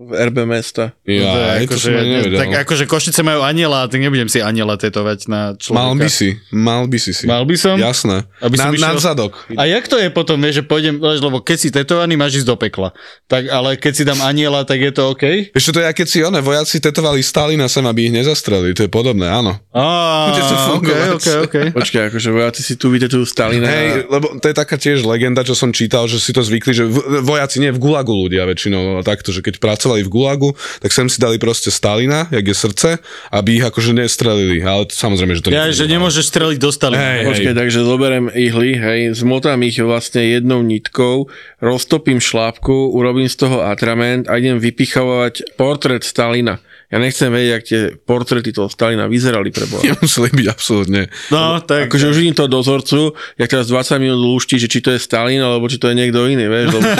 V 0.00 0.32
RB 0.32 0.48
mesta. 0.48 0.96
Ja, 1.04 1.60
To 1.60 1.60
je 1.60 1.68
to 1.68 1.76
som 1.76 1.92
tak 2.40 2.48
akože 2.64 2.88
Košice 2.88 3.20
majú 3.20 3.44
aniela, 3.44 3.84
tak 3.84 4.00
nebudem 4.00 4.32
si 4.32 4.40
aniela 4.40 4.80
tetovať 4.80 5.28
na 5.28 5.52
človeka. 5.60 5.76
Mal 5.76 5.92
by 5.92 6.08
si, 6.08 6.28
mal 6.48 6.82
by 6.88 6.96
si 6.96 7.12
si. 7.12 7.28
Mal 7.28 7.44
by 7.44 7.56
som? 7.60 7.76
Jasné. 7.76 8.24
Aby 8.40 8.56
som 8.56 8.72
na, 8.72 8.80
išiel- 8.80 8.96
na 8.96 8.96
zadok. 8.96 9.32
A 9.52 9.68
jak 9.68 9.84
to 9.92 10.00
je 10.00 10.08
potom, 10.08 10.40
vieš, 10.40 10.60
že 10.60 10.64
pôjdem, 10.64 10.96
lebo 10.96 11.44
keď 11.44 11.56
si 11.60 11.68
tetovaný, 11.68 12.16
máš 12.16 12.40
ísť 12.40 12.48
do 12.48 12.56
pekla. 12.56 12.96
Tak, 13.28 13.52
ale 13.52 13.76
keď 13.76 13.92
si 13.92 14.02
dám 14.08 14.24
aniela, 14.24 14.64
tak 14.64 14.80
je 14.80 14.88
to 14.88 15.12
OK? 15.12 15.52
Vieš 15.52 15.64
čo, 15.68 15.72
to 15.76 15.84
je, 15.84 15.92
keď 15.92 16.06
si 16.08 16.18
one 16.24 16.40
vojaci 16.40 16.80
tetovali 16.80 17.20
Stalina 17.20 17.68
sem, 17.68 17.84
aby 17.84 18.08
ich 18.08 18.14
nezastrelili. 18.16 18.72
To 18.80 18.88
je 18.88 18.90
podobné, 18.90 19.28
áno. 19.28 19.60
Á, 19.76 19.84
Bude 20.32 20.40
to 20.40 20.56
OK, 20.56 20.64
fungovať. 20.72 21.08
OK, 21.12 21.28
OK. 21.44 21.56
Počkaj, 21.76 22.02
akože 22.08 22.28
vojaci 22.32 22.60
si 22.64 22.80
tu 22.80 22.88
vytetujú 22.88 23.28
Stalina. 23.28 23.68
Hej, 23.68 24.08
lebo 24.08 24.32
to 24.40 24.48
je 24.48 24.56
taká 24.56 24.80
tiež 24.80 25.04
legenda, 25.04 25.44
čo 25.44 25.52
som 25.52 25.76
čítal, 25.76 26.08
že 26.08 26.16
si 26.16 26.32
to 26.32 26.40
zvykli, 26.40 26.72
že 26.72 26.88
vojaci 27.20 27.60
nie 27.60 27.68
v 27.68 27.76
Gulagu 27.76 28.16
ľudia 28.16 28.48
väčšinou 28.48 29.04
takto, 29.04 29.28
že 29.28 29.44
keď 29.44 29.60
pracovali 29.60 29.89
v 30.06 30.10
Gulagu, 30.14 30.54
tak 30.78 30.94
sem 30.94 31.10
si 31.10 31.18
dali 31.18 31.42
proste 31.42 31.74
Stalina, 31.74 32.30
jak 32.30 32.46
je 32.46 32.54
srdce, 32.54 32.88
aby 33.34 33.58
ich 33.58 33.64
akože 33.66 33.98
nestrelili. 33.98 34.62
Ale 34.62 34.86
to, 34.86 34.94
samozrejme, 34.94 35.34
že 35.34 35.42
to 35.42 35.48
Ja, 35.50 35.66
že 35.74 35.90
nemôžeš 35.90 36.30
streliť 36.30 36.58
do 36.62 36.70
Stalina. 36.70 37.02
Hej, 37.02 37.26
Počkaj, 37.26 37.54
takže 37.58 37.82
zoberiem 37.82 38.30
ihly, 38.30 38.78
hej, 38.78 39.00
zmotám 39.18 39.58
ich 39.66 39.82
vlastne 39.82 40.22
jednou 40.22 40.62
nitkou, 40.62 41.26
roztopím 41.58 42.22
šlápku, 42.22 42.94
urobím 42.94 43.26
z 43.26 43.42
toho 43.42 43.66
atrament 43.66 44.30
a 44.30 44.38
idem 44.38 44.62
vypichovať 44.62 45.58
portrét 45.58 46.06
Stalina. 46.06 46.62
Ja 46.90 46.98
nechcem 46.98 47.30
vedieť, 47.30 47.50
jak 47.54 47.64
tie 47.70 47.80
portréty 48.02 48.50
toho 48.50 48.66
Stalina 48.66 49.06
vyzerali 49.06 49.54
pre 49.54 49.62
Boha. 49.70 49.78
Nemuseli 49.86 50.34
byť 50.34 50.46
absolútne. 50.50 51.06
No, 51.30 51.62
tak... 51.62 51.86
Akože 51.86 52.10
už 52.10 52.18
vidím 52.18 52.34
to 52.34 52.50
dozorcu, 52.50 53.14
jak 53.38 53.46
teraz 53.46 53.70
20 53.70 54.02
minút 54.02 54.18
lúšti, 54.18 54.58
že 54.58 54.66
či 54.66 54.82
to 54.82 54.90
je 54.90 54.98
Stalin, 54.98 55.38
alebo 55.38 55.70
či 55.70 55.78
to 55.78 55.86
je 55.86 55.94
niekto 55.94 56.26
iný, 56.26 56.50
vieš, 56.50 56.74
lebo 56.74 56.90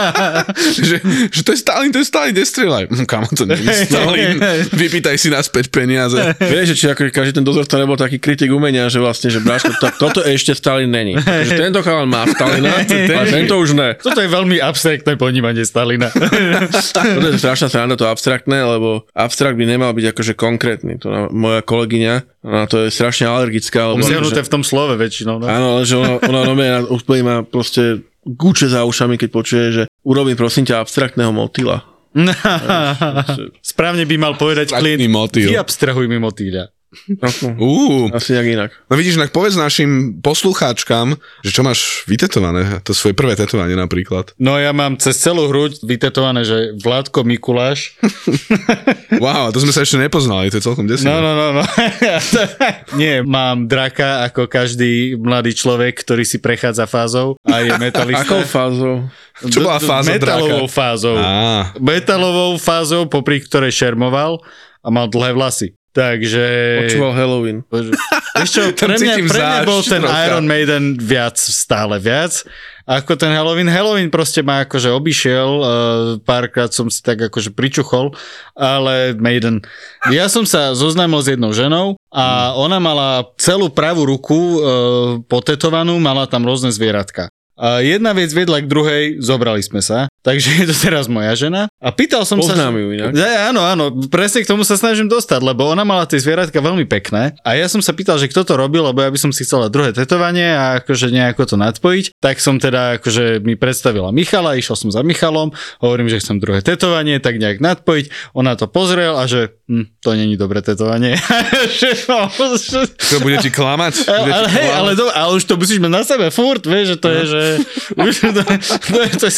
že, 0.88 0.96
že 1.28 1.40
to 1.44 1.52
je 1.52 1.58
Stalin, 1.60 1.92
to 1.92 2.00
je 2.00 2.08
Stalin, 2.08 2.32
nestrieľaj. 2.32 2.84
Hm, 2.88 3.04
Kamo, 3.04 3.28
to 3.36 3.44
nie 3.44 3.60
je 3.60 3.84
Stalin. 3.84 4.40
Vypýtaj 4.72 5.20
si 5.20 5.28
naspäť 5.28 5.68
peniaze. 5.68 6.16
vieš, 6.40 6.72
že 6.72 6.76
či 6.80 6.84
ako 6.88 7.12
každý 7.12 7.36
ten 7.36 7.44
dozorca 7.44 7.76
nebol 7.76 8.00
taký 8.00 8.16
kritik 8.16 8.48
umenia, 8.48 8.88
že 8.88 8.96
vlastne, 8.96 9.28
že 9.28 9.44
bráško, 9.44 9.76
to, 9.76 9.92
toto 10.00 10.20
ešte 10.24 10.56
Stalin 10.56 10.88
není. 10.88 11.20
Že 11.20 11.68
tento 11.68 11.84
chalan 11.84 12.08
má 12.08 12.24
Stalina, 12.24 12.80
a 12.80 13.24
tento 13.28 13.60
už 13.60 13.76
ne. 13.76 13.92
Toto 14.00 14.24
je 14.24 14.28
veľmi 14.32 14.56
abstraktné 14.56 15.20
ponímanie 15.20 15.68
Stalina. 15.68 16.08
Toto 16.96 17.28
je 17.28 17.36
strašná 17.36 17.68
sranda, 17.68 17.98
to 17.98 18.08
abstraktné, 18.08 18.62
lebo 18.62 19.01
abstrakt 19.10 19.58
by 19.58 19.64
nemal 19.66 19.90
byť 19.90 20.06
akože 20.14 20.32
konkrétny. 20.38 20.96
To 21.02 21.06
na- 21.10 21.30
moja 21.32 21.60
kolegyňa, 21.60 22.14
na 22.46 22.64
to 22.70 22.86
je 22.86 22.94
strašne 22.94 23.26
alergická. 23.26 23.90
Lebo 23.90 24.02
Obsiahnuté 24.02 24.40
v 24.46 24.50
tom 24.50 24.62
slove 24.62 24.94
väčšinou. 24.94 25.42
No. 25.42 25.46
áno, 25.46 25.66
ale 25.78 25.82
že 25.82 25.98
ona, 25.98 26.22
ona 26.22 26.40
nové 26.46 26.66
úplne 26.90 27.22
má 27.22 27.36
proste 27.42 28.02
guče 28.22 28.70
za 28.70 28.86
ušami, 28.86 29.18
keď 29.18 29.28
počuje, 29.34 29.64
že 29.70 29.82
urobím 30.06 30.38
prosím 30.38 30.66
ťa 30.66 30.82
abstraktného 30.82 31.34
motýla. 31.34 31.82
Správne 33.64 34.04
by 34.04 34.16
mal 34.20 34.34
povedať 34.36 34.70
klient, 34.76 35.00
motýl. 35.08 35.48
vyabstrahuj 35.48 36.06
mi 36.06 36.20
motýľa. 36.20 36.68
Uú, 37.56 38.12
asi 38.12 38.36
jak 38.36 38.46
inak. 38.46 38.70
no 38.86 38.94
vidíš, 38.94 39.16
tak 39.16 39.32
povedz 39.32 39.56
našim 39.56 40.20
poslucháčkam, 40.20 41.16
že 41.40 41.50
čo 41.50 41.64
máš 41.64 42.04
vytetované, 42.04 42.84
to 42.84 42.92
svoje 42.92 43.16
prvé 43.16 43.32
tetovanie 43.32 43.72
napríklad. 43.72 44.36
No 44.36 44.60
ja 44.60 44.76
mám 44.76 45.00
cez 45.00 45.16
celú 45.16 45.48
hruď 45.48 45.80
vytetované, 45.80 46.44
že 46.44 46.76
Vládko 46.78 47.24
Mikuláš. 47.24 47.78
Wow, 49.22 49.52
to 49.54 49.62
sme 49.62 49.70
sa 49.70 49.84
ešte 49.84 50.00
nepoznali, 50.00 50.50
to 50.50 50.58
je 50.58 50.64
celkom 50.64 50.88
desivé. 50.88 51.12
No, 51.12 51.20
no, 51.22 51.32
no, 51.36 51.46
no. 51.60 51.64
Nie, 53.00 53.22
mám 53.22 53.70
draka 53.70 54.26
ako 54.26 54.50
každý 54.50 55.14
mladý 55.14 55.54
človek, 55.54 55.94
ktorý 55.94 56.26
si 56.26 56.42
prechádza 56.42 56.88
fázou 56.90 57.38
a 57.46 57.62
je 57.62 57.70
metalista. 57.78 58.24
Akou 58.26 58.42
fázou? 58.42 59.06
Čo 59.46 59.62
bola 59.62 59.78
fáza 59.78 60.16
Metalovou 60.16 60.66
draka? 60.66 60.74
fázou. 60.74 61.16
Á, 61.18 61.76
Metalovou 61.78 62.58
fázou, 62.58 63.06
popri 63.06 63.38
ktorej 63.44 63.70
šermoval 63.70 64.42
a 64.82 64.88
mal 64.90 65.06
dlhé 65.06 65.30
vlasy. 65.36 65.76
Takže... 65.92 66.44
Počúval 66.88 67.12
Halloween. 67.12 67.58
Vieš 68.40 68.50
čo, 68.50 68.62
pre 68.72 68.96
mňa, 68.96 69.14
pre 69.28 69.40
mňa 69.44 69.60
bol 69.68 69.80
ten. 69.84 70.00
Iron 70.02 70.48
Maiden 70.48 70.96
viac, 70.96 71.36
stále 71.36 72.00
viac. 72.00 72.48
Ako 72.88 73.14
ten 73.14 73.30
Halloween. 73.30 73.70
Halloween 73.70 74.10
proste 74.10 74.42
ma 74.42 74.64
akože 74.66 74.90
obišiel, 74.90 75.48
uh, 75.60 75.68
párkrát 76.24 76.72
som 76.74 76.90
si 76.90 76.98
tak 76.98 77.30
akože 77.30 77.54
pričuchol, 77.54 78.10
ale 78.58 79.14
Maiden. 79.14 79.62
Ja 80.10 80.26
som 80.26 80.42
sa 80.42 80.74
zoznámil 80.74 81.22
s 81.22 81.30
jednou 81.30 81.52
ženou 81.54 81.94
a 82.10 82.56
ona 82.58 82.82
mala 82.82 83.22
celú 83.38 83.70
pravú 83.70 84.02
ruku 84.08 84.34
uh, 84.34 84.58
potetovanú, 85.30 85.96
mala 86.02 86.26
tam 86.26 86.42
rôzne 86.42 86.74
zvieratka. 86.74 87.31
A 87.56 87.84
jedna 87.84 88.16
vec 88.16 88.32
vedla 88.32 88.64
k 88.64 88.66
druhej, 88.66 89.04
zobrali 89.20 89.60
sme 89.60 89.84
sa, 89.84 90.08
takže 90.24 90.64
je 90.64 90.64
to 90.72 90.76
teraz 90.88 91.04
moja 91.06 91.36
žena. 91.36 91.68
A 91.78 91.92
pýtal 91.92 92.24
som 92.24 92.40
sa... 92.40 92.56
Poznám 92.56 92.80
ju 92.80 92.88
inak. 92.96 93.12
Ja, 93.12 93.52
áno, 93.52 93.62
áno, 93.62 93.84
presne 94.08 94.40
k 94.40 94.48
tomu 94.48 94.64
sa 94.64 94.80
snažím 94.80 95.06
dostať, 95.06 95.44
lebo 95.44 95.68
ona 95.68 95.84
mala 95.84 96.08
tie 96.08 96.16
zvieratka 96.16 96.56
veľmi 96.58 96.88
pekné. 96.88 97.36
A 97.44 97.54
ja 97.54 97.68
som 97.68 97.84
sa 97.84 97.92
pýtal, 97.92 98.16
že 98.16 98.32
kto 98.32 98.48
to 98.48 98.54
robil, 98.56 98.88
lebo 98.88 99.04
ja 99.04 99.12
by 99.12 99.18
som 99.20 99.30
si 99.30 99.44
chcela 99.44 99.68
druhé 99.68 99.92
tetovanie 99.92 100.48
a 100.48 100.80
akože 100.80 101.12
nejako 101.12 101.54
to 101.54 101.56
nadpojiť, 101.60 102.16
tak 102.18 102.40
som 102.40 102.56
teda 102.56 102.98
akože 102.98 103.44
mi 103.44 103.54
predstavila 103.54 104.08
Michala, 104.10 104.56
išiel 104.56 104.74
som 104.74 104.88
za 104.88 105.04
Michalom, 105.04 105.52
hovorím, 105.84 106.08
že 106.08 106.24
chcem 106.24 106.40
druhé 106.40 106.64
tetovanie, 106.64 107.20
tak 107.20 107.36
nejak 107.36 107.60
nadpojiť, 107.60 108.32
ona 108.32 108.56
to 108.56 108.64
pozrel 108.64 109.20
a 109.20 109.28
že 109.28 109.60
hm, 109.72 109.84
to 110.04 110.12
není 110.12 110.36
dobré 110.36 110.60
tetovanie. 110.60 111.16
To 113.08 113.16
bude 113.24 113.40
ti 113.40 113.48
klamať? 113.48 113.94
ale, 114.12 114.20
Bude 114.20 114.32
ti 114.32 114.36
ale, 114.36 114.48
hej, 114.52 114.66
klamať? 114.68 114.76
ale, 114.76 114.90
do, 114.92 115.04
ale 115.08 115.30
už 115.40 115.44
to 115.48 115.56
musíš 115.56 115.80
mať 115.80 115.92
na 115.92 116.02
sebe 116.04 116.26
furt, 116.28 116.60
vieš, 116.60 116.86
že 116.94 116.96
to 117.00 117.08
je, 117.08 117.22
že 117.24 117.42
už 118.04 118.14
to, 118.20 118.28
to, 118.92 118.96
je, 119.00 119.10
to 119.16 119.24
je, 119.32 119.34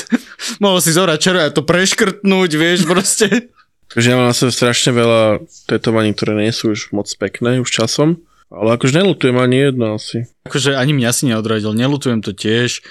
mohol 0.59 0.83
si 0.83 0.91
zorať 0.91 1.19
čero 1.23 1.39
a 1.39 1.55
to 1.55 1.63
preškrtnúť, 1.63 2.51
vieš, 2.59 2.83
proste. 2.91 3.55
Takže 3.95 4.07
ja 4.11 4.19
mám 4.19 4.35
na 4.35 4.37
sebe 4.37 4.51
strašne 4.51 4.91
veľa 4.91 5.23
tetovaní, 5.71 6.11
ktoré 6.11 6.35
nie 6.35 6.51
sú 6.51 6.75
už 6.75 6.91
moc 6.91 7.07
pekné 7.15 7.63
už 7.63 7.71
časom. 7.71 8.19
Ale 8.51 8.75
akože 8.79 8.95
nelutujem 9.03 9.39
ani 9.39 9.71
jedno 9.71 9.99
asi. 9.99 10.31
Akože 10.47 10.79
ani 10.79 10.95
mňa 10.95 11.11
si 11.11 11.27
neodradil, 11.31 11.75
nelutujem 11.75 12.23
to 12.23 12.31
tiež. 12.35 12.83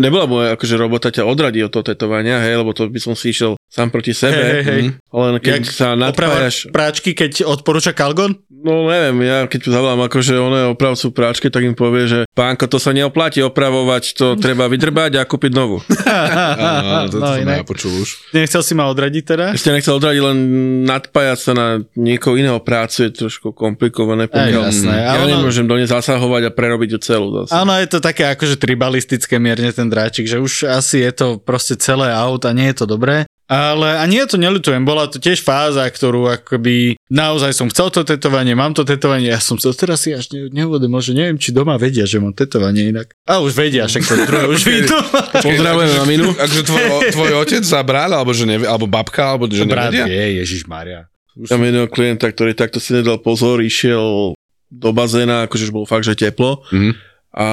Nebola 0.00 0.24
moja 0.24 0.56
akože 0.56 0.80
robota 0.80 1.12
ťa 1.12 1.28
odradiť 1.28 1.68
od 1.68 1.72
toho 1.76 1.84
tetovania, 1.84 2.40
hej, 2.40 2.56
lebo 2.56 2.72
to 2.72 2.88
by 2.88 2.96
som 2.96 3.12
si 3.12 3.36
išiel 3.36 3.59
sám 3.70 3.88
proti 3.88 4.10
sebe. 4.10 4.34
Hej, 4.34 4.50
hej, 4.50 4.62
hej. 4.66 4.82
Mhm. 4.82 4.92
Ale 5.10 5.26
keď 5.38 5.62
Jak 5.62 5.64
sa 5.70 5.88
nadpájaš, 5.94 6.56
práčky, 6.70 7.14
keď 7.14 7.46
odporúča 7.46 7.94
Kalgon? 7.94 8.34
no 8.60 8.92
neviem, 8.92 9.24
ja 9.24 9.48
keď 9.48 9.72
zavolám 9.72 10.04
akože 10.04 10.36
oné 10.36 10.60
opravcu 10.68 11.08
práčky, 11.10 11.48
tak 11.48 11.64
im 11.64 11.72
povie, 11.72 12.04
že 12.04 12.20
pánko, 12.36 12.68
to 12.68 12.76
sa 12.76 12.92
neoplatí 12.92 13.40
opravovať, 13.40 14.02
to 14.12 14.26
treba 14.44 14.68
vydrbať 14.68 15.16
a 15.16 15.24
kúpiť 15.24 15.52
novú. 15.56 15.80
Áno, 16.06 17.08
to, 17.08 17.16
to 17.16 17.24
no, 17.24 17.40
som 17.40 17.48
ja 17.48 17.64
počul 17.64 17.92
už. 18.04 18.08
Nechcel 18.36 18.60
si 18.60 18.72
ma 18.76 18.90
odradiť 18.92 19.24
teda? 19.24 19.46
Ešte 19.56 19.72
nechcel 19.72 19.96
odradiť, 19.96 20.22
len 20.22 20.38
nadpájať 20.84 21.38
sa 21.40 21.52
na 21.56 21.66
niekoho 21.96 22.36
iného 22.36 22.60
prácu 22.60 23.08
je 23.08 23.10
trošku 23.16 23.56
komplikované. 23.56 24.28
Aj, 24.28 24.32
pokiaľ 24.32 24.62
jasné. 24.68 24.92
ja 24.92 25.16
A 25.16 25.24
ono- 25.24 25.40
nemôžem 25.40 25.64
do 25.64 25.80
nej 25.80 25.88
zasahovať 25.88 26.42
a 26.48 26.54
prerobiť 26.54 26.88
ju 26.96 26.98
celú 27.00 27.28
zase. 27.42 27.56
Áno, 27.56 27.72
je 27.80 27.88
to 27.88 27.98
také 28.04 28.28
akože 28.28 28.60
tribalistické 28.60 29.40
mierne 29.40 29.72
ten 29.72 29.88
dráčik, 29.88 30.28
že 30.28 30.36
už 30.36 30.68
asi 30.68 31.00
je 31.00 31.12
to 31.16 31.26
proste 31.40 31.80
celé 31.80 32.12
aut 32.12 32.44
a 32.44 32.52
nie 32.52 32.68
je 32.74 32.84
to 32.84 32.86
dobré. 32.86 33.24
Ale 33.50 33.98
a 33.98 34.06
nie 34.06 34.22
to 34.30 34.38
neľutujem, 34.38 34.86
bola 34.86 35.10
to 35.10 35.18
tiež 35.18 35.42
fáza, 35.42 35.82
ktorú 35.82 36.30
akoby 36.30 36.94
naozaj 37.10 37.50
som 37.50 37.66
chcel 37.66 37.90
to 37.90 38.06
tetovanie, 38.06 38.54
mám 38.54 38.78
to 38.78 38.86
tetovanie, 38.86 39.26
ja 39.26 39.42
som 39.42 39.58
sa 39.58 39.74
teraz 39.74 40.06
si 40.06 40.14
až 40.14 40.30
ne, 40.30 40.46
neuvedomil, 40.54 41.02
že 41.02 41.18
neviem, 41.18 41.34
či 41.34 41.50
doma 41.50 41.74
vedia, 41.74 42.06
že 42.06 42.22
mám 42.22 42.30
tetovanie 42.30 42.94
inak. 42.94 43.10
A 43.26 43.42
už 43.42 43.50
vedia, 43.58 43.90
však 43.90 44.06
to 44.06 44.14
druhé 44.22 44.46
už 44.46 44.62
vidú. 44.70 44.94
Pozdravujem 45.42 45.92
na 45.98 46.04
minu. 46.06 46.30
Akože 46.46 46.62
tvoj, 46.62 47.10
tvoj 47.10 47.32
otec 47.42 47.66
za 47.66 47.82
brat, 47.82 48.14
alebo, 48.14 48.30
že 48.30 48.46
nevie, 48.46 48.70
alebo 48.70 48.86
babka, 48.86 49.34
alebo 49.34 49.50
že 49.50 49.66
Brat 49.66 49.90
nevedia? 49.90 50.06
vie, 50.06 50.46
Ježiš 50.46 50.70
Maria. 50.70 51.10
Tam 51.50 51.58
jedného 51.58 51.90
klienta, 51.90 52.30
ktorý 52.30 52.54
takto 52.54 52.78
si 52.78 52.94
nedal 52.94 53.18
pozor, 53.18 53.58
išiel 53.66 54.38
do 54.70 54.90
bazéna, 54.94 55.50
akože 55.50 55.66
už 55.66 55.74
bolo 55.74 55.90
fakt, 55.90 56.06
že 56.06 56.14
teplo. 56.14 56.62
Mhm. 56.70 57.09
A 57.30 57.46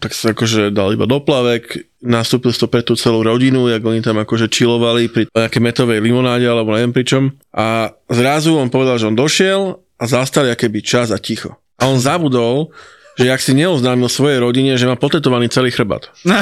tak 0.00 0.16
sa 0.16 0.32
akože 0.32 0.72
dal 0.72 0.96
iba 0.96 1.04
doplavek, 1.04 1.84
nastúpil 2.00 2.48
to 2.56 2.64
pre 2.64 2.80
tú 2.80 2.96
celú 2.96 3.20
rodinu, 3.20 3.68
jak 3.68 3.84
oni 3.84 4.00
tam 4.00 4.16
akože 4.16 4.48
čilovali 4.48 5.12
pri 5.12 5.28
nejakej 5.28 5.60
metovej 5.60 6.00
limonáde 6.00 6.48
alebo 6.48 6.72
neviem 6.72 6.96
pri 6.96 7.04
čom. 7.04 7.22
A 7.52 7.92
zrazu 8.08 8.56
on 8.56 8.72
povedal, 8.72 8.96
že 8.96 9.12
on 9.12 9.16
došiel 9.16 9.76
a 10.00 10.04
zastal 10.08 10.48
aké 10.48 10.72
by 10.72 10.80
čas 10.80 11.12
a 11.12 11.20
ticho. 11.20 11.60
A 11.76 11.92
on 11.92 12.00
zabudol, 12.00 12.72
že 13.20 13.28
jak 13.28 13.44
si 13.44 13.52
neoznámil 13.52 14.08
svojej 14.08 14.40
rodine, 14.40 14.72
že 14.80 14.88
má 14.88 14.96
potetovaný 14.96 15.52
celý 15.52 15.68
chrbát. 15.68 16.08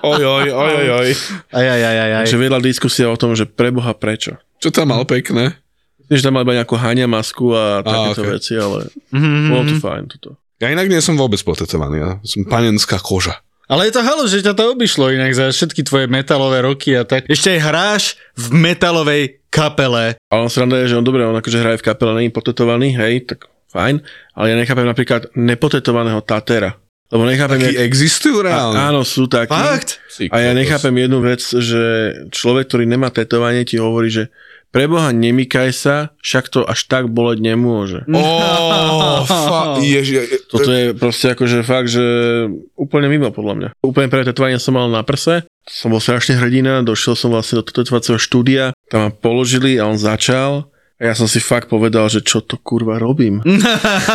Oj, 0.00 0.22
oj, 0.24 0.46
oj, 0.48 0.72
oj, 0.72 0.88
oj. 1.04 1.08
Aj, 1.52 1.66
aj, 1.68 1.82
aj, 1.84 1.96
aj, 2.00 2.10
aj. 2.16 2.24
Takže 2.24 2.40
vedla 2.40 2.58
diskusia 2.64 3.06
o 3.12 3.16
tom, 3.20 3.36
že 3.36 3.44
preboha 3.44 3.92
prečo. 3.92 4.40
Čo 4.58 4.72
tam 4.72 4.90
mal 4.96 5.04
pekné? 5.04 5.60
Myslím, 6.08 6.16
že 6.16 6.24
tam 6.24 6.34
mal 6.40 6.44
iba 6.48 6.56
nejakú 6.56 6.74
Hania 6.80 7.04
masku 7.04 7.52
a 7.52 7.84
takéto 7.84 8.22
ok. 8.24 8.28
veci, 8.32 8.52
ale 8.56 8.88
Mhm, 9.12 9.52
bolo 9.52 9.62
to 9.68 9.74
fajn 9.76 10.04
toto. 10.08 10.30
Ja 10.58 10.74
inak 10.74 10.90
nie 10.90 10.98
som 10.98 11.14
vôbec 11.14 11.38
potetovaný, 11.46 11.96
ja 12.02 12.10
som 12.26 12.42
panenská 12.42 12.98
koža. 12.98 13.38
Ale 13.68 13.86
je 13.86 13.94
to 13.94 14.02
halo, 14.02 14.24
že 14.24 14.40
ťa 14.42 14.56
to 14.56 14.72
obišlo 14.72 15.12
inak 15.12 15.36
za 15.36 15.52
všetky 15.52 15.84
tvoje 15.84 16.08
metalové 16.08 16.64
roky 16.64 16.96
a 16.96 17.04
tak. 17.04 17.28
Ešte 17.28 17.52
aj 17.52 17.60
hráš 17.62 18.02
v 18.32 18.56
metalovej 18.56 19.22
kapele. 19.52 20.16
Ale 20.32 20.40
on 20.40 20.50
sranda 20.50 20.80
je, 20.80 20.90
že 20.90 20.98
on 20.98 21.04
dobre, 21.04 21.22
on 21.22 21.36
akože 21.36 21.60
hraje 21.60 21.78
v 21.78 21.86
kapele, 21.86 22.16
není 22.16 22.30
potetovaný, 22.32 22.96
hej, 22.96 23.28
tak 23.28 23.46
fajn, 23.68 24.00
ale 24.34 24.46
ja 24.48 24.56
nechápem 24.56 24.88
napríklad 24.88 25.28
nepotetovaného 25.36 26.24
Tatera. 26.24 26.80
Lebo 27.08 27.24
nechápem, 27.24 27.60
Takí 27.60 27.76
jak... 27.76 27.88
existujú 27.88 28.40
A, 28.40 28.44
reálne? 28.44 28.76
áno, 28.76 29.00
sú 29.00 29.28
takí. 29.28 29.52
Fakt? 29.52 30.00
A 30.28 30.44
ja 30.44 30.52
nechápem 30.52 30.92
jednu 30.92 31.24
vec, 31.24 31.40
že 31.40 31.82
človek, 32.28 32.68
ktorý 32.68 32.84
nemá 32.84 33.08
tetovanie, 33.08 33.64
ti 33.64 33.80
hovorí, 33.80 34.12
že 34.12 34.28
preboha 34.70 35.10
nemykaj 35.12 35.70
sa, 35.72 35.96
však 36.20 36.44
to 36.52 36.60
až 36.64 36.80
tak 36.88 37.08
boleť 37.08 37.38
nemôže. 37.40 38.04
Oh, 38.08 39.24
fa- 39.28 39.80
ježi, 39.80 40.20
Toto 40.48 40.68
je 40.68 40.92
proste 40.92 41.32
akože 41.32 41.64
fakt, 41.64 41.88
že 41.92 42.04
úplne 42.76 43.08
mimo 43.08 43.32
podľa 43.32 43.54
mňa. 43.54 43.68
Úplne 43.80 44.08
prvé 44.12 44.24
tetovanie 44.28 44.60
som 44.60 44.76
mal 44.76 44.88
na 44.88 45.00
prse, 45.04 45.48
som 45.68 45.92
bol 45.92 46.00
strašne 46.00 46.36
hrdina, 46.36 46.84
došiel 46.84 47.16
som 47.16 47.32
vlastne 47.32 47.60
do 47.60 47.64
tetovacieho 47.64 48.20
štúdia, 48.20 48.72
tam 48.88 49.08
ma 49.08 49.10
položili 49.12 49.76
a 49.76 49.88
on 49.88 50.00
začal 50.00 50.72
a 50.98 51.02
ja 51.06 51.14
som 51.14 51.30
si 51.30 51.38
fakt 51.38 51.70
povedal, 51.70 52.10
že 52.10 52.26
čo 52.26 52.42
to 52.42 52.58
kurva 52.58 52.98
robím. 52.98 53.38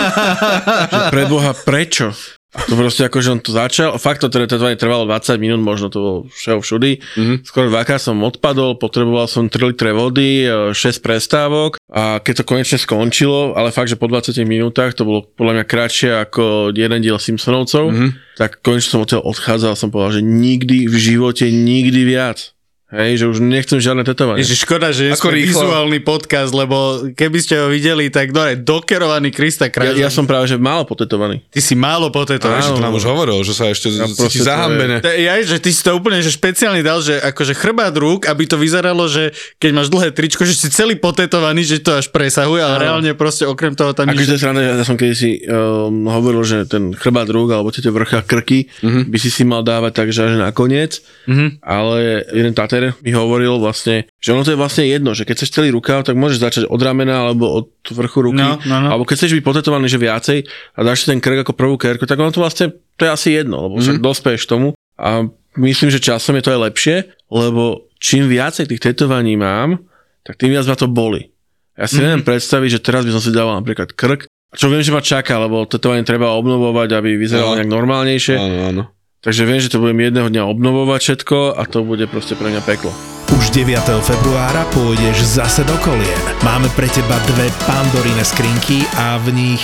že 0.91 0.99
preboha, 1.16 1.56
prečo? 1.56 2.12
To 2.54 2.78
proste 2.78 3.10
ako, 3.10 3.18
že 3.18 3.34
on 3.34 3.41
to 3.41 3.49
začal, 3.49 3.97
fakt 3.97 4.22
to 4.22 4.30
tetovanie 4.30 4.78
trvalo 4.78 5.10
20 5.10 5.41
minút, 5.41 5.58
možno 5.66 5.89
to 5.89 5.97
bolo 5.97 6.18
všeho 6.30 6.62
všudy. 6.62 7.01
Mm-hmm. 7.01 7.38
Skoro 7.49 7.74
dvakrát 7.74 7.97
som 7.97 8.22
odpadol, 8.22 8.78
potreboval 8.78 9.26
som 9.26 9.49
3 9.49 9.74
litre 9.74 9.89
vody, 9.89 10.45
6 10.45 10.78
prestávok 11.01 11.82
a 11.89 12.22
keď 12.22 12.45
to 12.45 12.47
konečne 12.47 12.78
skončilo, 12.78 13.58
ale 13.58 13.74
fakt, 13.74 13.89
že 13.89 13.97
po 13.97 14.06
20 14.06 14.38
minútach, 14.45 14.93
to 14.93 15.01
bolo 15.01 15.26
podľa 15.26 15.60
mňa 15.60 15.66
kratšie 15.66 16.10
ako 16.30 16.70
jeden 16.78 17.01
diel 17.01 17.18
Simpsonovcov, 17.18 17.89
mm-hmm. 17.89 18.38
tak 18.38 18.62
konečne 18.62 19.01
som 19.01 19.01
odtiaľ 19.01 19.26
odchádzal 19.26 19.74
a 19.74 19.82
som 19.82 19.89
povedal, 19.89 20.22
že 20.22 20.24
nikdy 20.24 20.86
v 20.86 20.95
živote, 20.95 21.49
nikdy 21.49 22.06
viac. 22.06 22.53
Hej, 22.94 23.12
že 23.16 23.26
už 23.26 23.41
nechcem 23.41 23.76
žiadne 23.76 24.04
tetovanie. 24.04 24.39
Ježiš, 24.39 24.64
škoda, 24.64 24.94
že 24.94 25.10
Ako 25.10 25.28
rýchlo. 25.28 25.66
vizuálny 25.66 25.98
podcast, 26.00 26.54
lebo 26.54 26.78
keby 27.10 27.38
ste 27.38 27.58
ho 27.58 27.66
videli, 27.66 28.08
tak 28.08 28.30
no, 28.30 28.46
dokerovaný 28.54 29.30
Krista 29.30 29.66
Ja, 29.66 29.74
Kráľa. 29.74 29.98
ja 29.98 30.08
som 30.08 30.24
práve, 30.24 30.46
že 30.46 30.56
málo 30.56 30.84
potetovaný. 30.84 31.41
Ty 31.48 31.60
si 31.60 31.74
málo 31.74 32.08
potetovaný. 32.08 32.62
to 32.70 32.78
nám 32.80 32.94
už 32.94 33.04
hovoril, 33.04 33.41
že 33.41 33.52
sa 33.52 33.66
ešte 33.66 33.89
Ja 33.89 34.06
ja 34.06 34.14
cíti 34.14 34.39
zahambené. 34.39 35.02
Je, 35.02 35.26
aj, 35.26 35.41
že 35.44 35.58
ty 35.58 35.70
si 35.70 35.82
to 35.82 35.89
úplne 35.91 36.20
že 36.20 36.30
špeciálne 36.30 36.80
dal, 36.80 37.00
že 37.00 37.18
akože 37.18 37.54
chrbát 37.54 37.91
rúk, 37.91 38.24
aby 38.24 38.46
to 38.46 38.56
vyzeralo, 38.56 39.06
že 39.06 39.32
keď 39.58 39.70
máš 39.74 39.89
dlhé 39.89 40.10
tričko, 40.10 40.44
že 40.44 40.54
si 40.54 40.70
celý 40.70 40.94
potetovaný, 40.94 41.66
že 41.66 41.78
to 41.80 41.96
až 41.96 42.08
presahuje, 42.08 42.62
ale 42.62 42.78
reálne 42.80 43.10
proste 43.14 43.44
okrem 43.44 43.74
toho 43.74 43.91
tam 43.91 44.06
Akože 44.06 44.22
nič... 44.28 44.38
sranda, 44.38 44.62
ja 44.62 44.78
som 44.80 44.94
kedysi 44.94 45.41
um, 45.44 46.06
hovoril, 46.06 46.44
že 46.44 46.64
ten 46.64 46.94
chrbát 46.94 47.26
rúk 47.26 47.50
alebo 47.50 47.74
tie 47.74 47.82
vrcha 47.84 48.22
krky 48.22 48.70
Mhm. 48.80 49.10
by 49.10 49.18
si 49.18 49.30
si 49.30 49.41
mal 49.41 49.60
dávať 49.60 49.91
tak, 49.96 50.08
že 50.10 50.22
až 50.24 50.38
nakoniec, 50.38 51.02
Mhm. 51.26 51.58
ale 51.60 51.98
jeden 52.30 52.54
tater 52.54 52.82
mi 52.99 53.11
hovoril 53.11 53.55
vlastne, 53.55 54.11
že 54.17 54.29
ono 54.29 54.41
to 54.41 54.51
je 54.51 54.59
vlastne 54.59 54.84
jedno, 54.84 55.11
že 55.11 55.23
keď 55.23 55.36
chceš 55.38 55.53
celý 55.53 55.69
rukáv, 55.69 56.01
tak 56.01 56.13
môžeš 56.13 56.38
začať 56.39 56.63
od 56.65 56.77
ramena 56.77 57.23
alebo 57.23 57.45
od 57.53 57.67
vrchu 57.88 58.19
ruky, 58.25 58.41
No, 58.41 58.59
no, 58.59 58.75
no. 58.77 58.88
alebo 58.89 59.03
keď 59.03 59.15
chceš 59.17 59.38
byť 59.38 59.45
potetovaný, 59.45 59.88
že 59.88 59.97
viacej 59.97 60.38
a 60.73 60.79
dáš 60.81 60.97
si 60.99 61.09
ten 61.09 61.17
krk 61.17 61.41
ako 61.41 61.53
prvú 61.53 61.75
kerku, 61.75 62.03
tak 62.03 62.17
ono 62.17 62.29
to 62.29 62.41
vlastne, 62.41 62.69
to 62.93 63.01
je 63.01 63.11
asi 63.11 63.29
jedno, 63.34 63.63
lebo 63.63 63.79
však 63.79 63.97
dospeješ 63.97 64.43
tomu 64.43 64.75
a 64.95 65.23
myslím, 65.55 65.88
že 65.88 66.01
časom 66.01 66.36
je 66.36 66.43
to 66.43 66.51
aj 66.51 66.63
lepšie, 66.67 66.95
lebo 67.29 67.63
čím 67.95 68.27
viacej 68.27 68.67
tých 68.67 68.84
tetovaní 68.84 69.34
mám, 69.34 69.79
tak 70.21 70.36
tým 70.36 70.51
viac 70.51 70.65
ma 70.65 70.75
to 70.75 70.86
boli. 70.86 71.31
Ja 71.73 71.88
si 71.88 71.97
neviem 71.97 72.21
predstaviť, 72.21 72.69
že 72.69 72.79
teraz 72.79 73.01
by 73.01 73.11
som 73.11 73.21
si 73.21 73.29
dával 73.29 73.57
napríklad 73.57 73.91
krk, 73.91 74.27
čo 74.53 74.69
viem, 74.69 74.79
že 74.79 74.93
ma 74.93 75.01
čaká, 75.01 75.41
lebo 75.41 75.65
tetovanie 75.65 76.05
treba 76.05 76.29
obnovovať, 76.31 76.93
aby 76.93 77.17
vyzeralo 77.17 77.53
No. 77.53 77.57
nejak 77.57 77.71
normálnejšie. 77.71 78.36
Áno, 78.38 78.57
áno. 78.69 78.84
Takže 79.24 79.47
viem, 79.47 79.63
že 79.63 79.71
to 79.71 79.80
budem 79.80 80.03
jedného 80.03 80.28
dňa 80.28 80.43
obnovovať 80.51 80.99
všetko 80.99 81.55
a 81.55 81.63
to 81.63 81.88
bude 81.88 82.03
proste 82.11 82.36
pre 82.36 82.51
mňa 82.51 82.59
peklo. 82.67 82.91
Už 83.39 83.55
9. 83.55 83.80
februára 84.03 84.67
pôjdeš 84.76 85.39
zase 85.39 85.63
do 85.63 85.80
kolien. 85.80 86.24
Máme 86.43 86.67
pre 86.76 86.91
teba 86.91 87.15
dve 87.32 87.47
pandorine 87.63 88.21
skrinky 88.28 88.84
a 88.99 89.15
v 89.24 89.32
nich 89.32 89.63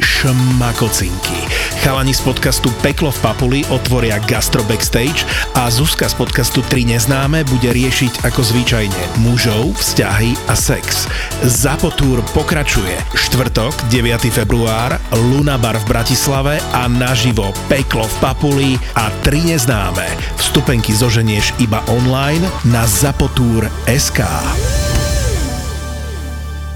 šmakocinky. 0.00 1.41
Chalani 1.82 2.14
z 2.14 2.22
podcastu 2.22 2.70
Peklo 2.78 3.10
v 3.10 3.18
Papuli 3.26 3.60
otvoria 3.66 4.22
Gastro 4.22 4.62
Backstage 4.70 5.26
a 5.58 5.66
Zuzka 5.66 6.06
z 6.06 6.14
podcastu 6.14 6.62
3 6.62 6.94
neznáme 6.94 7.42
bude 7.50 7.74
riešiť 7.74 8.22
ako 8.22 8.38
zvyčajne 8.38 9.18
mužov, 9.26 9.74
vzťahy 9.82 10.30
a 10.46 10.54
sex. 10.54 11.10
Zapotúr 11.42 12.22
pokračuje. 12.38 12.94
Štvrtok, 13.18 13.74
9. 13.90 14.14
február, 14.30 14.94
Luna 15.34 15.58
Bar 15.58 15.74
v 15.82 15.90
Bratislave 15.90 16.62
a 16.70 16.86
naživo 16.86 17.50
Peklo 17.66 18.06
v 18.06 18.16
Papuli 18.22 18.70
a 18.94 19.10
3 19.26 19.50
neznáme. 19.50 20.06
Vstupenky 20.38 20.94
zoženieš 20.94 21.50
iba 21.58 21.82
online 21.90 22.46
na 22.62 22.86
zapotúr.sk. 22.86 24.22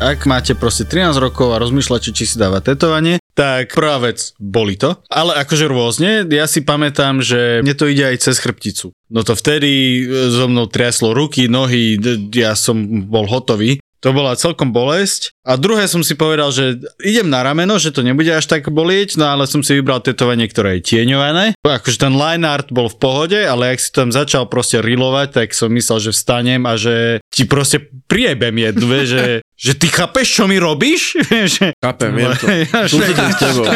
Ak 0.03 0.27
máte 0.27 0.59
proste 0.59 0.83
13 0.83 1.15
rokov 1.23 1.55
a 1.55 1.63
rozmýšľate, 1.63 2.11
či 2.11 2.27
si 2.27 2.43
dáva 2.43 2.59
tetovanie, 2.59 3.23
tak 3.37 3.77
prvá 3.77 4.01
vec, 4.01 4.33
boli 4.41 4.81
to. 4.81 4.97
Ale 5.13 5.37
akože 5.45 5.69
rôzne, 5.69 6.25
ja 6.25 6.49
si 6.49 6.65
pamätám, 6.65 7.21
že 7.21 7.61
mne 7.61 7.77
to 7.77 7.85
ide 7.85 8.09
aj 8.09 8.25
cez 8.25 8.41
chrbticu. 8.41 8.97
No 9.13 9.21
to 9.21 9.37
vtedy 9.37 10.03
e, 10.03 10.33
so 10.33 10.49
mnou 10.49 10.65
triaslo 10.73 11.13
ruky, 11.13 11.45
nohy, 11.45 12.01
ja 12.33 12.57
som 12.57 12.81
bol 13.05 13.29
hotový. 13.29 13.77
To 14.07 14.15
bola 14.15 14.39
celkom 14.39 14.71
bolesť. 14.71 15.35
A 15.43 15.59
druhé 15.59 15.91
som 15.91 15.99
si 15.99 16.15
povedal, 16.15 16.55
že 16.55 16.79
idem 17.03 17.27
na 17.27 17.43
rameno, 17.43 17.75
že 17.75 17.91
to 17.91 18.07
nebude 18.07 18.31
až 18.31 18.47
tak 18.47 18.71
bolieť, 18.71 19.19
no 19.19 19.27
ale 19.27 19.51
som 19.51 19.67
si 19.67 19.75
vybral 19.75 19.99
tetovanie, 19.99 20.47
ktoré 20.47 20.79
je 20.79 20.95
tieňované. 20.95 21.59
Akože 21.67 22.07
ten 22.07 22.15
line 22.15 22.47
art 22.47 22.71
bol 22.71 22.87
v 22.87 23.03
pohode, 23.03 23.35
ale 23.35 23.75
ak 23.75 23.83
si 23.83 23.91
tam 23.91 24.15
začal 24.15 24.47
proste 24.47 24.79
rilovať, 24.79 25.43
tak 25.43 25.49
som 25.59 25.75
myslel, 25.75 25.99
že 25.99 26.15
vstanem 26.15 26.63
a 26.71 26.79
že 26.79 27.19
ti 27.35 27.51
proste 27.51 27.83
priebem 28.07 28.55
jednu, 28.55 28.87
že, 29.03 29.43
že 29.67 29.73
ty 29.75 29.91
chápeš, 29.91 30.39
čo 30.39 30.47
mi 30.47 30.63
robíš? 30.63 31.19
Chápem, 31.83 32.11
viem 32.15 32.31
to. 32.39 32.47
Ja, 32.71 32.87
Súcitím 32.87 33.31
s 33.35 33.39
tebou. 33.43 33.67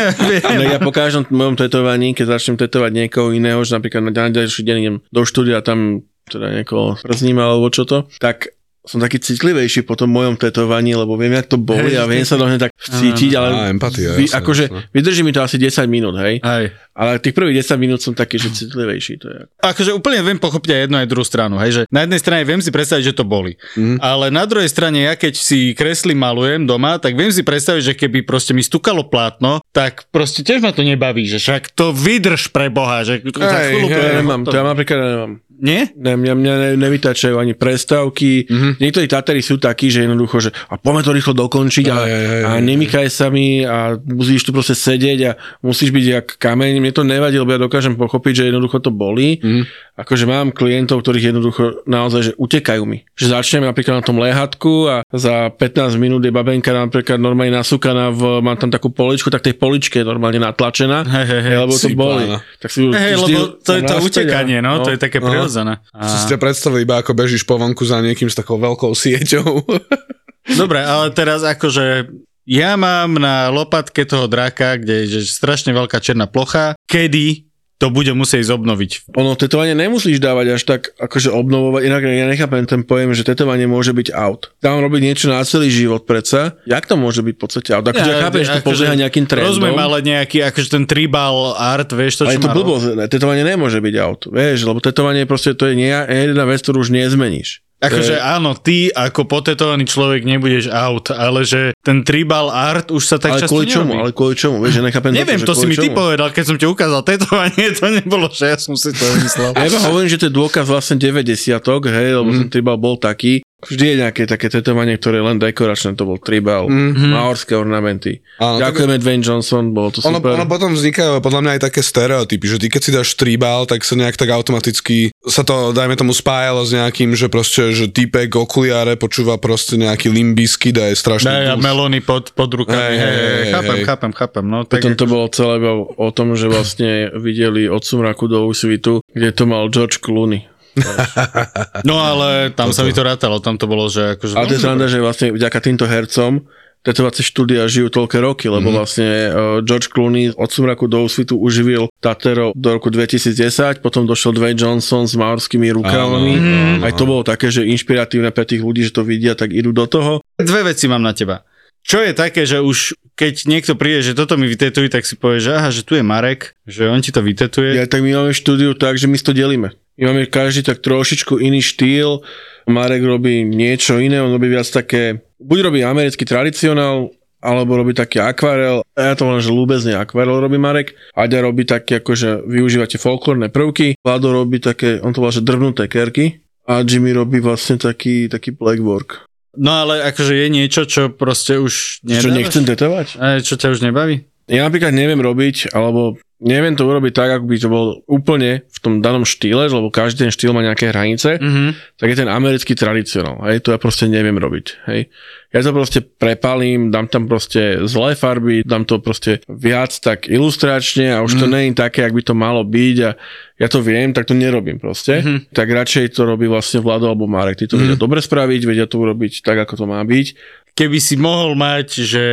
Ja 0.46 0.78
po 0.78 0.94
každom 0.94 1.26
mojom 1.26 1.58
tetovaní, 1.58 2.14
keď 2.14 2.38
začnem 2.38 2.54
tetovať 2.54 2.90
niekoho 2.94 3.34
iného, 3.34 3.58
že 3.66 3.74
napríklad 3.74 4.06
na 4.06 4.30
ďalší 4.30 4.62
deň 4.62 4.76
idem 4.78 4.96
do 5.10 5.22
štúdia 5.26 5.58
tam 5.58 6.06
teda 6.30 6.62
niekoho 6.62 6.94
przním 7.02 7.42
alebo 7.42 7.66
čo 7.74 7.82
to, 7.82 8.06
tak 8.22 8.54
som 8.82 8.96
taký 8.96 9.18
citlivejší 9.18 9.82
po 9.82 9.92
tom 9.92 10.08
mojom 10.08 10.34
tetovaní, 10.34 10.92
lebo 10.92 11.12
viem, 11.14 11.32
jak 11.32 11.46
to 11.46 11.56
boli 11.56 11.92
a 11.92 12.04
viem 12.04 12.22
sa 12.22 12.34
do 12.34 12.44
hneď 12.44 12.60
tak 12.62 12.72
vcítiť, 12.72 13.30
ale 13.32 13.48
Á, 13.50 13.68
empatia, 13.68 14.12
vy, 14.12 14.24
akože 14.26 14.64
jasné. 14.66 14.88
vydrží 14.90 15.20
mi 15.20 15.30
to 15.30 15.38
asi 15.38 15.56
10 15.56 15.84
minút, 15.86 16.16
hej, 16.16 16.40
Aj. 16.40 16.64
ale 16.90 17.16
tých 17.18 17.32
prvých 17.32 17.60
10 17.60 17.76
minút 17.76 17.98
som 17.98 18.12
taký, 18.12 18.36
že 18.36 18.48
citlivejší, 18.50 19.14
to 19.16 19.28
je. 19.28 19.40
Akože 19.60 19.92
úplne 19.92 20.22
viem 20.22 20.36
pochopiť 20.36 20.70
aj 20.70 20.80
jednu 20.80 20.96
aj 20.96 21.06
druhú 21.06 21.22
stranu, 21.22 21.54
hej, 21.56 21.70
že 21.70 21.82
na 21.86 22.02
jednej 22.02 22.18
strane 22.18 22.40
viem 22.42 22.58
si 22.58 22.68
predstaviť, 22.68 23.04
že 23.04 23.14
to 23.14 23.22
boli, 23.22 23.60
Mhm. 23.76 24.00
ale 24.00 24.26
na 24.28 24.42
druhej 24.42 24.66
strane 24.66 24.96
ja 25.02 25.12
keď 25.12 25.34
si 25.34 25.72
kreslím, 25.72 26.16
malujem 26.16 26.64
doma, 26.64 26.96
tak 26.96 27.12
viem 27.12 27.28
si 27.28 27.40
predstaviť, 27.40 27.82
že 27.84 27.94
keby 27.94 28.24
proste 28.24 28.52
mi 28.52 28.60
stukalo 28.60 29.04
plátno, 29.04 29.60
tak 29.70 30.08
proste 30.08 30.40
tiež 30.40 30.58
ma 30.58 30.70
to 30.70 30.80
nebaví, 30.80 31.22
že 31.22 31.36
však 31.36 31.68
to 31.70 31.92
vydrž 31.92 32.48
pre 32.48 32.66
Boha, 32.66 33.00
že 33.02 33.20
za 33.20 33.44
Hej, 33.58 33.66
chvíľu 33.70 33.86
To 33.86 33.92
to 33.92 34.00
ja 34.00 34.12
nemám, 34.16 34.40
to 34.42 34.52
ja 34.52 34.64
napríklad 34.64 34.98
nemám. 34.98 35.32
Nie? 35.60 35.92
Ne, 35.92 36.16
mňa, 36.16 36.32
mňa 36.34 36.54
ne, 36.56 36.70
nevytačajú 36.80 37.36
ani 37.36 37.52
prestávky. 37.52 38.48
Mhm. 38.48 38.50
Mm-hmm. 38.50 38.72
Niektorí 38.80 39.06
Tatári 39.06 39.42
sú 39.44 39.60
takí, 39.60 39.92
že 39.92 40.08
jednoducho, 40.08 40.40
že 40.40 40.50
a 40.68 40.80
poďme 40.80 41.04
to 41.04 41.12
rýchlo 41.12 41.34
dokončiť 41.36 41.84
a, 41.92 41.96
Aj, 41.96 42.10
aj, 42.10 42.26
aj, 42.26 42.42
a 42.42 42.50
aj, 42.56 42.62
nemykaj 42.64 43.06
sa 43.12 43.28
mi 43.28 43.62
a 43.62 43.94
musíš 44.00 44.48
tu 44.48 44.50
proste 44.56 44.72
sedieť 44.72 45.18
a 45.28 45.32
musíš 45.60 45.92
byť 45.92 46.04
jak 46.04 46.26
kameň. 46.40 46.80
Mne 46.80 46.92
to 46.96 47.04
nevadí, 47.04 47.36
lebo 47.36 47.52
ja 47.52 47.60
dokážem 47.60 47.94
pochopiť, 47.94 48.32
že 48.32 48.48
jednoducho 48.48 48.80
to 48.80 48.90
bolí. 48.90 49.38
Mhm. 49.38 49.62
Akože 50.00 50.24
mám 50.24 50.56
klientov, 50.56 51.04
ktorých 51.04 51.30
jednoducho 51.30 51.84
naozaj, 51.84 52.32
že 52.32 52.32
utekajú 52.40 52.82
mi. 52.88 53.04
Že 53.14 53.36
začneme 53.36 53.68
napríklad 53.68 54.00
na 54.00 54.04
tom 54.04 54.16
lehatku 54.16 54.88
a 54.88 54.96
za 55.12 55.52
15 55.52 56.00
minút 56.00 56.24
je 56.24 56.32
babenka 56.32 56.72
napríklad 56.72 57.20
normálne 57.20 57.52
nasúkaná 57.52 58.08
v, 58.08 58.40
mám 58.40 58.56
tam 58.56 58.72
takú 58.72 58.88
poličku, 58.88 59.28
tak 59.28 59.44
tej 59.44 59.60
poličke 59.60 60.00
je 60.00 60.06
normálne 60.08 60.40
natlačená. 60.40 61.04
Hej, 61.04 61.26
hej, 61.28 61.56
lebo 61.60 61.72
to 61.76 61.88
boli. 61.92 62.24
pána. 62.24 62.38
Tak 62.58 62.68
si 62.72 62.78
vždy 62.88 63.12
lebo 63.20 63.38
to 63.60 63.72
je 63.76 63.82
to 63.84 63.96
utekanie, 64.00 64.58
no, 64.64 64.80
to 64.80 64.90
je 64.94 64.98
také 64.98 65.20
Aha. 65.20 65.26
prirodzené. 65.28 65.74
Si 66.08 66.16
ste 66.24 66.40
predstavili 66.40 66.88
iba 66.88 67.04
ako 67.04 67.12
bežíš 67.12 67.44
po 67.44 67.60
vonku 67.60 67.84
za 67.84 68.00
niekým 68.00 68.32
s 68.32 68.38
takou 68.38 68.56
veľkou 68.56 68.96
sieťou. 68.96 69.68
Dobre, 70.60 70.80
ale 70.80 71.12
teraz 71.12 71.44
akože 71.44 72.08
ja 72.48 72.74
mám 72.74 73.20
na 73.20 73.52
lopatke 73.52 74.02
toho 74.08 74.26
draka, 74.26 74.80
kde 74.80 75.06
je 75.06 75.20
strašne 75.22 75.70
veľká 75.76 76.00
černá 76.00 76.26
plocha, 76.26 76.74
kedy 76.88 77.49
to 77.80 77.88
bude 77.88 78.12
musieť 78.12 78.44
ísť 78.44 78.52
obnoviť. 78.60 78.90
Ono, 79.16 79.32
tetovanie 79.40 79.72
nemusíš 79.72 80.20
dávať 80.20 80.60
až 80.60 80.62
tak 80.68 80.92
akože 81.00 81.32
obnovovať, 81.32 81.80
inak 81.88 82.02
ja 82.04 82.28
nechápem 82.28 82.68
ten 82.68 82.84
pojem, 82.84 83.16
že 83.16 83.24
tetovanie 83.24 83.64
môže 83.64 83.96
byť 83.96 84.12
out. 84.12 84.52
Dám 84.60 84.84
robiť 84.84 85.00
niečo 85.00 85.32
na 85.32 85.40
celý 85.48 85.72
život 85.72 86.04
predsa. 86.04 86.60
Jak 86.68 86.84
to 86.84 87.00
môže 87.00 87.24
byť 87.24 87.34
v 87.34 87.40
podstate 87.40 87.72
out? 87.72 87.88
Akože 87.88 88.12
ja, 88.12 88.20
chápem, 88.20 88.44
že 88.44 88.60
to 88.60 88.68
podlieha 88.68 88.94
nejakým 89.00 89.24
trendom. 89.24 89.48
Rozumiem, 89.48 89.80
ale 89.80 89.96
nejaký, 90.04 90.44
akože 90.52 90.68
ten 90.68 90.84
tribal 90.84 91.56
art, 91.56 91.88
vieš 91.96 92.20
to, 92.20 92.28
ale 92.28 92.36
čo 92.36 92.44
je 92.44 92.44
to 92.44 92.52
blbosť, 92.52 92.84
tetovanie 93.08 93.48
nemôže 93.48 93.80
byť 93.80 93.94
out, 93.96 94.28
vieš, 94.28 94.68
lebo 94.68 94.84
tetovanie 94.84 95.24
proste 95.24 95.56
to 95.56 95.64
je 95.64 95.74
nie, 95.74 95.96
jedna 96.04 96.44
vec, 96.44 96.60
ktorú 96.60 96.84
už 96.84 96.92
nezmeníš. 96.92 97.64
Akože 97.80 98.20
To 98.20 98.22
áno, 98.22 98.52
ty 98.60 98.92
ako 98.92 99.24
potetovaný 99.24 99.88
človek 99.88 100.28
nebudeš 100.28 100.68
out, 100.68 101.08
ale 101.16 101.48
že 101.48 101.72
ten 101.80 102.04
tribal 102.04 102.52
art 102.52 102.92
už 102.92 103.00
sa 103.00 103.16
tak 103.16 103.36
ale 103.36 103.40
často 103.40 103.56
kvôli 103.56 103.66
čomu, 103.72 103.96
nerobí. 103.96 104.02
ale 104.04 104.10
kvôli 104.12 104.34
čomu, 104.36 104.56
vieš, 104.60 104.74
že 104.76 104.82
nechápem 104.84 105.10
Neviem, 105.16 105.40
že 105.40 105.48
to 105.48 105.56
si 105.56 105.64
mi 105.64 105.76
ty 105.80 105.88
čomu. 105.88 105.96
povedal, 105.96 106.28
keď 106.28 106.44
som 106.44 106.56
ti 106.60 106.66
ukázal 106.68 107.00
tetovanie, 107.08 107.72
to 107.72 107.88
nebolo, 107.88 108.28
že 108.28 108.52
ja 108.52 108.56
som 108.60 108.76
si 108.76 108.92
to 108.92 109.00
vymyslel. 109.00 109.56
Ja 109.56 109.64
iba 109.64 109.80
hovorím, 109.88 110.12
že 110.12 110.20
to 110.20 110.28
je 110.28 110.34
dôkaz 110.36 110.68
vlastne 110.68 111.00
90 111.00 111.56
hej, 111.88 112.10
lebo 112.20 112.28
mm. 112.28 112.38
ten 112.44 112.48
tribal 112.52 112.76
bol 112.76 113.00
taký 113.00 113.40
Vždy 113.60 113.84
je 113.84 113.96
nejaké 114.00 114.22
také 114.24 114.48
tetovanie, 114.48 114.96
ktoré 114.96 115.20
je 115.20 115.24
len 115.28 115.38
dekoračné, 115.38 115.92
to 115.92 116.08
bol 116.08 116.16
tribal, 116.16 116.66
mm-hmm. 116.66 117.12
maorské 117.12 117.52
ornamenty. 117.52 118.24
Áno, 118.40 118.56
Ďakujeme 118.56 118.96
Dwayne 118.96 119.24
Johnson, 119.24 119.76
bolo 119.76 119.92
to 119.92 120.00
Ono, 120.08 120.18
super. 120.18 120.32
ono 120.36 120.48
potom 120.48 120.72
vznikajú 120.72 121.20
podľa 121.20 121.40
mňa 121.44 121.50
aj 121.56 121.62
také 121.68 121.80
stereotypy, 121.84 122.46
že 122.48 122.56
ty 122.56 122.66
keď 122.72 122.80
si 122.80 122.90
dáš 122.90 123.08
tribal, 123.14 123.68
tak 123.68 123.84
sa 123.84 123.94
nejak 123.96 124.16
tak 124.16 124.32
automaticky 124.32 125.12
sa 125.20 125.44
to, 125.44 125.76
dajme 125.76 126.00
tomu, 126.00 126.16
spájalo 126.16 126.64
s 126.64 126.72
nejakým, 126.72 127.12
že 127.12 127.28
proste, 127.28 127.76
že 127.76 127.92
typek 127.92 128.32
okuliare 128.32 128.96
počúva 128.96 129.36
proste 129.36 129.76
nejaký 129.76 130.08
limbisky 130.08 130.72
a 130.80 130.88
je 130.88 130.96
strašný 130.96 131.28
Daj 131.28 131.46
a 131.52 131.56
melóny 131.60 132.00
pod, 132.00 132.32
pod 132.32 132.48
rukami. 132.48 132.80
Hej, 132.80 132.96
Hej, 132.96 132.98
hej, 132.98 133.14
hej, 133.14 133.30
hej, 133.30 133.52
chápem, 133.52 133.76
hej. 133.76 133.84
chápem, 133.86 134.12
chápem. 134.16 134.44
No, 134.48 134.58
tak 134.64 134.80
Potom 134.80 134.96
to 134.96 135.04
bolo 135.06 135.26
celé 135.28 135.56
o 135.94 136.08
tom, 136.10 136.34
že 136.34 136.48
vlastne 136.50 137.12
videli 137.20 137.68
od 137.68 137.84
sumraku 137.84 138.26
do 138.26 138.48
úsvitu, 138.48 139.04
kde 139.12 139.28
to 139.30 139.44
mal 139.44 139.68
George 139.68 140.02
Clooney. 140.02 140.49
No 141.88 141.98
ale 141.98 142.54
tam 142.54 142.70
sa 142.70 142.86
mi 142.86 142.94
to 142.94 143.02
rátalo, 143.02 143.42
tam 143.42 143.56
to 143.58 143.66
bolo, 143.66 143.90
že 143.90 144.18
akože... 144.18 144.34
Ale 144.36 144.46
to 144.50 144.56
je 144.56 144.62
sranda, 144.62 144.86
že 144.86 145.02
vlastne 145.02 145.34
vďaka 145.34 145.58
týmto 145.58 145.84
hercom 145.88 146.46
tetovacie 146.80 147.20
štúdia 147.20 147.68
žijú 147.68 147.92
toľké 147.92 148.18
roky, 148.24 148.48
lebo 148.48 148.72
mm. 148.72 148.74
vlastne 148.74 149.08
uh, 149.08 149.32
George 149.60 149.92
Clooney 149.92 150.32
od 150.32 150.48
sumraku 150.48 150.88
do 150.88 151.04
úsvitu 151.04 151.36
uživil 151.36 151.92
Tatero 152.00 152.56
do 152.56 152.72
roku 152.72 152.88
2010, 152.88 153.84
potom 153.84 154.08
došiel 154.08 154.32
Dwayne 154.32 154.56
Johnson 154.56 155.04
s 155.04 155.12
maorskými 155.12 155.68
rukavami. 155.76 156.34
Áno, 156.40 156.80
áno, 156.80 156.84
Aj 156.88 156.92
to 156.96 157.04
bolo 157.04 157.20
také, 157.20 157.52
že 157.52 157.68
inšpiratívne 157.68 158.32
pre 158.32 158.48
tých 158.48 158.64
ľudí, 158.64 158.88
že 158.88 158.96
to 158.96 159.04
vidia, 159.04 159.36
tak 159.36 159.52
idú 159.52 159.76
do 159.76 159.84
toho. 159.84 160.24
Dve 160.40 160.72
veci 160.72 160.88
mám 160.88 161.04
na 161.04 161.12
teba. 161.12 161.44
Čo 161.80 162.04
je 162.04 162.12
také, 162.12 162.44
že 162.44 162.60
už 162.60 162.96
keď 163.16 163.48
niekto 163.48 163.72
príde, 163.76 164.00
že 164.04 164.16
toto 164.16 164.36
mi 164.36 164.48
vytetuj, 164.48 164.92
tak 164.92 165.04
si 165.04 165.16
povie, 165.16 165.40
že 165.40 165.56
aha, 165.56 165.68
že 165.72 165.84
tu 165.84 165.96
je 165.96 166.04
Marek, 166.04 166.56
že 166.64 166.88
on 166.88 167.00
ti 167.00 167.12
to 167.12 167.20
vytetuje. 167.20 167.76
Ja, 167.76 167.88
tak 167.88 168.04
my 168.04 168.16
máme 168.16 168.32
štúdiu 168.32 168.72
tak, 168.76 168.96
že 168.96 169.08
my 169.08 169.16
to 169.20 169.32
delíme. 169.36 169.72
Máme 170.00 170.24
každý 170.32 170.64
tak 170.64 170.80
trošičku 170.80 171.36
iný 171.36 171.60
štýl. 171.60 172.24
Marek 172.64 173.04
robí 173.04 173.44
niečo 173.44 174.00
iné, 174.00 174.22
on 174.24 174.32
robí 174.32 174.48
viac 174.48 174.64
také, 174.72 175.20
buď 175.36 175.58
robí 175.68 175.80
americký 175.84 176.24
tradicionál, 176.24 177.12
alebo 177.40 177.80
robí 177.80 177.96
taký 177.96 178.20
akvarel, 178.20 178.84
ja 178.92 179.16
to 179.16 179.24
volám, 179.24 179.40
že 179.40 179.48
ľúbezne 179.48 179.96
akvarel 179.96 180.44
robí 180.44 180.60
Marek, 180.60 180.92
Aďa 181.16 181.40
robí 181.40 181.64
také, 181.64 182.04
akože 182.04 182.44
využívate 182.44 183.00
folklórne 183.00 183.48
prvky, 183.48 183.96
Vlado 184.04 184.28
robí 184.28 184.60
také, 184.60 185.00
on 185.00 185.16
to 185.16 185.24
volá, 185.24 185.32
že 185.32 185.40
drvnuté 185.40 185.88
kerky, 185.88 186.44
a 186.68 186.84
Jimmy 186.84 187.16
robí 187.16 187.40
vlastne 187.40 187.80
taký, 187.80 188.28
taký 188.28 188.52
blackwork. 188.54 189.24
No 189.56 189.82
ale 189.82 190.06
akože 190.06 190.36
je 190.36 190.46
niečo, 190.52 190.86
čo 190.86 191.10
proste 191.10 191.58
už 191.58 192.04
Čo 192.06 192.28
nedávaš? 192.30 192.36
nechcem 192.38 192.64
tetovať? 192.68 193.06
A 193.18 193.24
čo 193.42 193.58
ťa 193.58 193.72
už 193.74 193.80
nebaví? 193.82 194.22
Ja 194.46 194.68
napríklad 194.68 194.94
neviem 194.94 195.18
robiť, 195.18 195.74
alebo 195.74 196.20
neviem 196.40 196.72
to 196.72 196.84
urobiť 196.84 197.12
tak, 197.12 197.30
ako 197.30 197.44
by 197.44 197.56
to 197.56 197.68
bol 197.68 197.86
úplne 198.04 198.64
v 198.64 198.78
tom 198.80 198.98
danom 198.98 199.22
štýle, 199.22 199.68
lebo 199.68 199.88
každý 199.88 200.24
ten 200.24 200.32
štýl 200.32 200.50
má 200.50 200.60
nejaké 200.60 200.88
hranice, 200.88 201.36
Mhm. 201.36 201.96
tak 201.96 202.08
je 202.08 202.16
ten 202.16 202.26
americký 202.26 202.72
tradicionál. 202.72 203.38
Hej, 203.44 203.60
to 203.60 203.70
ja 203.70 203.78
proste 203.78 204.08
neviem 204.08 204.34
robiť. 204.34 204.66
Hej. 204.88 205.12
Ja 205.50 205.60
to 205.60 205.70
proste 205.70 206.00
prepalím, 206.00 206.88
dám 206.88 207.06
tam 207.06 207.26
proste 207.26 207.82
zlé 207.84 208.14
farby, 208.14 208.62
dám 208.62 208.86
to 208.86 208.98
proste 208.98 209.42
viac 209.46 209.90
tak 209.92 210.26
ilustračne 210.26 211.10
a 211.10 211.20
už 211.20 211.36
to 211.36 211.46
nie 211.46 211.68
je 211.68 211.76
také, 211.76 212.02
ak 212.02 212.14
by 212.14 212.22
to 212.22 212.32
malo 212.32 212.62
byť 212.62 212.96
a 213.02 213.10
ja 213.56 213.68
to 213.68 213.82
viem, 213.82 214.14
tak 214.14 214.24
to 214.24 214.32
nerobím 214.32 214.78
proste. 214.78 215.20
Mhm. 215.20 215.52
Tak 215.52 215.66
radšej 215.66 216.14
to 216.14 216.24
robí 216.24 216.46
vlastne 216.46 216.80
Vlado 216.80 217.06
alebo 217.06 217.26
Marek. 217.26 217.58
Tí 217.58 217.66
to 217.66 217.76
vedia 217.76 217.94
dobre 217.94 218.18
spraviť, 218.18 218.60
vedia 218.64 218.86
to 218.86 218.96
urobiť 218.96 219.42
tak, 219.42 219.60
ako 219.60 219.74
to 219.74 219.84
má 219.84 220.00
byť. 220.00 220.26
Keby 220.72 220.96
si 220.96 221.18
mohol 221.18 221.52
mať, 221.52 221.88
že 222.00 222.24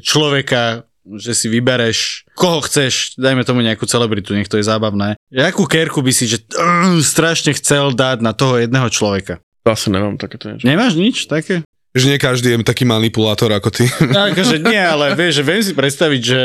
človeka, 0.00 0.88
že 1.02 1.34
si 1.34 1.50
vybereš, 1.50 2.30
koho 2.38 2.62
chceš, 2.62 3.18
dajme 3.18 3.42
tomu 3.42 3.60
nejakú 3.60 3.84
celebritu, 3.90 4.34
nech 4.38 4.46
to 4.46 4.58
je 4.58 4.66
zábavné. 4.66 5.18
Jakú 5.34 5.66
kerku 5.66 5.98
by 5.98 6.12
si, 6.14 6.30
že 6.30 6.42
uh, 6.54 6.98
strašne 7.02 7.52
chcel 7.58 7.90
dať 7.92 8.22
na 8.22 8.30
toho 8.30 8.62
jedného 8.62 8.86
človeka? 8.86 9.42
Zase 9.66 9.90
nemám 9.90 10.18
takéto 10.18 10.50
niečo. 10.50 10.66
Nemáš 10.66 10.94
nič 10.98 11.26
také? 11.26 11.66
Že 11.92 12.08
nie 12.08 12.18
každý 12.18 12.56
je 12.56 12.64
taký 12.64 12.88
manipulátor 12.88 13.52
ako 13.52 13.68
ty. 13.68 13.84
Akože 14.32 14.64
nie, 14.64 14.80
ale 14.80 15.12
vieš, 15.12 15.42
že 15.42 15.46
viem 15.46 15.62
si 15.62 15.72
predstaviť, 15.76 16.20
že... 16.24 16.40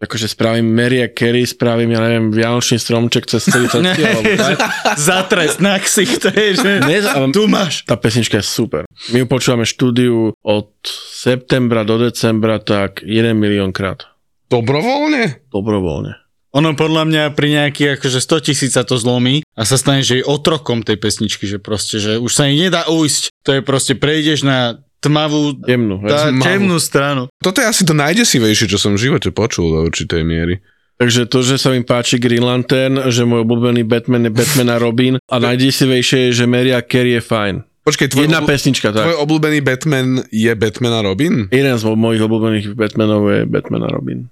Akože 0.00 0.32
spravím 0.32 0.64
Maria 0.72 1.12
Carey, 1.12 1.44
spravím, 1.44 1.92
ja 1.92 2.00
neviem, 2.00 2.32
Vianočný 2.32 2.80
stromček 2.80 3.28
cez 3.28 3.44
celý 3.44 3.68
to 3.72 3.84
alebo 3.84 4.32
tak. 4.32 4.56
za 4.96 5.28
trest 5.28 5.60
na 5.60 5.76
ksich, 5.76 6.16
to 6.16 6.32
je, 6.32 6.56
že... 6.56 6.70
Ne, 6.80 7.04
ale 7.04 7.28
Tu 7.28 7.44
máš. 7.44 7.84
tá 7.84 8.00
pesnička 8.00 8.40
je 8.40 8.46
super. 8.48 8.88
My 9.12 9.20
ju 9.20 9.26
počúvame 9.28 9.68
štúdiu 9.68 10.32
od 10.40 10.72
septembra 11.12 11.84
do 11.84 12.00
decembra 12.00 12.56
tak 12.64 13.04
1 13.04 13.36
milión 13.36 13.76
krát. 13.76 14.08
Dobrovoľne? 14.48 15.46
Dobrovoľne. 15.52 16.16
Ono 16.50 16.74
podľa 16.74 17.06
mňa 17.06 17.22
pri 17.38 17.48
nejakých 17.54 18.00
akože 18.00 18.18
100 18.18 18.46
tisíc 18.50 18.72
sa 18.74 18.82
to 18.82 18.98
zlomí 18.98 19.46
a 19.54 19.62
sa 19.62 19.78
stane, 19.78 20.02
že 20.02 20.18
je 20.18 20.26
otrokom 20.26 20.82
tej 20.82 20.98
pesničky, 20.98 21.46
že 21.46 21.62
proste, 21.62 22.02
že 22.02 22.18
už 22.18 22.32
sa 22.34 22.50
jej 22.50 22.58
nedá 22.58 22.90
ujsť. 22.90 23.30
To 23.46 23.50
je 23.54 23.60
proste, 23.62 23.94
prejdeš 23.94 24.42
na 24.42 24.82
tmavú, 25.00 25.56
Jemnú. 25.62 26.00
tá. 26.00 26.28
Tmavú. 26.28 26.40
temnú 26.40 26.76
stranu. 26.76 27.22
Toto 27.36 27.58
je 27.58 27.66
asi 27.66 27.82
to 27.82 27.92
najdesivejšie, 27.92 28.66
čo 28.66 28.76
som 28.76 28.94
v 28.94 29.02
živote 29.02 29.28
počul 29.28 29.68
do 29.70 29.78
určitej 29.82 30.22
miery. 30.22 30.60
Takže 30.94 31.24
to, 31.24 31.40
že 31.40 31.56
sa 31.56 31.68
mi 31.68 31.80
páči 31.80 32.16
Green 32.16 32.40
Lantern, 32.40 33.08
že 33.08 33.24
môj 33.24 33.42
obľúbený 33.42 33.82
Batman 33.82 34.20
je 34.22 34.32
Batman 34.32 34.68
a 34.68 34.76
Robin 34.76 35.16
a 35.18 35.36
najdesivejšie 35.38 36.28
je, 36.28 36.36
že 36.36 36.44
Maria 36.44 36.78
Carey 36.78 37.16
je 37.16 37.22
fajn. 37.22 37.54
Počkej, 37.80 38.06
tvoj, 38.06 38.24
Jedna 38.28 38.38
obl- 38.38 38.52
pesnička, 38.52 38.92
tak. 38.92 39.08
tvoj 39.08 39.16
obľúbený 39.18 39.58
Batman 39.60 40.08
je 40.28 40.52
Batman 40.52 40.92
a 40.92 41.00
Robin? 41.00 41.48
Jeden 41.48 41.72
z 41.72 41.84
mojich 41.88 42.20
obľúbených 42.20 42.76
Batmanov 42.76 43.24
je 43.26 43.40
Batman 43.46 43.82
a 43.82 43.90
Robin. 43.90 44.28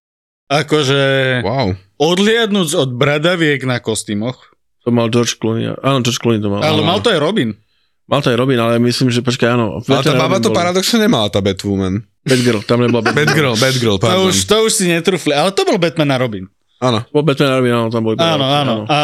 Akože 0.46 1.00
Wow. 1.40 1.76
odliadnúť 1.96 2.68
od 2.74 2.90
bradaviek 2.92 3.64
na 3.64 3.80
kostýmoch. 3.80 4.52
To 4.82 4.88
mal 4.88 5.08
George 5.08 5.36
Clooney. 5.36 5.72
Áno, 5.74 6.00
George 6.00 6.16
Clooney 6.18 6.40
to 6.40 6.48
mal. 6.48 6.60
Ale 6.60 6.80
áno. 6.80 6.86
mal 6.86 7.00
to 7.00 7.08
aj 7.08 7.20
Robin. 7.20 7.56
Mal 8.08 8.18
to 8.18 8.32
aj 8.32 8.36
Robin, 8.36 8.56
ale 8.56 8.80
myslím, 8.80 9.08
že 9.08 9.20
počkaj, 9.20 9.54
áno. 9.54 9.78
Ale 9.78 10.00
tá 10.00 10.16
baba 10.16 10.36
Robin 10.36 10.42
to 10.42 10.50
paradoxne 10.50 10.98
nemala, 10.98 11.28
tá 11.28 11.38
Batwoman. 11.38 12.02
Batgirl, 12.24 12.64
tam 12.64 12.80
nebola 12.80 13.04
Batgirl. 13.04 13.54
Batgirl, 13.54 13.54
Batgirl, 13.54 13.96
To 13.96 14.02
pardon. 14.02 14.26
už, 14.26 14.36
to 14.44 14.56
už 14.64 14.72
si 14.72 14.84
netrúfli, 14.88 15.32
ale 15.32 15.52
to 15.52 15.62
bol 15.62 15.76
Batman 15.76 16.10
a 16.10 16.18
Robin. 16.18 16.44
Áno. 16.78 17.02
Bol 17.10 17.22
Batman 17.22 17.50
a 17.50 17.56
Robin, 17.58 17.72
áno, 17.74 17.88
tam 17.88 18.02
boli. 18.02 18.16
Áno, 18.16 18.44
áno. 18.44 18.74
A 18.86 19.00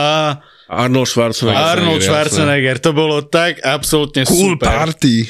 Arnold 0.64 1.04
Schwarzenegger. 1.04 1.60
Arnold. 1.76 2.00
Schwarzenegger, 2.00 2.76
to 2.80 2.90
bolo 2.90 3.20
tak 3.22 3.60
absolútne 3.60 4.24
Cool 4.24 4.56
super. 4.56 4.64
party. 4.64 5.28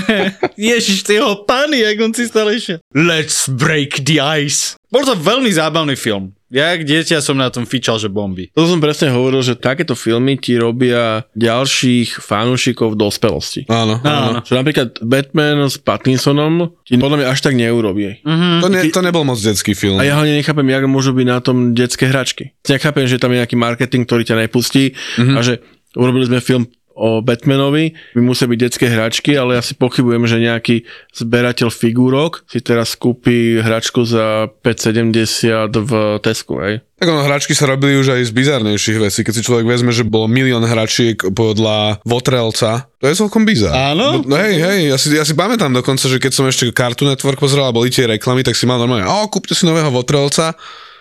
Ježiš, 0.72 1.04
ty 1.04 1.20
ho 1.20 1.44
pány, 1.44 1.84
jak 1.84 1.96
on 2.00 2.12
si 2.12 2.24
stále 2.24 2.56
išiel. 2.56 2.80
Let's 2.92 3.44
break 3.46 4.00
the 4.02 4.20
ice. 4.20 4.80
Bol 4.88 5.04
to 5.04 5.14
veľmi 5.14 5.50
zábavný 5.50 5.94
film. 5.94 6.32
Ja, 6.50 6.74
jak 6.74 6.82
dieťa 6.82 7.22
som 7.22 7.38
na 7.38 7.46
tom 7.46 7.62
fičal, 7.62 7.96
že 7.96 8.10
bomby. 8.10 8.50
To 8.58 8.66
som 8.66 8.82
presne 8.82 9.14
hovoril, 9.14 9.38
že 9.40 9.54
takéto 9.54 9.94
filmy 9.94 10.34
ti 10.34 10.58
robia 10.58 11.22
ďalších 11.38 12.18
fanúšikov 12.18 12.94
v 12.94 13.00
dospelosti. 13.00 13.60
Áno, 13.70 14.02
áno. 14.02 14.28
Áno. 14.34 14.38
Čo 14.42 14.58
napríklad 14.58 14.98
Batman 14.98 15.70
s 15.70 15.78
Pattinsonom 15.78 16.74
ti 16.82 16.98
podľa 16.98 17.22
mňa 17.22 17.26
až 17.30 17.38
tak 17.40 17.54
neurobí. 17.54 18.18
Mhm. 18.26 18.48
To, 18.60 18.66
ne, 18.66 18.80
to 18.90 19.00
nebol 19.00 19.22
moc 19.22 19.38
detský 19.38 19.78
film. 19.78 19.96
A 19.96 20.04
ja 20.04 20.18
hlavne 20.18 20.34
nechápem, 20.34 20.66
jak 20.66 20.84
môžu 20.90 21.14
byť 21.14 21.26
na 21.26 21.38
tom 21.38 21.70
detské 21.70 22.10
hračky. 22.10 22.50
Nechápem, 22.66 23.06
že 23.06 23.22
tam 23.22 23.30
je 23.30 23.38
nejaký 23.38 23.54
marketing, 23.54 24.02
ktorý 24.02 24.22
ťa 24.26 24.36
nepustí 24.42 24.98
Mhm. 25.22 25.34
a 25.34 25.40
že 25.40 25.62
urobili 25.94 26.26
sme 26.26 26.42
film 26.42 26.66
o 26.94 27.24
Batmanovi, 27.24 27.96
by 28.12 28.20
musia 28.20 28.50
byť 28.50 28.58
detské 28.58 28.86
hračky, 28.90 29.32
ale 29.38 29.56
ja 29.56 29.62
si 29.62 29.72
pochybujem, 29.72 30.26
že 30.28 30.42
nejaký 30.42 30.76
zberateľ 31.16 31.68
figúrok 31.72 32.44
si 32.50 32.60
teraz 32.60 32.98
kúpi 32.98 33.62
hračku 33.62 34.04
za 34.04 34.52
5,70 34.62 35.70
v 35.72 35.92
Tesku, 36.20 36.60
hej. 36.60 36.84
Tak 37.00 37.08
ono, 37.08 37.24
hračky 37.24 37.56
sa 37.56 37.64
robili 37.64 37.96
už 37.96 38.12
aj 38.12 38.28
z 38.28 38.32
bizarnejších 38.36 38.98
vecí. 39.00 39.24
Keď 39.24 39.32
si 39.32 39.46
človek 39.48 39.64
vezme, 39.64 39.88
že 39.88 40.04
bolo 40.04 40.28
milión 40.28 40.60
hračiek 40.60 41.16
podľa 41.32 42.04
Votrelca, 42.04 42.92
to 43.00 43.08
je 43.08 43.16
celkom 43.16 43.48
bizar. 43.48 43.72
Áno? 43.72 44.20
No 44.20 44.36
hej, 44.36 44.60
hej, 44.60 44.80
ja 44.92 44.96
si, 45.00 45.08
ja 45.16 45.24
si 45.24 45.32
pamätám 45.32 45.72
dokonca, 45.72 46.04
že 46.04 46.20
keď 46.20 46.32
som 46.36 46.44
ešte 46.44 46.68
Cartoon 46.68 47.08
Network 47.08 47.40
pozeral 47.40 47.72
a 47.72 47.76
boli 47.76 47.88
tie 47.88 48.04
reklamy, 48.04 48.44
tak 48.44 48.52
si 48.52 48.68
mal 48.68 48.76
normálne, 48.76 49.08
o, 49.08 49.24
kúpte 49.32 49.56
si 49.56 49.64
nového 49.64 49.88
Votrelca. 49.88 50.52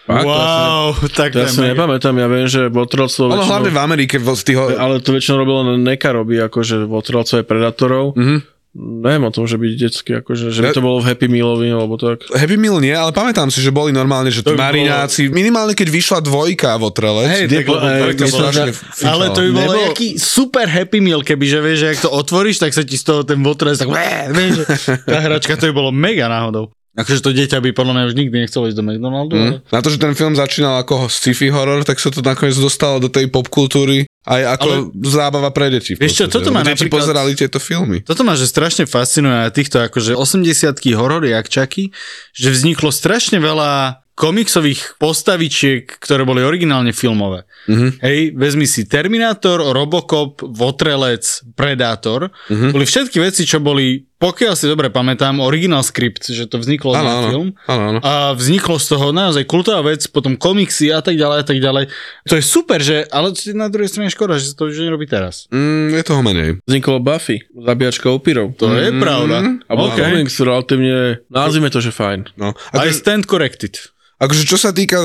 Fakt, 0.10 0.26
wow, 0.26 0.90
tak 1.14 1.38
To 1.38 1.46
ja 1.46 1.48
si 1.48 1.62
nepamätám, 1.62 2.18
ja 2.18 2.26
viem, 2.26 2.50
že 2.50 2.66
Votrelcov 2.66 3.30
Ono 3.30 3.46
hlavne 3.46 3.70
v 3.70 3.78
Amerike, 3.78 4.18
v 4.18 4.34
tých... 4.34 4.58
ale 4.58 5.06
to 5.06 5.14
väčšinou 5.14 5.46
robilo 5.46 5.78
Neka 5.78 6.10
robí, 6.10 6.42
akože 6.42 6.90
Votrelcov 6.90 7.38
je 7.38 7.46
Predatorov. 7.46 8.18
Mhm. 8.18 8.58
Neviem 8.70 9.26
o 9.26 9.34
tom, 9.34 9.50
že 9.50 9.58
byť 9.58 9.72
detský, 9.82 10.12
akože, 10.22 10.54
že 10.54 10.62
by 10.62 10.70
Ja- 10.70 10.78
to 10.78 10.86
bolo 10.86 11.02
v 11.02 11.10
Happy 11.10 11.26
Mealovi, 11.26 11.74
alebo 11.74 11.98
tak. 11.98 12.22
Happy 12.30 12.54
Meal 12.54 12.78
nie, 12.78 12.94
ale 12.94 13.10
pamätám 13.10 13.50
si, 13.50 13.66
že 13.66 13.74
boli 13.74 13.90
normálne, 13.90 14.30
že 14.30 14.46
To 14.46 14.54
marináci, 14.54 15.26
minimálne 15.26 15.74
keď 15.74 15.90
vyšla 15.90 16.20
dvojka 16.22 16.78
Votrelec. 16.78 17.34
Hej, 17.34 17.44
Kde 17.50 17.58
tak, 17.58 17.66
to 17.66 17.74
bolo- 17.74 18.30
strašne 18.30 18.70
ale 19.10 19.26
to 19.34 19.40
by 19.42 19.52
bol 19.52 19.62
Nebol- 19.66 19.82
nejaký 19.90 20.08
super 20.22 20.70
happy 20.70 21.02
meal, 21.02 21.26
keby, 21.26 21.46
že 21.50 21.60
vieš, 21.60 21.78
že 21.82 21.88
ak 21.90 22.00
to 22.06 22.10
otvoríš, 22.14 22.62
tak 22.62 22.70
sa 22.70 22.86
ti 22.86 22.94
z 22.94 23.10
toho 23.10 23.22
ten 23.26 23.42
votrec 23.42 23.74
tak 23.74 23.90
tá 25.10 25.18
hračka 25.18 25.58
to 25.58 25.70
by 25.70 25.74
bolo 25.74 25.90
mega 25.90 26.30
náhodou. 26.30 26.70
Akože 27.00 27.20
to 27.22 27.32
dieťa 27.32 27.58
by 27.58 27.72
podľa 27.72 27.94
mňa 27.96 28.04
už 28.06 28.16
nikdy 28.16 28.36
nechcelo 28.38 28.68
ísť 28.68 28.76
do 28.76 28.84
McDonaldu. 28.84 29.34
Mm. 29.34 29.42
ale- 29.42 29.60
Na 29.66 29.80
to, 29.80 29.88
že 29.88 29.98
ten 29.98 30.12
film 30.12 30.34
začínal 30.34 30.76
ako 30.78 31.08
sci-fi 31.08 31.48
horor, 31.48 31.82
tak 31.82 31.96
sa 31.96 32.08
to 32.08 32.20
nakoniec 32.20 32.54
dostalo 32.54 33.00
do 33.00 33.08
tej 33.08 33.28
popkultúry 33.28 34.04
aj 34.22 34.42
ako 34.54 34.70
zábava 35.02 35.50
pre 35.50 35.72
deti. 35.72 35.96
Vieš 35.96 36.14
čo, 36.14 36.26
toto 36.28 36.52
ma 36.52 36.60
deti 36.62 36.86
napríklad- 36.86 37.02
pozerali 37.02 37.32
tieto 37.34 37.58
filmy. 37.58 38.04
Toto 38.04 38.22
ma 38.22 38.36
že 38.36 38.46
strašne 38.46 38.84
fascinuje 38.84 39.32
na 39.34 39.50
týchto 39.50 39.80
akože 39.82 40.14
80 40.14 40.76
horory 40.94 41.32
akčaky, 41.32 41.90
že 42.32 42.48
vzniklo 42.52 42.92
strašne 42.92 43.40
veľa 43.40 44.04
komiksových 44.14 45.00
postavičiek, 45.00 45.88
ktoré 45.96 46.28
boli 46.28 46.44
originálne 46.44 46.92
filmové. 46.92 47.48
Mhm. 47.70 47.90
Hej, 48.00 48.20
vezmi 48.34 48.66
si 48.66 48.82
Terminator, 48.84 49.62
Robocop, 49.70 50.42
Votrelec, 50.44 51.22
Predator. 51.54 52.34
Mhm. 52.48 52.72
Boli 52.72 52.84
všetky 52.84 53.18
veci, 53.20 53.46
čo 53.46 53.60
boli, 53.60 54.02
pokiaľ 54.12 54.54
si 54.54 54.66
dobre 54.66 54.90
pamätám, 54.90 55.38
originál 55.38 55.80
script, 55.82 56.26
že 56.26 56.44
to 56.44 56.58
vzniklo 56.58 56.92
Áno, 56.92 57.00
na 57.00 57.14
áno. 57.16 57.28
film. 57.30 57.48
Áno, 57.66 57.84
áno. 57.88 58.00
A 58.02 58.14
vzniklo 58.34 58.76
z 58.76 58.88
toho 58.90 59.06
naozaj 59.12 59.46
kultová 59.46 59.86
vec, 59.86 60.02
potom 60.08 60.34
komiksy 60.34 60.90
a 60.90 61.00
tak 61.00 61.14
ďalej 61.14 61.38
a 61.38 61.46
tak 61.46 61.58
ďalej. 61.58 61.94
To 62.26 62.34
je 62.34 62.44
super, 62.44 62.80
že, 62.80 63.06
ale 63.08 63.30
na 63.54 63.68
druhej 63.68 63.88
strane 63.88 64.10
škoda, 64.10 64.36
že 64.36 64.50
sa 64.50 64.56
to 64.56 64.66
už 64.66 64.82
nerobí 64.82 65.06
teraz. 65.06 65.46
Mm, 65.50 65.94
je 65.94 66.04
toho 66.04 66.20
menej. 66.20 66.50
Vzniklo 66.64 66.98
Buffy, 66.98 67.46
zabíjačka 67.54 68.10
upírov. 68.10 68.58
To 68.58 68.66
je 68.72 68.90
Mm. 68.90 68.98
pravda. 68.98 69.38
A 69.64 69.74
bol 69.74 69.88
OK. 69.88 69.96
komiks 69.96 70.36
relatívne, 70.40 71.22
nazvime 71.30 71.68
to, 71.68 71.78
že 71.78 71.92
fajn. 71.92 72.34
No. 72.36 72.58
I 72.74 72.90
Ako, 72.90 72.98
stand 72.98 73.24
corrected. 73.24 73.78
akože 74.18 74.44
čo 74.44 74.58
sa 74.58 74.74
týka 74.74 75.00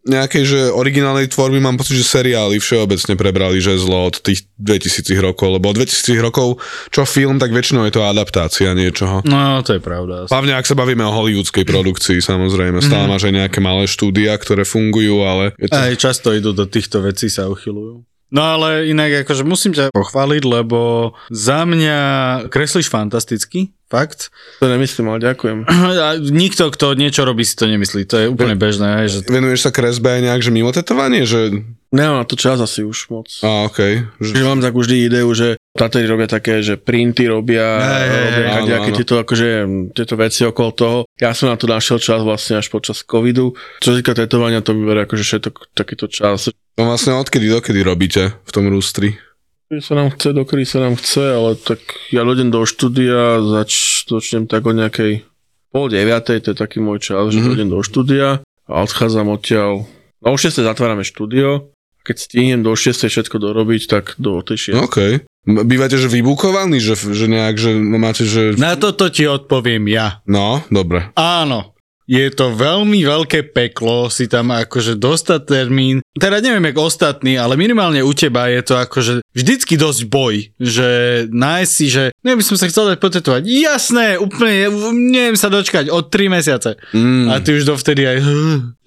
nejakej, 0.00 0.44
že 0.48 0.60
originálnej 0.72 1.28
tvorby, 1.28 1.60
mám 1.60 1.76
pocit, 1.76 2.00
že 2.00 2.08
seriály 2.08 2.56
všeobecne 2.56 3.20
prebrali 3.20 3.60
žezlo 3.60 4.08
od 4.08 4.16
tých 4.24 4.48
2000 4.56 5.12
rokov, 5.20 5.60
lebo 5.60 5.68
od 5.68 5.76
2000 5.76 6.24
rokov, 6.24 6.56
čo 6.88 7.04
film, 7.04 7.36
tak 7.36 7.52
väčšinou 7.52 7.84
je 7.84 7.92
to 7.92 8.08
adaptácia 8.08 8.72
niečoho. 8.72 9.20
No, 9.28 9.60
to 9.60 9.76
je 9.76 9.82
pravda. 9.82 10.24
Hlavne 10.32 10.56
ak 10.56 10.64
sa 10.64 10.72
bavíme 10.72 11.04
o 11.04 11.12
hollywoodskej 11.12 11.68
produkcii, 11.68 12.18
samozrejme. 12.24 12.80
Stále 12.80 13.04
máš 13.10 13.28
aj 13.28 13.34
nejaké 13.44 13.60
malé 13.60 13.84
štúdia, 13.84 14.32
ktoré 14.40 14.64
fungujú, 14.64 15.20
ale 15.20 15.52
je 15.60 15.68
to... 15.68 15.76
Aj 15.76 15.94
často 16.00 16.32
idú 16.32 16.56
do 16.56 16.64
týchto 16.64 17.04
vecí, 17.04 17.28
sa 17.28 17.48
uchylujú. 17.52 18.04
No 18.30 18.42
ale 18.46 18.86
inak 18.86 19.26
akože 19.26 19.42
musím 19.42 19.74
ťa 19.74 19.90
pochváliť, 19.90 20.42
lebo 20.46 21.12
za 21.34 21.66
mňa 21.66 21.98
kreslíš 22.46 22.86
fantasticky, 22.86 23.74
fakt. 23.90 24.30
To 24.62 24.70
nemyslím, 24.70 25.10
ale 25.10 25.18
ďakujem. 25.20 25.66
A 25.66 26.14
nikto, 26.22 26.70
kto 26.70 26.94
niečo 26.94 27.26
robí, 27.26 27.42
si 27.42 27.58
to 27.58 27.66
nemyslí. 27.66 28.06
To 28.06 28.16
je 28.22 28.26
úplne 28.30 28.54
bežné. 28.54 29.02
Hej, 29.02 29.08
že... 29.10 29.18
Venuješ 29.26 29.66
sa 29.66 29.74
kresbe 29.74 30.06
aj 30.06 30.20
nejak, 30.30 30.40
že 30.46 30.54
mimo 30.54 30.70
tetovanie, 30.70 31.26
že... 31.26 31.66
Nemám 31.90 32.22
na 32.22 32.26
to 32.26 32.38
čas 32.38 32.62
asi 32.62 32.86
už 32.86 33.10
moc. 33.10 33.26
Á, 33.42 33.66
okej. 33.66 34.06
Že 34.22 34.30
Že... 34.38 34.46
mám 34.46 34.62
takú 34.62 34.78
vždy 34.86 35.10
ideu, 35.10 35.26
že 35.34 35.58
Tatery 35.74 36.06
robia 36.06 36.30
také, 36.30 36.62
že 36.62 36.78
printy 36.78 37.26
robia, 37.26 37.82
hej, 37.82 38.62
robia 38.62 38.78
áno, 38.78 38.86
áno. 38.90 38.94
tieto, 38.94 39.14
akože, 39.18 39.48
tieto 39.94 40.14
veci 40.14 40.46
okolo 40.46 40.70
toho. 40.70 40.98
Ja 41.18 41.34
som 41.34 41.50
na 41.50 41.58
to 41.58 41.66
našiel 41.66 41.98
čas 41.98 42.22
vlastne 42.22 42.62
až 42.62 42.70
počas 42.70 43.02
covidu. 43.02 43.58
Čo 43.82 43.94
sa 43.94 43.96
týka 43.98 44.14
tetovania, 44.14 44.62
to 44.62 44.70
mi 44.70 44.86
berie 44.86 45.02
akože 45.06 45.22
všetko 45.26 45.74
takýto 45.74 46.06
čas. 46.06 46.54
No 46.78 46.90
vlastne 46.90 47.18
odkedy 47.18 47.50
dokedy 47.50 47.82
robíte 47.82 48.38
v 48.46 48.50
tom 48.54 48.70
rústri? 48.70 49.18
Kedy 49.70 49.80
sa 49.80 49.94
nám 49.94 50.10
chce, 50.10 50.28
dokedy 50.34 50.66
sa 50.66 50.82
nám 50.82 50.98
chce, 50.98 51.22
ale 51.30 51.54
tak 51.54 51.78
ja 52.10 52.26
ľudem 52.26 52.50
do 52.50 52.58
štúdia, 52.60 53.38
zač, 53.38 54.02
začnem 54.02 54.44
tak 54.44 54.66
o 54.66 54.74
nejakej 54.74 55.22
pol 55.70 55.86
deviatej, 55.86 56.42
to 56.42 56.48
je 56.50 56.58
taký 56.58 56.82
môj 56.82 56.98
čas, 57.00 57.30
že 57.30 57.38
Mhm. 57.38 57.46
ľudem 57.48 57.68
do 57.70 57.78
štúdia 57.78 58.28
a 58.66 58.74
odchádzam 58.82 59.30
odtiaľ. 59.30 59.86
No 60.18 60.34
o 60.34 60.36
6 60.36 60.58
zatvárame 60.58 61.06
štúdio, 61.06 61.70
a 61.70 62.02
keď 62.02 62.16
stihnem 62.18 62.60
do 62.60 62.74
6 62.74 63.06
všetko 63.06 63.38
dorobiť, 63.38 63.82
tak 63.86 64.18
do 64.18 64.42
tej 64.42 64.74
6. 64.74 64.74
No, 64.74 64.90
Okej. 64.90 65.22
M- 65.46 65.62
Bývate, 65.62 65.94
že 65.94 66.10
vybukovaní, 66.10 66.82
že, 66.82 66.98
že 66.98 67.30
nejak, 67.30 67.54
že 67.54 67.70
máte, 67.72 68.26
že... 68.26 68.58
Na 68.58 68.74
toto 68.74 69.06
ti 69.06 69.22
odpoviem 69.24 69.86
ja. 69.86 70.18
No, 70.26 70.66
dobre. 70.66 71.14
Áno. 71.14 71.78
Je 72.10 72.26
to 72.34 72.50
veľmi 72.50 73.06
veľké 73.06 73.54
peklo 73.54 74.10
si 74.10 74.26
tam 74.26 74.50
akože 74.50 74.98
dostať 74.98 75.40
termín. 75.46 76.02
Teda 76.18 76.42
neviem 76.42 76.66
jak 76.66 76.82
ostatní, 76.82 77.38
ale 77.38 77.54
minimálne 77.54 78.02
u 78.02 78.10
teba 78.10 78.50
je 78.50 78.66
to 78.66 78.74
akože 78.82 79.22
vždycky 79.30 79.78
dosť 79.78 80.10
boj, 80.10 80.50
že 80.58 80.88
nájsť 81.30 81.70
si, 81.70 81.86
že 81.86 82.10
neviem, 82.26 82.42
by 82.42 82.46
som 82.50 82.58
sa 82.58 82.66
chcel 82.66 82.90
dať 82.90 82.98
potetovať. 82.98 83.46
Jasné, 83.46 84.18
úplne, 84.18 84.74
neviem 84.90 85.38
sa 85.38 85.46
dočkať 85.46 85.86
od 85.86 86.10
3 86.10 86.34
mesiace. 86.34 86.82
Mm. 86.90 87.30
A 87.30 87.38
ty 87.38 87.54
už 87.54 87.62
dovtedy 87.62 88.02
aj... 88.02 88.18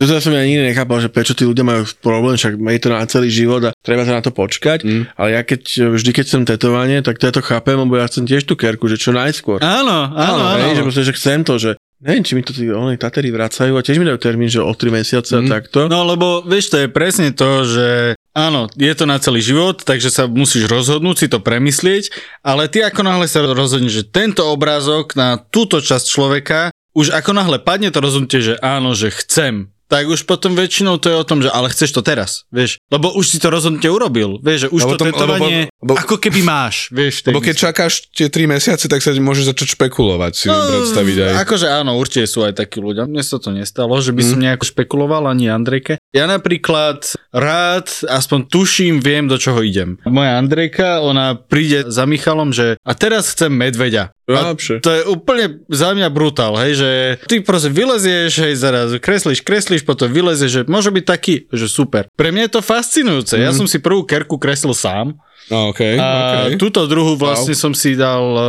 To 0.03 0.11
ja 0.11 0.19
som 0.19 0.35
ja 0.35 0.43
nikdy 0.43 0.75
nechápal, 0.75 0.99
že 0.99 1.07
prečo 1.07 1.31
tí 1.31 1.47
ľudia 1.47 1.63
majú 1.63 1.87
problém, 2.03 2.35
však 2.35 2.59
je 2.59 2.81
to 2.83 2.91
na 2.91 3.07
celý 3.07 3.31
život 3.31 3.63
a 3.63 3.71
treba 3.79 4.03
sa 4.03 4.19
na 4.19 4.23
to 4.23 4.35
počkať. 4.35 4.83
Mm. 4.83 5.07
Ale 5.15 5.29
ja 5.31 5.41
keď 5.47 5.95
vždy, 5.95 6.11
keď 6.11 6.23
chcem 6.27 6.43
tetovanie, 6.43 6.99
tak 6.99 7.23
to 7.23 7.31
ja 7.31 7.33
to 7.33 7.39
chápem, 7.39 7.79
lebo 7.79 7.95
ja 7.95 8.03
chcem 8.11 8.27
tiež 8.27 8.43
tú 8.43 8.59
kerku, 8.59 8.91
že 8.91 8.99
čo 8.99 9.15
najskôr. 9.15 9.63
Áno, 9.63 10.11
áno, 10.11 10.43
áno. 10.43 10.59
Hej, 10.59 10.75
že, 10.75 10.83
proste, 10.83 11.03
že 11.07 11.15
chcem 11.15 11.39
to, 11.47 11.55
že 11.55 11.79
neviem, 12.03 12.21
či 12.21 12.35
mi 12.35 12.43
to 12.43 12.51
tí 12.51 12.67
onej 12.67 12.99
tatery 12.99 13.31
vracajú 13.31 13.73
a 13.73 13.81
tiež 13.81 13.97
mi 13.97 14.05
dajú 14.05 14.19
termín, 14.19 14.51
že 14.51 14.59
o 14.59 14.69
3 14.69 14.91
mesiace 14.91 15.31
Mm. 15.33 15.39
a 15.39 15.59
takto. 15.59 15.79
No 15.87 16.03
lebo 16.03 16.43
vieš, 16.43 16.75
to 16.75 16.77
je 16.83 16.87
presne 16.91 17.31
to, 17.31 17.63
že 17.63 17.87
áno, 18.35 18.67
je 18.75 18.93
to 18.93 19.07
na 19.07 19.17
celý 19.17 19.39
život, 19.41 19.81
takže 19.81 20.11
sa 20.11 20.27
musíš 20.29 20.69
rozhodnúť, 20.69 21.15
si 21.17 21.27
to 21.31 21.39
premyslieť, 21.41 22.11
ale 22.43 22.69
ty 22.69 22.83
ako 22.83 23.01
náhle 23.01 23.25
sa 23.25 23.41
rozhodneš, 23.41 24.03
že 24.03 24.09
tento 24.11 24.43
obrázok 24.45 25.15
na 25.17 25.39
túto 25.39 25.79
časť 25.81 26.05
človeka, 26.05 26.59
už 26.93 27.09
ako 27.09 27.33
náhle 27.33 27.57
padne 27.57 27.89
to 27.89 27.97
rozhodnutie, 27.97 28.53
že 28.53 28.53
áno, 28.61 28.93
že 28.93 29.09
chcem, 29.09 29.72
tak 29.93 30.09
už 30.09 30.25
potom 30.25 30.57
väčšinou 30.57 30.97
to 30.97 31.05
je 31.05 31.15
o 31.15 31.21
tom, 31.21 31.39
že 31.39 31.47
ale 31.47 31.69
chceš 31.69 31.93
to 31.93 32.01
teraz, 32.01 32.49
vieš, 32.49 32.81
lebo 32.87 33.13
už 33.13 33.25
si 33.27 33.37
to 33.37 33.47
rozhodnutie 33.47 33.85
urobil, 33.87 34.41
vieš, 34.41 34.65
že 34.65 34.69
už 34.71 34.81
Lebo 34.81 34.89
to 34.89 34.97
tom- 34.97 35.07
tetovanie, 35.07 35.59
lebo- 35.69 35.93
lebo- 35.93 35.95
ako 35.95 36.15
keby 36.17 36.41
máš, 36.41 36.75
vieš. 36.91 37.21
Lebo 37.23 37.37
keď 37.39 37.53
mysli. 37.53 37.63
čakáš 37.63 37.93
tie 38.09 38.25
3 38.25 38.49
mesiace, 38.49 38.85
tak 38.87 38.99
sa 38.99 39.13
môžeš 39.13 39.45
začať 39.47 39.67
špekulovať, 39.71 40.33
si 40.33 40.47
no, 40.49 40.57
predstaviť 40.57 41.17
aj. 41.19 41.33
Akože 41.39 41.67
áno, 41.69 41.93
určite 41.95 42.25
sú 42.25 42.41
aj 42.41 42.57
takí 42.57 42.79
ľudia. 42.79 43.05
Mne 43.05 43.21
sa 43.21 43.37
to 43.37 43.51
nestalo, 43.51 43.93
že 43.95 44.09
by 44.09 44.23
som 44.23 44.37
Mhm. 44.39 44.43
nejako 44.43 44.65
špekuloval 44.65 45.23
ani 45.27 45.45
Andrejke. 45.47 46.01
Ja 46.09 46.25
napríklad 46.25 47.03
rád, 47.29 47.85
aspoň 48.03 48.39
tuším, 48.45 48.97
viem, 48.97 49.25
do 49.25 49.35
čoho 49.35 49.61
idem. 49.61 49.99
Moja 50.03 50.35
Andrejka, 50.35 50.99
ona 50.99 51.35
príde 51.35 51.85
za 51.85 52.05
Michalom, 52.05 52.49
že 52.49 52.79
a 52.79 52.91
teraz 52.93 53.29
chcem 53.29 53.51
medveďa. 53.51 54.09
A 54.23 54.55
to 54.55 54.89
je 54.89 55.01
úplne 55.03 55.59
za 55.67 55.91
mňa 55.91 56.07
brutál, 56.07 56.55
hej, 56.63 56.79
že 56.79 56.89
ty 57.27 57.43
proste 57.43 57.67
vylezieš, 57.67 58.31
hej, 58.39 58.53
zaraz 58.55 58.95
kreslíš, 58.95 59.43
kreslíš, 59.43 59.83
potom 59.83 60.07
vylezieš, 60.07 60.51
že 60.51 60.61
môže 60.63 60.89
byť 60.89 61.03
taký, 61.03 61.35
že 61.51 61.67
super. 61.67 62.07
Pre 62.15 62.31
mňa 62.31 62.47
je 62.47 62.53
to 62.55 62.61
fascinujúce. 62.63 63.35
Ja 63.35 63.51
Mhm. 63.51 63.57
som 63.59 63.67
si 63.67 63.83
prvú 63.83 64.07
kerku 64.07 64.39
kreslil 64.39 64.71
sám, 64.71 65.19
No, 65.51 65.75
okay, 65.75 65.99
a 65.99 66.47
okay. 66.47 66.55
túto 66.55 66.87
druhú 66.87 67.19
vlastne 67.19 67.51
som 67.51 67.75
si 67.75 67.99
dal, 67.99 68.23
uh, 68.31 68.43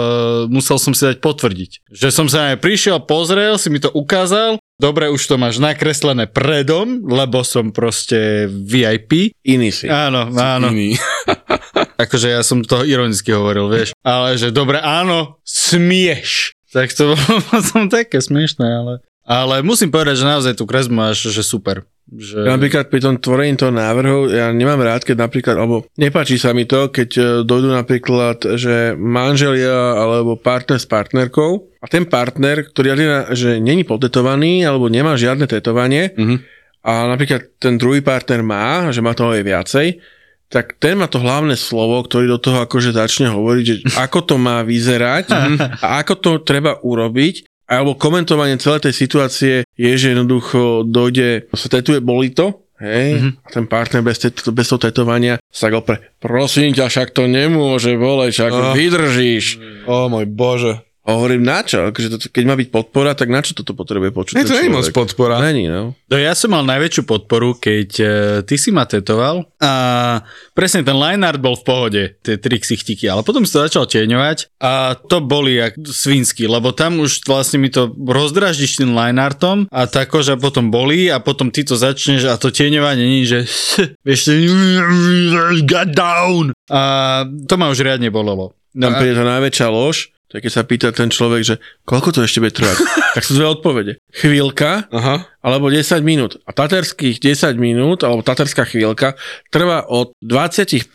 musel 0.47 0.79
som 0.79 0.95
si 0.95 1.03
dať 1.03 1.19
potvrdiť. 1.19 1.91
Že 1.91 2.09
som 2.15 2.27
sa 2.31 2.55
aj 2.55 2.63
prišiel, 2.63 3.03
pozrel, 3.03 3.59
si 3.59 3.67
mi 3.67 3.83
to 3.83 3.91
ukázal, 3.91 4.63
dobre, 4.79 5.11
už 5.11 5.19
to 5.19 5.35
máš 5.35 5.59
nakreslené 5.59 6.31
predom, 6.31 7.03
lebo 7.03 7.43
som 7.43 7.75
proste 7.75 8.47
VIP. 8.47 9.35
Iný 9.43 9.75
si. 9.75 9.91
Áno, 9.91 10.31
áno. 10.39 10.71
Iný. 10.71 10.95
Akože 11.95 12.29
ja 12.35 12.43
som 12.43 12.61
to 12.67 12.83
ironicky 12.83 13.31
hovoril, 13.31 13.71
vieš. 13.71 13.95
Ale 14.03 14.35
že 14.35 14.51
dobre, 14.51 14.83
áno, 14.83 15.39
smieš. 15.47 16.55
Tak 16.75 16.91
to 16.91 17.15
bolo 17.15 17.35
potom 17.55 17.87
také 17.87 18.19
smiešné, 18.19 18.67
ale... 18.67 18.93
Ale 19.25 19.65
musím 19.65 19.89
povedať, 19.89 20.21
že 20.21 20.29
naozaj 20.29 20.53
tú 20.53 20.69
kresbu 20.69 20.93
máš, 20.93 21.33
že 21.33 21.41
super. 21.41 21.89
Že... 22.05 22.45
Ja 22.45 22.61
napríklad 22.61 22.93
pri 22.93 23.01
tom 23.01 23.17
tvorení 23.17 23.57
toho 23.57 23.73
návrhu, 23.73 24.29
ja 24.29 24.53
nemám 24.53 24.77
rád, 24.85 25.09
keď 25.09 25.25
napríklad, 25.25 25.57
alebo 25.57 25.89
nepáči 25.97 26.37
sa 26.37 26.53
mi 26.53 26.69
to, 26.69 26.93
keď 26.93 27.11
e, 27.17 27.23
dojdú 27.49 27.73
napríklad, 27.73 28.61
že 28.61 28.93
manželia 28.93 29.97
alebo 29.97 30.37
partner 30.37 30.77
s 30.77 30.85
partnerkou 30.85 31.73
a 31.81 31.87
ten 31.89 32.05
partner, 32.05 32.69
ktorý 32.69 32.87
je, 32.93 32.97
že 33.33 33.51
není 33.57 33.89
potetovaný 33.89 34.69
alebo 34.69 34.93
nemá 34.93 35.17
žiadne 35.17 35.49
tetovanie 35.49 36.13
Mhm. 36.13 36.37
a 36.85 37.09
napríklad 37.09 37.57
ten 37.57 37.81
druhý 37.81 38.05
partner 38.05 38.45
má, 38.45 38.93
že 38.93 39.01
má 39.01 39.17
toho 39.17 39.33
aj 39.33 39.41
viacej, 39.41 39.87
tak 40.55 40.79
ten 40.79 40.95
má 40.95 41.05
to 41.05 41.19
hlavné 41.19 41.55
slovo, 41.55 41.99
ktorý 41.99 42.29
do 42.29 42.39
toho 42.39 42.63
akože 42.63 42.91
začne 42.93 43.29
hovoriť, 43.29 43.65
že 43.65 43.75
ako 44.01 44.19
to 44.23 44.35
má 44.37 44.63
vyzerať 44.63 45.25
a 45.77 45.99
ako 45.99 46.15
to 46.17 46.31
treba 46.41 46.79
urobiť 46.79 47.43
alebo 47.65 47.97
komentovanie 47.97 48.55
celej 48.57 48.87
tej 48.87 48.95
situácie 48.95 49.55
je, 49.75 49.91
že 49.91 50.13
jednoducho 50.13 50.85
dojde, 50.85 51.49
sa 51.51 51.67
tetuje, 51.67 51.99
boli 51.99 52.29
to, 52.31 52.61
hej, 52.77 53.17
Mhm. 53.17 53.31
a 53.41 53.49
ten 53.51 53.65
partner 53.65 54.01
bez, 54.01 54.21
tet- 54.21 54.45
bez 54.47 54.69
toho 54.69 54.79
tetovania 54.79 55.41
sa 55.49 55.69
go 55.69 55.81
pre, 55.81 56.13
prosím 56.19 56.71
ťa, 56.71 56.87
však 56.87 57.09
to 57.11 57.25
nemôže 57.25 57.97
boleť, 57.97 58.31
však 58.31 58.53
Ah. 58.53 58.77
vydržíš. 58.77 59.45
O 59.85 60.07
môj 60.07 60.27
bože. 60.27 60.85
A 61.05 61.21
hovorím, 61.21 61.45
na 61.45 61.61
čo? 61.61 61.93
Akože 61.93 62.17
to, 62.17 62.17
keď 62.33 62.45
má 62.49 62.57
byť 62.57 62.69
podpora, 62.73 63.13
tak 63.13 63.29
na 63.29 63.45
čo 63.45 63.53
toto 63.53 63.77
potrebuje 63.77 64.09
počuť? 64.09 64.35
Nie, 64.41 64.49
to 64.49 64.57
nie 64.57 64.73
je 64.73 64.73
moc 64.73 64.89
podpora. 64.89 65.37
Není, 65.37 65.69
no. 65.69 65.93
No 66.09 66.17
ja 66.17 66.33
som 66.33 66.57
mal 66.57 66.65
najväčšiu 66.65 67.05
podporu, 67.05 67.61
keď 67.61 67.91
e, 68.01 68.07
ty 68.49 68.57
si 68.57 68.73
ma 68.73 68.89
tetoval 68.89 69.45
a 69.61 69.73
presne 70.57 70.81
ten 70.81 70.97
line 70.97 71.21
art 71.21 71.45
bol 71.45 71.61
v 71.61 71.65
pohode, 71.69 72.03
tie 72.25 72.41
tri 72.41 72.57
ksichtiky, 72.57 73.05
ale 73.05 73.21
potom 73.21 73.45
si 73.45 73.53
to 73.53 73.61
začal 73.61 73.85
tieňovať 73.85 74.49
a 74.65 74.97
to 74.97 75.21
boli 75.21 75.61
jak 75.61 75.77
svinsky, 75.85 76.49
lebo 76.49 76.73
tam 76.73 76.97
už 77.05 77.21
vlastne 77.29 77.61
mi 77.61 77.69
to 77.69 77.93
rozdraždíš 77.93 78.81
tým 78.81 78.97
line 78.97 79.21
artom 79.21 79.69
a 79.69 79.85
tá 79.85 80.09
koža 80.09 80.41
potom 80.41 80.73
bolí 80.73 81.13
a 81.13 81.21
potom 81.21 81.53
ty 81.53 81.69
to 81.69 81.77
začneš 81.77 82.33
a 82.33 82.41
to 82.41 82.49
tieňovanie 82.49 83.05
nie, 83.05 83.29
že 83.29 83.45
vieš, 84.09 84.33
got 85.69 85.93
down 86.01 86.57
a 86.73 86.81
to 87.29 87.61
ma 87.61 87.69
už 87.69 87.85
riadne 87.85 88.09
bolelo. 88.09 88.57
No 88.75 88.91
Tam 88.91 88.99
príde 88.99 89.15
tá 89.15 89.23
najväčšia 89.23 89.69
lož, 89.71 90.14
je, 90.33 90.43
keď 90.43 90.53
sa 90.53 90.63
pýta 90.67 90.89
ten 90.91 91.13
človek, 91.13 91.43
že 91.45 91.55
koľko 91.85 92.17
to 92.17 92.21
ešte 92.25 92.41
bude 92.41 92.55
trvať, 92.55 92.79
tak 93.15 93.23
sú 93.23 93.37
dve 93.37 93.47
odpovede. 93.51 93.93
Chvíľka 94.15 94.89
Aha. 94.91 95.34
Alebo 95.45 95.69
10 95.69 96.01
minút. 96.01 96.41
A 96.49 96.57
taterských 96.57 97.21
10 97.21 97.61
minút, 97.61 98.01
alebo 98.01 98.25
taterská 98.25 98.65
chvíľka, 98.65 99.13
trvá 99.53 99.85
od 99.85 100.17
25 100.25 100.89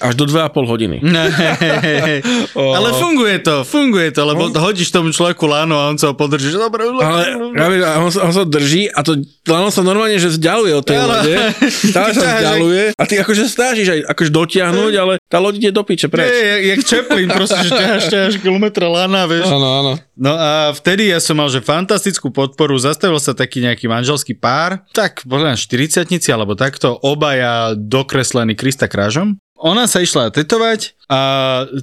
až 0.00 0.12
do 0.16 0.24
2,5 0.24 0.72
hodiny. 0.72 0.96
Ale 2.78 2.88
funguje 2.96 3.44
to, 3.44 3.60
funguje 3.68 4.08
to, 4.08 4.24
lebo 4.24 4.48
hodíš 4.56 4.88
tomu 4.88 5.12
človeku 5.12 5.44
lano 5.44 5.76
a 5.76 5.92
on 5.92 6.00
sa 6.00 6.08
ho 6.08 6.14
podrží, 6.16 6.48
že 6.48 6.56
dobre, 6.56 6.88
Ale 6.88 7.52
práve, 7.52 7.74
a 7.84 8.00
on, 8.00 8.08
sa- 8.08 8.24
on 8.24 8.32
sa 8.32 8.48
drží 8.48 8.88
a 8.88 9.04
to 9.04 9.20
lano 9.44 9.68
sa 9.68 9.84
normálne, 9.84 10.16
že 10.16 10.32
vzdialuje 10.32 10.72
od 10.72 10.84
tej 10.88 10.98
lode. 11.04 11.34
Stále 11.92 12.10
sa 12.16 12.24
vzdialuje 12.40 12.84
a 12.96 13.02
ty 13.04 13.14
akože 13.20 13.44
snažíš 13.52 13.88
aj 13.92 14.00
akože 14.16 14.30
dotiahnuť, 14.32 14.92
ale 15.02 15.12
tá 15.28 15.36
loď 15.42 15.60
ide 15.60 15.70
do 15.76 15.84
piče 15.84 16.08
preč. 16.08 16.32
Je, 16.32 16.40
je, 16.40 16.54
jak 16.72 16.80
Chaplin, 16.88 17.28
proste, 17.28 17.60
že 17.60 17.70
ťaháš, 17.74 18.04
ťaháš 18.08 18.34
kilometra 18.40 18.88
lana, 18.88 19.28
vieš. 19.28 19.44
Áno, 19.52 19.68
áno. 19.68 19.92
No 20.14 20.30
a 20.30 20.70
vtedy 20.70 21.10
ja 21.10 21.18
som 21.18 21.34
mal, 21.34 21.50
že 21.50 21.58
fantastickú 21.58 22.30
podporu, 22.30 22.78
zastavil 22.78 23.18
sa 23.18 23.34
taký 23.34 23.58
nejaký 23.58 23.73
manželský 23.82 24.38
pár, 24.38 24.86
tak 24.94 25.26
podľa 25.26 25.58
40 25.58 26.06
alebo 26.30 26.54
takto, 26.54 26.94
obaja 27.02 27.74
dokreslení 27.74 28.54
Krista 28.54 28.86
krážom. 28.86 29.42
Ona 29.64 29.88
sa 29.88 30.02
išla 30.02 30.34
tetovať 30.34 30.98
a 31.08 31.20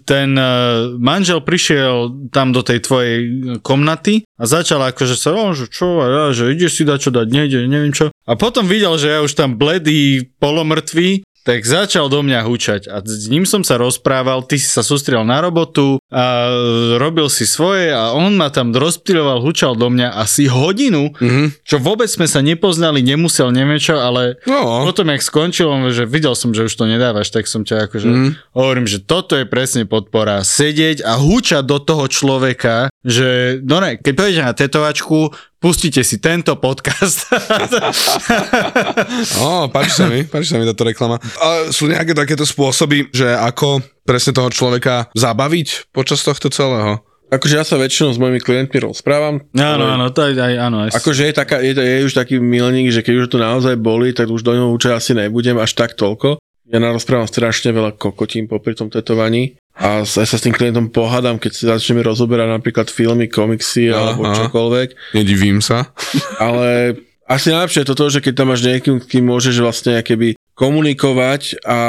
ten 0.06 0.36
e, 0.36 0.46
manžel 1.00 1.40
prišiel 1.42 2.30
tam 2.30 2.52
do 2.52 2.62
tej 2.62 2.84
tvojej 2.84 3.18
komnaty 3.64 4.28
a 4.38 4.44
začal 4.44 4.84
akože 4.92 5.16
sa, 5.16 5.32
o, 5.34 5.56
že 5.56 5.72
čo, 5.72 6.04
ja, 6.04 6.36
že 6.36 6.52
ide 6.52 6.68
si 6.68 6.84
dať 6.84 7.00
čo 7.00 7.12
dať, 7.16 7.32
nejde, 7.32 7.66
neviem 7.66 7.96
čo. 7.96 8.12
A 8.28 8.36
potom 8.36 8.68
videl, 8.68 9.00
že 9.00 9.10
ja 9.10 9.20
už 9.24 9.34
tam 9.34 9.56
bledý, 9.56 10.30
polomrtvý, 10.38 11.26
tak 11.42 11.66
začal 11.66 12.06
do 12.06 12.22
mňa 12.22 12.46
hučať 12.46 12.82
a 12.86 13.02
s 13.02 13.26
ním 13.26 13.50
som 13.50 13.66
sa 13.66 13.76
rozprával, 13.76 14.46
ty 14.46 14.62
si 14.62 14.70
sa 14.70 14.86
sústrel 14.86 15.26
na 15.26 15.42
robotu 15.42 15.98
a 16.08 16.54
robil 16.98 17.34
si 17.34 17.44
svoje 17.44 17.90
a 17.90 18.14
on 18.14 18.38
ma 18.38 18.48
tam 18.48 18.70
rozptýloval, 18.70 19.42
hučal 19.42 19.74
do 19.74 19.90
mňa 19.90 20.14
asi 20.14 20.46
hodinu, 20.46 21.10
Mhm. 21.18 21.66
čo 21.66 21.82
vôbec 21.82 22.06
sme 22.06 22.30
sa 22.30 22.40
nepoznali, 22.40 23.02
nemusel, 23.02 23.50
neviem 23.50 23.82
čo, 23.82 23.98
ale 23.98 24.38
No, 24.46 24.86
potom, 24.86 25.10
jak 25.10 25.22
skončil, 25.22 25.66
on, 25.66 25.90
že 25.90 26.06
videl 26.06 26.38
som, 26.38 26.54
že 26.54 26.70
už 26.70 26.74
to 26.74 26.86
nedávaš, 26.86 27.34
tak 27.34 27.50
som 27.50 27.66
ťa 27.66 27.90
akože, 27.90 28.08
Mhm. 28.08 28.30
hovorím, 28.54 28.86
že 28.86 29.02
toto 29.02 29.34
je 29.34 29.50
presne 29.50 29.90
podpora. 29.90 30.46
Sedieť 30.46 31.02
a 31.02 31.18
húčať 31.18 31.66
do 31.66 31.82
toho 31.82 32.06
človeka, 32.06 32.94
že, 33.02 33.58
no 33.66 33.82
ne, 33.82 33.98
keď 33.98 34.14
pôjdete 34.14 34.44
na 34.46 34.54
tetovačku, 34.54 35.34
pustite 35.62 36.02
si 36.02 36.18
tento 36.18 36.58
podcast. 36.58 37.30
Ó, 39.46 39.70
páči 39.70 39.94
sa 39.94 40.10
mi, 40.10 40.26
páči 40.26 40.52
sa 40.52 40.58
mi 40.58 40.66
táto 40.66 40.82
reklama. 40.82 41.22
A 41.38 41.70
sú 41.70 41.86
nejaké 41.86 42.18
takéto 42.18 42.44
spôsoby, 42.44 43.14
že 43.14 43.30
ako 43.30 43.86
presne 44.02 44.34
toho 44.34 44.50
človeka 44.50 45.14
zabaviť 45.14 45.94
počas 45.94 46.26
tohto 46.26 46.50
celého? 46.50 47.06
Akože 47.32 47.56
ja 47.56 47.64
sa 47.64 47.80
väčšinou 47.80 48.12
s 48.12 48.20
mojimi 48.20 48.44
klientmi 48.44 48.92
rozprávam. 48.92 49.40
áno, 49.56 49.88
ale 49.88 49.96
áno, 49.96 50.06
to 50.12 50.20
aj, 50.28 50.34
aj 50.36 50.54
áno. 50.60 50.78
Aj, 50.84 50.90
Akože 50.92 51.32
je, 51.32 51.34
taká, 51.38 51.64
je, 51.64 51.72
je 51.72 52.04
už 52.04 52.12
taký 52.12 52.44
milník, 52.44 52.92
že 52.92 53.00
keď 53.00 53.24
už 53.24 53.28
to 53.32 53.40
naozaj 53.40 53.80
boli, 53.80 54.12
tak 54.12 54.28
už 54.28 54.44
do 54.44 54.52
ňoho 54.52 54.76
určite 54.76 55.00
asi 55.00 55.12
nebudem 55.16 55.56
až 55.56 55.72
tak 55.72 55.96
toľko. 55.96 56.44
Ja 56.68 56.84
narozprávam 56.84 57.32
strašne 57.32 57.72
veľa 57.72 57.96
kokotín 57.96 58.52
popri 58.52 58.76
tom 58.76 58.92
tetovaní 58.92 59.56
a 59.82 60.06
aj 60.06 60.28
sa 60.30 60.38
s 60.38 60.46
tým 60.46 60.54
klientom 60.54 60.94
pohádam, 60.94 61.42
keď 61.42 61.52
si 61.52 61.64
začneme 61.66 62.06
rozoberať 62.06 62.54
napríklad 62.54 62.88
filmy, 62.94 63.26
komiksy 63.26 63.90
Aha. 63.90 64.14
alebo 64.14 64.30
čokoľvek. 64.30 65.18
Nedivím 65.18 65.58
sa. 65.58 65.90
Ale 66.38 67.02
asi 67.26 67.50
najlepšie 67.50 67.82
je 67.82 67.90
toto, 67.90 68.06
že 68.14 68.22
keď 68.22 68.34
tam 68.38 68.54
máš 68.54 68.62
niekým, 68.62 69.02
kým 69.02 69.26
môžeš 69.26 69.58
vlastne 69.58 69.98
keby 70.06 70.38
komunikovať 70.54 71.64
a 71.66 71.80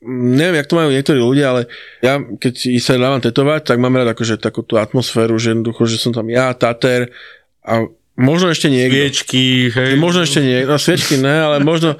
neviem, 0.00 0.56
jak 0.56 0.70
to 0.70 0.78
majú 0.78 0.88
niektorí 0.88 1.20
ľudia, 1.20 1.46
ale 1.52 1.62
ja 2.00 2.16
keď 2.16 2.54
sa 2.80 2.96
dávam 2.96 3.20
tetovať, 3.20 3.68
tak 3.68 3.76
mám 3.76 3.92
rád 3.92 4.16
akože 4.16 4.40
takú 4.40 4.64
tú 4.64 4.80
atmosféru, 4.80 5.36
že 5.36 5.52
jednoducho, 5.52 5.84
že 5.84 6.00
som 6.00 6.14
tam 6.16 6.24
ja, 6.32 6.56
Tater 6.56 7.12
a 7.60 7.84
možno 8.14 8.48
ešte 8.48 8.66
niekto. 8.66 8.96
Viečky, 8.96 9.68
hej. 9.68 9.92
Možno 9.94 10.22
ešte 10.22 10.40
niekto, 10.40 10.68
no 10.68 10.76
sviečky 10.76 11.16
ne, 11.16 11.36
ale 11.40 11.56
možno, 11.60 11.96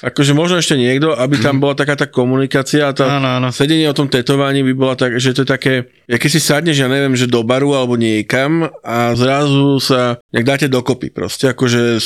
akože 0.00 0.32
možno 0.32 0.58
ešte 0.58 0.74
niekto, 0.74 1.12
aby 1.12 1.38
tam 1.38 1.58
bola 1.58 1.72
taká 1.72 1.94
tá 1.94 2.04
komunikácia 2.04 2.88
a 2.88 2.92
tá, 2.92 3.16
Áno, 3.16 3.28
áno. 3.40 3.48
sedenie 3.50 3.86
o 3.86 3.96
tom 3.96 4.06
tetovaní 4.06 4.60
by 4.62 4.72
bola 4.72 4.94
tak, 4.94 5.16
že 5.16 5.32
to 5.32 5.42
je 5.42 5.48
také, 5.48 5.72
ja 6.04 6.16
keď 6.16 6.30
si 6.30 6.40
sadneš, 6.40 6.76
ja 6.78 6.88
neviem, 6.88 7.14
že 7.14 7.24
do 7.24 7.40
baru 7.40 7.72
alebo 7.72 7.94
niekam 7.94 8.68
a 8.80 9.12
zrazu 9.14 9.78
sa 9.78 10.20
nejak 10.30 10.46
dáte 10.46 10.66
dokopy 10.68 11.08
proste, 11.08 11.48
akože 11.48 12.00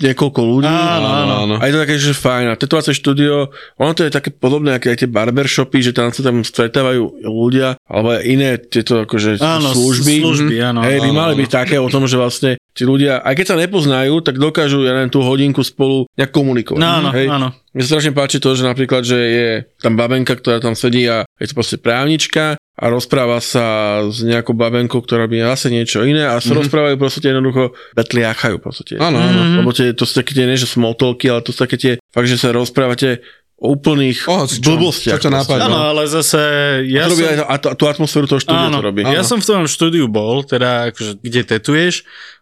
niekoľko 0.00 0.40
ľudí. 0.40 0.64
Áno, 0.64 1.08
áno. 1.44 1.54
A 1.60 1.68
je 1.68 1.76
to 1.76 1.82
také, 1.84 2.00
že 2.00 2.16
fajn. 2.16 2.46
A 2.48 2.56
tetovacie 2.56 2.96
štúdio, 2.96 3.52
ono 3.76 3.92
to 3.92 4.00
je 4.00 4.08
také 4.08 4.32
podobné, 4.32 4.80
ako 4.80 4.88
aj 4.88 4.98
tie 4.98 5.10
barbershopy, 5.12 5.78
že 5.84 5.92
tam 5.92 6.08
sa 6.08 6.24
tam 6.24 6.40
stretávajú 6.40 7.20
ľudia, 7.20 7.76
alebo 7.84 8.16
iné 8.24 8.56
tieto 8.56 9.04
akože 9.04 9.36
Áno, 9.36 9.76
služby. 9.76 10.24
služby, 10.24 10.56
áno. 10.56 10.80
Hej, 10.80 11.04
by 11.04 11.10
áno, 11.12 11.20
mali 11.20 11.32
áno. 11.36 11.40
byť 11.44 11.50
také 11.52 11.76
o 11.76 11.92
tom, 11.92 12.08
že 12.08 12.16
vlastne 12.16 12.56
tí 12.74 12.82
ľudia, 12.86 13.20
aj 13.20 13.34
keď 13.34 13.46
sa 13.46 13.56
nepoznajú, 13.58 14.22
tak 14.22 14.38
dokážu, 14.38 14.86
ja 14.86 14.94
neviem, 14.94 15.12
tú 15.12 15.20
hodinku 15.26 15.60
spolu 15.66 16.06
nejak 16.14 16.30
komunikovať. 16.30 16.80
No, 16.80 16.88
áno, 17.02 17.10
Hej. 17.10 17.26
áno. 17.28 17.48
Mne 17.70 17.82
sa 17.86 17.90
strašne 17.98 18.14
páči 18.14 18.42
to, 18.42 18.50
že 18.54 18.66
napríklad, 18.66 19.02
že 19.06 19.18
je 19.18 19.48
tam 19.78 19.94
babenka, 19.94 20.34
ktorá 20.34 20.58
tam 20.58 20.74
sedí 20.74 21.06
a 21.06 21.22
je 21.38 21.46
to 21.50 21.54
proste 21.54 21.78
právnička 21.78 22.58
a 22.80 22.84
rozpráva 22.88 23.38
sa 23.44 24.00
s 24.08 24.24
nejakou 24.24 24.56
babenkou, 24.56 25.04
ktorá 25.04 25.28
by 25.28 25.44
zase 25.54 25.68
niečo 25.68 26.00
iné 26.02 26.24
a 26.24 26.40
sa 26.40 26.50
mm-hmm. 26.50 26.58
rozprávajú 26.64 26.96
proste 26.96 27.28
jednoducho 27.28 27.76
betliachajú 27.92 28.56
proste. 28.58 28.96
Áno, 28.96 29.20
áno. 29.20 29.40
Mhm. 29.44 29.56
Lebo 29.62 29.70
tie, 29.76 29.92
to 29.92 30.08
sú 30.08 30.24
také 30.24 30.32
tie, 30.32 30.48
nie 30.48 30.56
že 30.56 30.66
smotolky, 30.66 31.28
ale 31.28 31.44
to 31.44 31.52
sú 31.52 31.62
také 31.68 31.76
tie, 31.76 31.92
fakt, 32.08 32.26
že 32.26 32.40
sa 32.40 32.56
rozprávate 32.56 33.20
úplných 33.60 34.24
O, 34.24 34.48
čo- 34.48 34.56
blbostiach. 34.58 35.20
čo 35.20 35.28
ťa 35.28 35.30
napadne? 35.30 35.68
Áno, 35.68 35.78
ale 35.86 36.08
zase 36.08 36.40
Ja 36.88 37.04
ja 37.04 37.04
to 37.04 37.12
robí 37.12 37.22
som... 37.22 37.30
aj 37.30 37.36
a 37.38 37.54
tú- 37.56 37.72
tú 37.76 37.84
atmosféru 37.86 38.24
toho 38.24 38.40
štúdia 38.40 38.66
Áno, 38.66 38.80
to 38.80 38.88
robí. 38.88 39.00
ja 39.04 39.20
som 39.20 39.36
v 39.36 39.46
tom 39.46 39.62
štúdiu 39.64 40.08
bol, 40.08 40.40
teda 40.42 40.88
akože, 40.88 41.20
kde 41.20 41.40
tetuješ, 41.46 41.94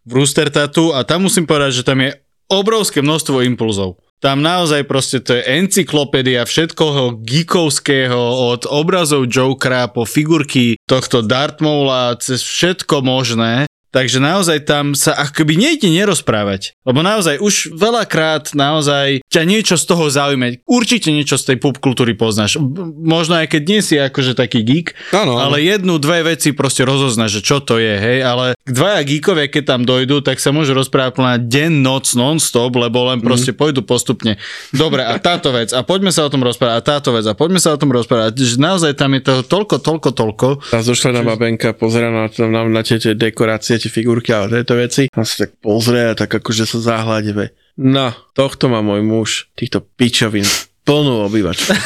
v 0.03 0.11
Rooster 0.15 0.47
Tattoo 0.47 0.95
a 0.95 1.03
tam 1.03 1.27
musím 1.27 1.45
povedať, 1.45 1.75
že 1.75 1.83
tam 1.83 1.99
je 2.01 2.15
obrovské 2.47 3.03
množstvo 3.03 3.43
impulzov. 3.45 3.99
Tam 4.19 4.41
naozaj 4.41 4.83
proste 4.83 5.19
to 5.19 5.31
je 5.33 5.43
encyklopédia 5.45 6.43
všetkoho 6.43 7.23
geekovského, 7.23 8.19
od 8.51 8.67
obrazov 8.67 9.27
Jokera 9.27 9.87
po 9.87 10.03
figurky 10.03 10.75
tohto 10.85 11.21
Darth 11.21 11.59
Maula, 11.59 12.15
cez 12.19 12.41
všetko 12.41 13.03
možné. 13.03 13.67
Takže 13.89 14.21
naozaj 14.21 14.69
tam 14.69 14.93
sa 14.93 15.17
akoby 15.17 15.57
nejde 15.57 15.89
nerozprávať. 15.89 16.77
Lebo 16.85 17.01
naozaj 17.01 17.41
už 17.41 17.73
veľakrát 17.73 18.53
naozaj 18.53 19.25
ťa 19.29 19.43
niečo 19.45 19.77
z 19.77 19.85
toho 19.85 20.09
zaujme. 20.09 20.65
Určite 20.65 21.13
niečo 21.13 21.37
z 21.37 21.53
tej 21.53 21.57
popkultúry 21.61 22.17
poznáš. 22.17 22.57
Možno 22.99 23.37
aj 23.37 23.53
keď 23.53 23.63
nie 23.69 23.81
si 23.85 24.01
akože 24.01 24.33
taký 24.33 24.65
geek, 24.65 24.97
Áno, 25.13 25.37
áno. 25.37 25.53
ale 25.53 25.61
jednu, 25.61 26.01
dve 26.01 26.25
veci 26.25 26.57
proste 26.57 26.89
rozoznáš, 26.89 27.41
že 27.41 27.43
čo 27.45 27.61
to 27.61 27.77
je, 27.77 27.95
hej, 28.01 28.19
ale 28.25 28.57
dvaja 28.65 29.05
geekovia, 29.05 29.53
keď 29.53 29.65
tam 29.77 29.81
dojdú, 29.85 30.25
tak 30.25 30.41
sa 30.41 30.49
môžu 30.49 30.73
rozprávať 30.73 31.21
na 31.21 31.37
deň, 31.37 31.73
noc, 31.85 32.09
non-stop, 32.17 32.73
lebo 32.73 33.05
len 33.13 33.21
proste 33.21 33.53
pôjdu 33.53 33.85
postupne. 33.85 34.41
Dobre, 34.73 35.05
a 35.05 35.13
táto 35.21 35.53
vec, 35.53 35.77
a 35.77 35.85
poďme 35.85 36.09
sa 36.09 36.25
o 36.25 36.33
tom 36.33 36.41
rozprávať, 36.41 36.75
a 36.75 36.81
táto 36.81 37.13
vec, 37.13 37.25
a 37.29 37.37
poďme 37.37 37.61
sa 37.61 37.77
o 37.77 37.79
tom 37.81 37.93
rozprávať, 37.93 38.33
že 38.41 38.57
naozaj 38.57 38.97
tam 38.97 39.13
je 39.13 39.21
toho 39.21 39.43
toľko, 39.45 39.77
toľko, 39.85 40.09
toľko. 40.17 40.47
Raz 40.73 40.89
došla 40.89 41.21
na 41.21 41.23
babenka, 41.23 41.77
pozera 41.77 42.09
na, 42.09 42.33
na, 42.33 42.65
na 42.65 42.81
tie, 42.81 42.97
tie 42.97 43.13
dekorácie, 43.13 43.77
tie 43.77 43.93
figurky 43.93 44.33
a 44.33 44.49
tieto 44.49 44.73
veci. 44.73 45.13
A 45.13 45.21
sa 45.23 45.45
tak 45.45 45.61
pozrie 45.61 46.09
a 46.09 46.17
tak 46.17 46.33
akože 46.33 46.65
sa 46.65 46.79
zahľadive. 46.81 47.68
No, 47.79 48.11
tohto 48.35 48.67
má 48.67 48.83
môj 48.83 49.07
muž, 49.07 49.47
týchto 49.55 49.79
pičovín 49.79 50.43
plnú 50.83 51.31
obývačku. 51.31 51.69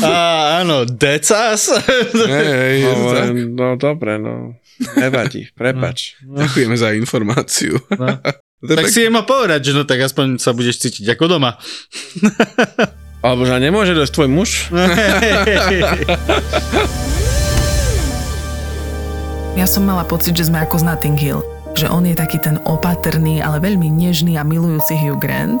A 0.00 0.12
áno, 0.62 0.86
decas. 0.86 1.68
Hej, 2.14 2.86
tak. 2.86 2.96
Hovorím, 2.96 3.52
no 3.52 3.74
dobre, 3.76 4.16
no. 4.16 4.56
Nevadí, 4.94 5.50
prepač. 5.52 6.16
Ďakujeme 6.22 6.76
za 6.78 6.94
informáciu. 6.96 7.76
Je 8.64 8.72
tak 8.72 8.88
pek- 8.88 8.94
si 8.96 9.04
je 9.04 9.12
ma 9.12 9.20
povedať, 9.20 9.68
že 9.68 9.72
no 9.76 9.84
tak 9.84 10.00
aspoň 10.00 10.40
sa 10.40 10.56
budeš 10.56 10.80
cítiť 10.80 11.12
ako 11.12 11.36
doma. 11.36 11.60
Alebo 13.26 13.44
že 13.44 13.52
nemôže 13.60 13.92
dojsť 13.92 14.14
tvoj 14.16 14.28
muž? 14.32 14.72
Ja 19.60 19.68
som 19.68 19.84
mala 19.84 20.08
pocit, 20.08 20.32
že 20.32 20.48
sme 20.48 20.64
ako 20.64 20.80
z 20.80 20.84
Notting 20.88 21.20
Hill. 21.20 21.55
Že 21.76 21.92
on 21.92 22.08
je 22.08 22.16
taký 22.16 22.40
ten 22.40 22.56
opatrný, 22.64 23.44
ale 23.44 23.60
veľmi 23.60 23.92
nežný 23.92 24.40
a 24.40 24.42
milujúci 24.48 24.96
Hugh 24.96 25.20
Grant. 25.20 25.60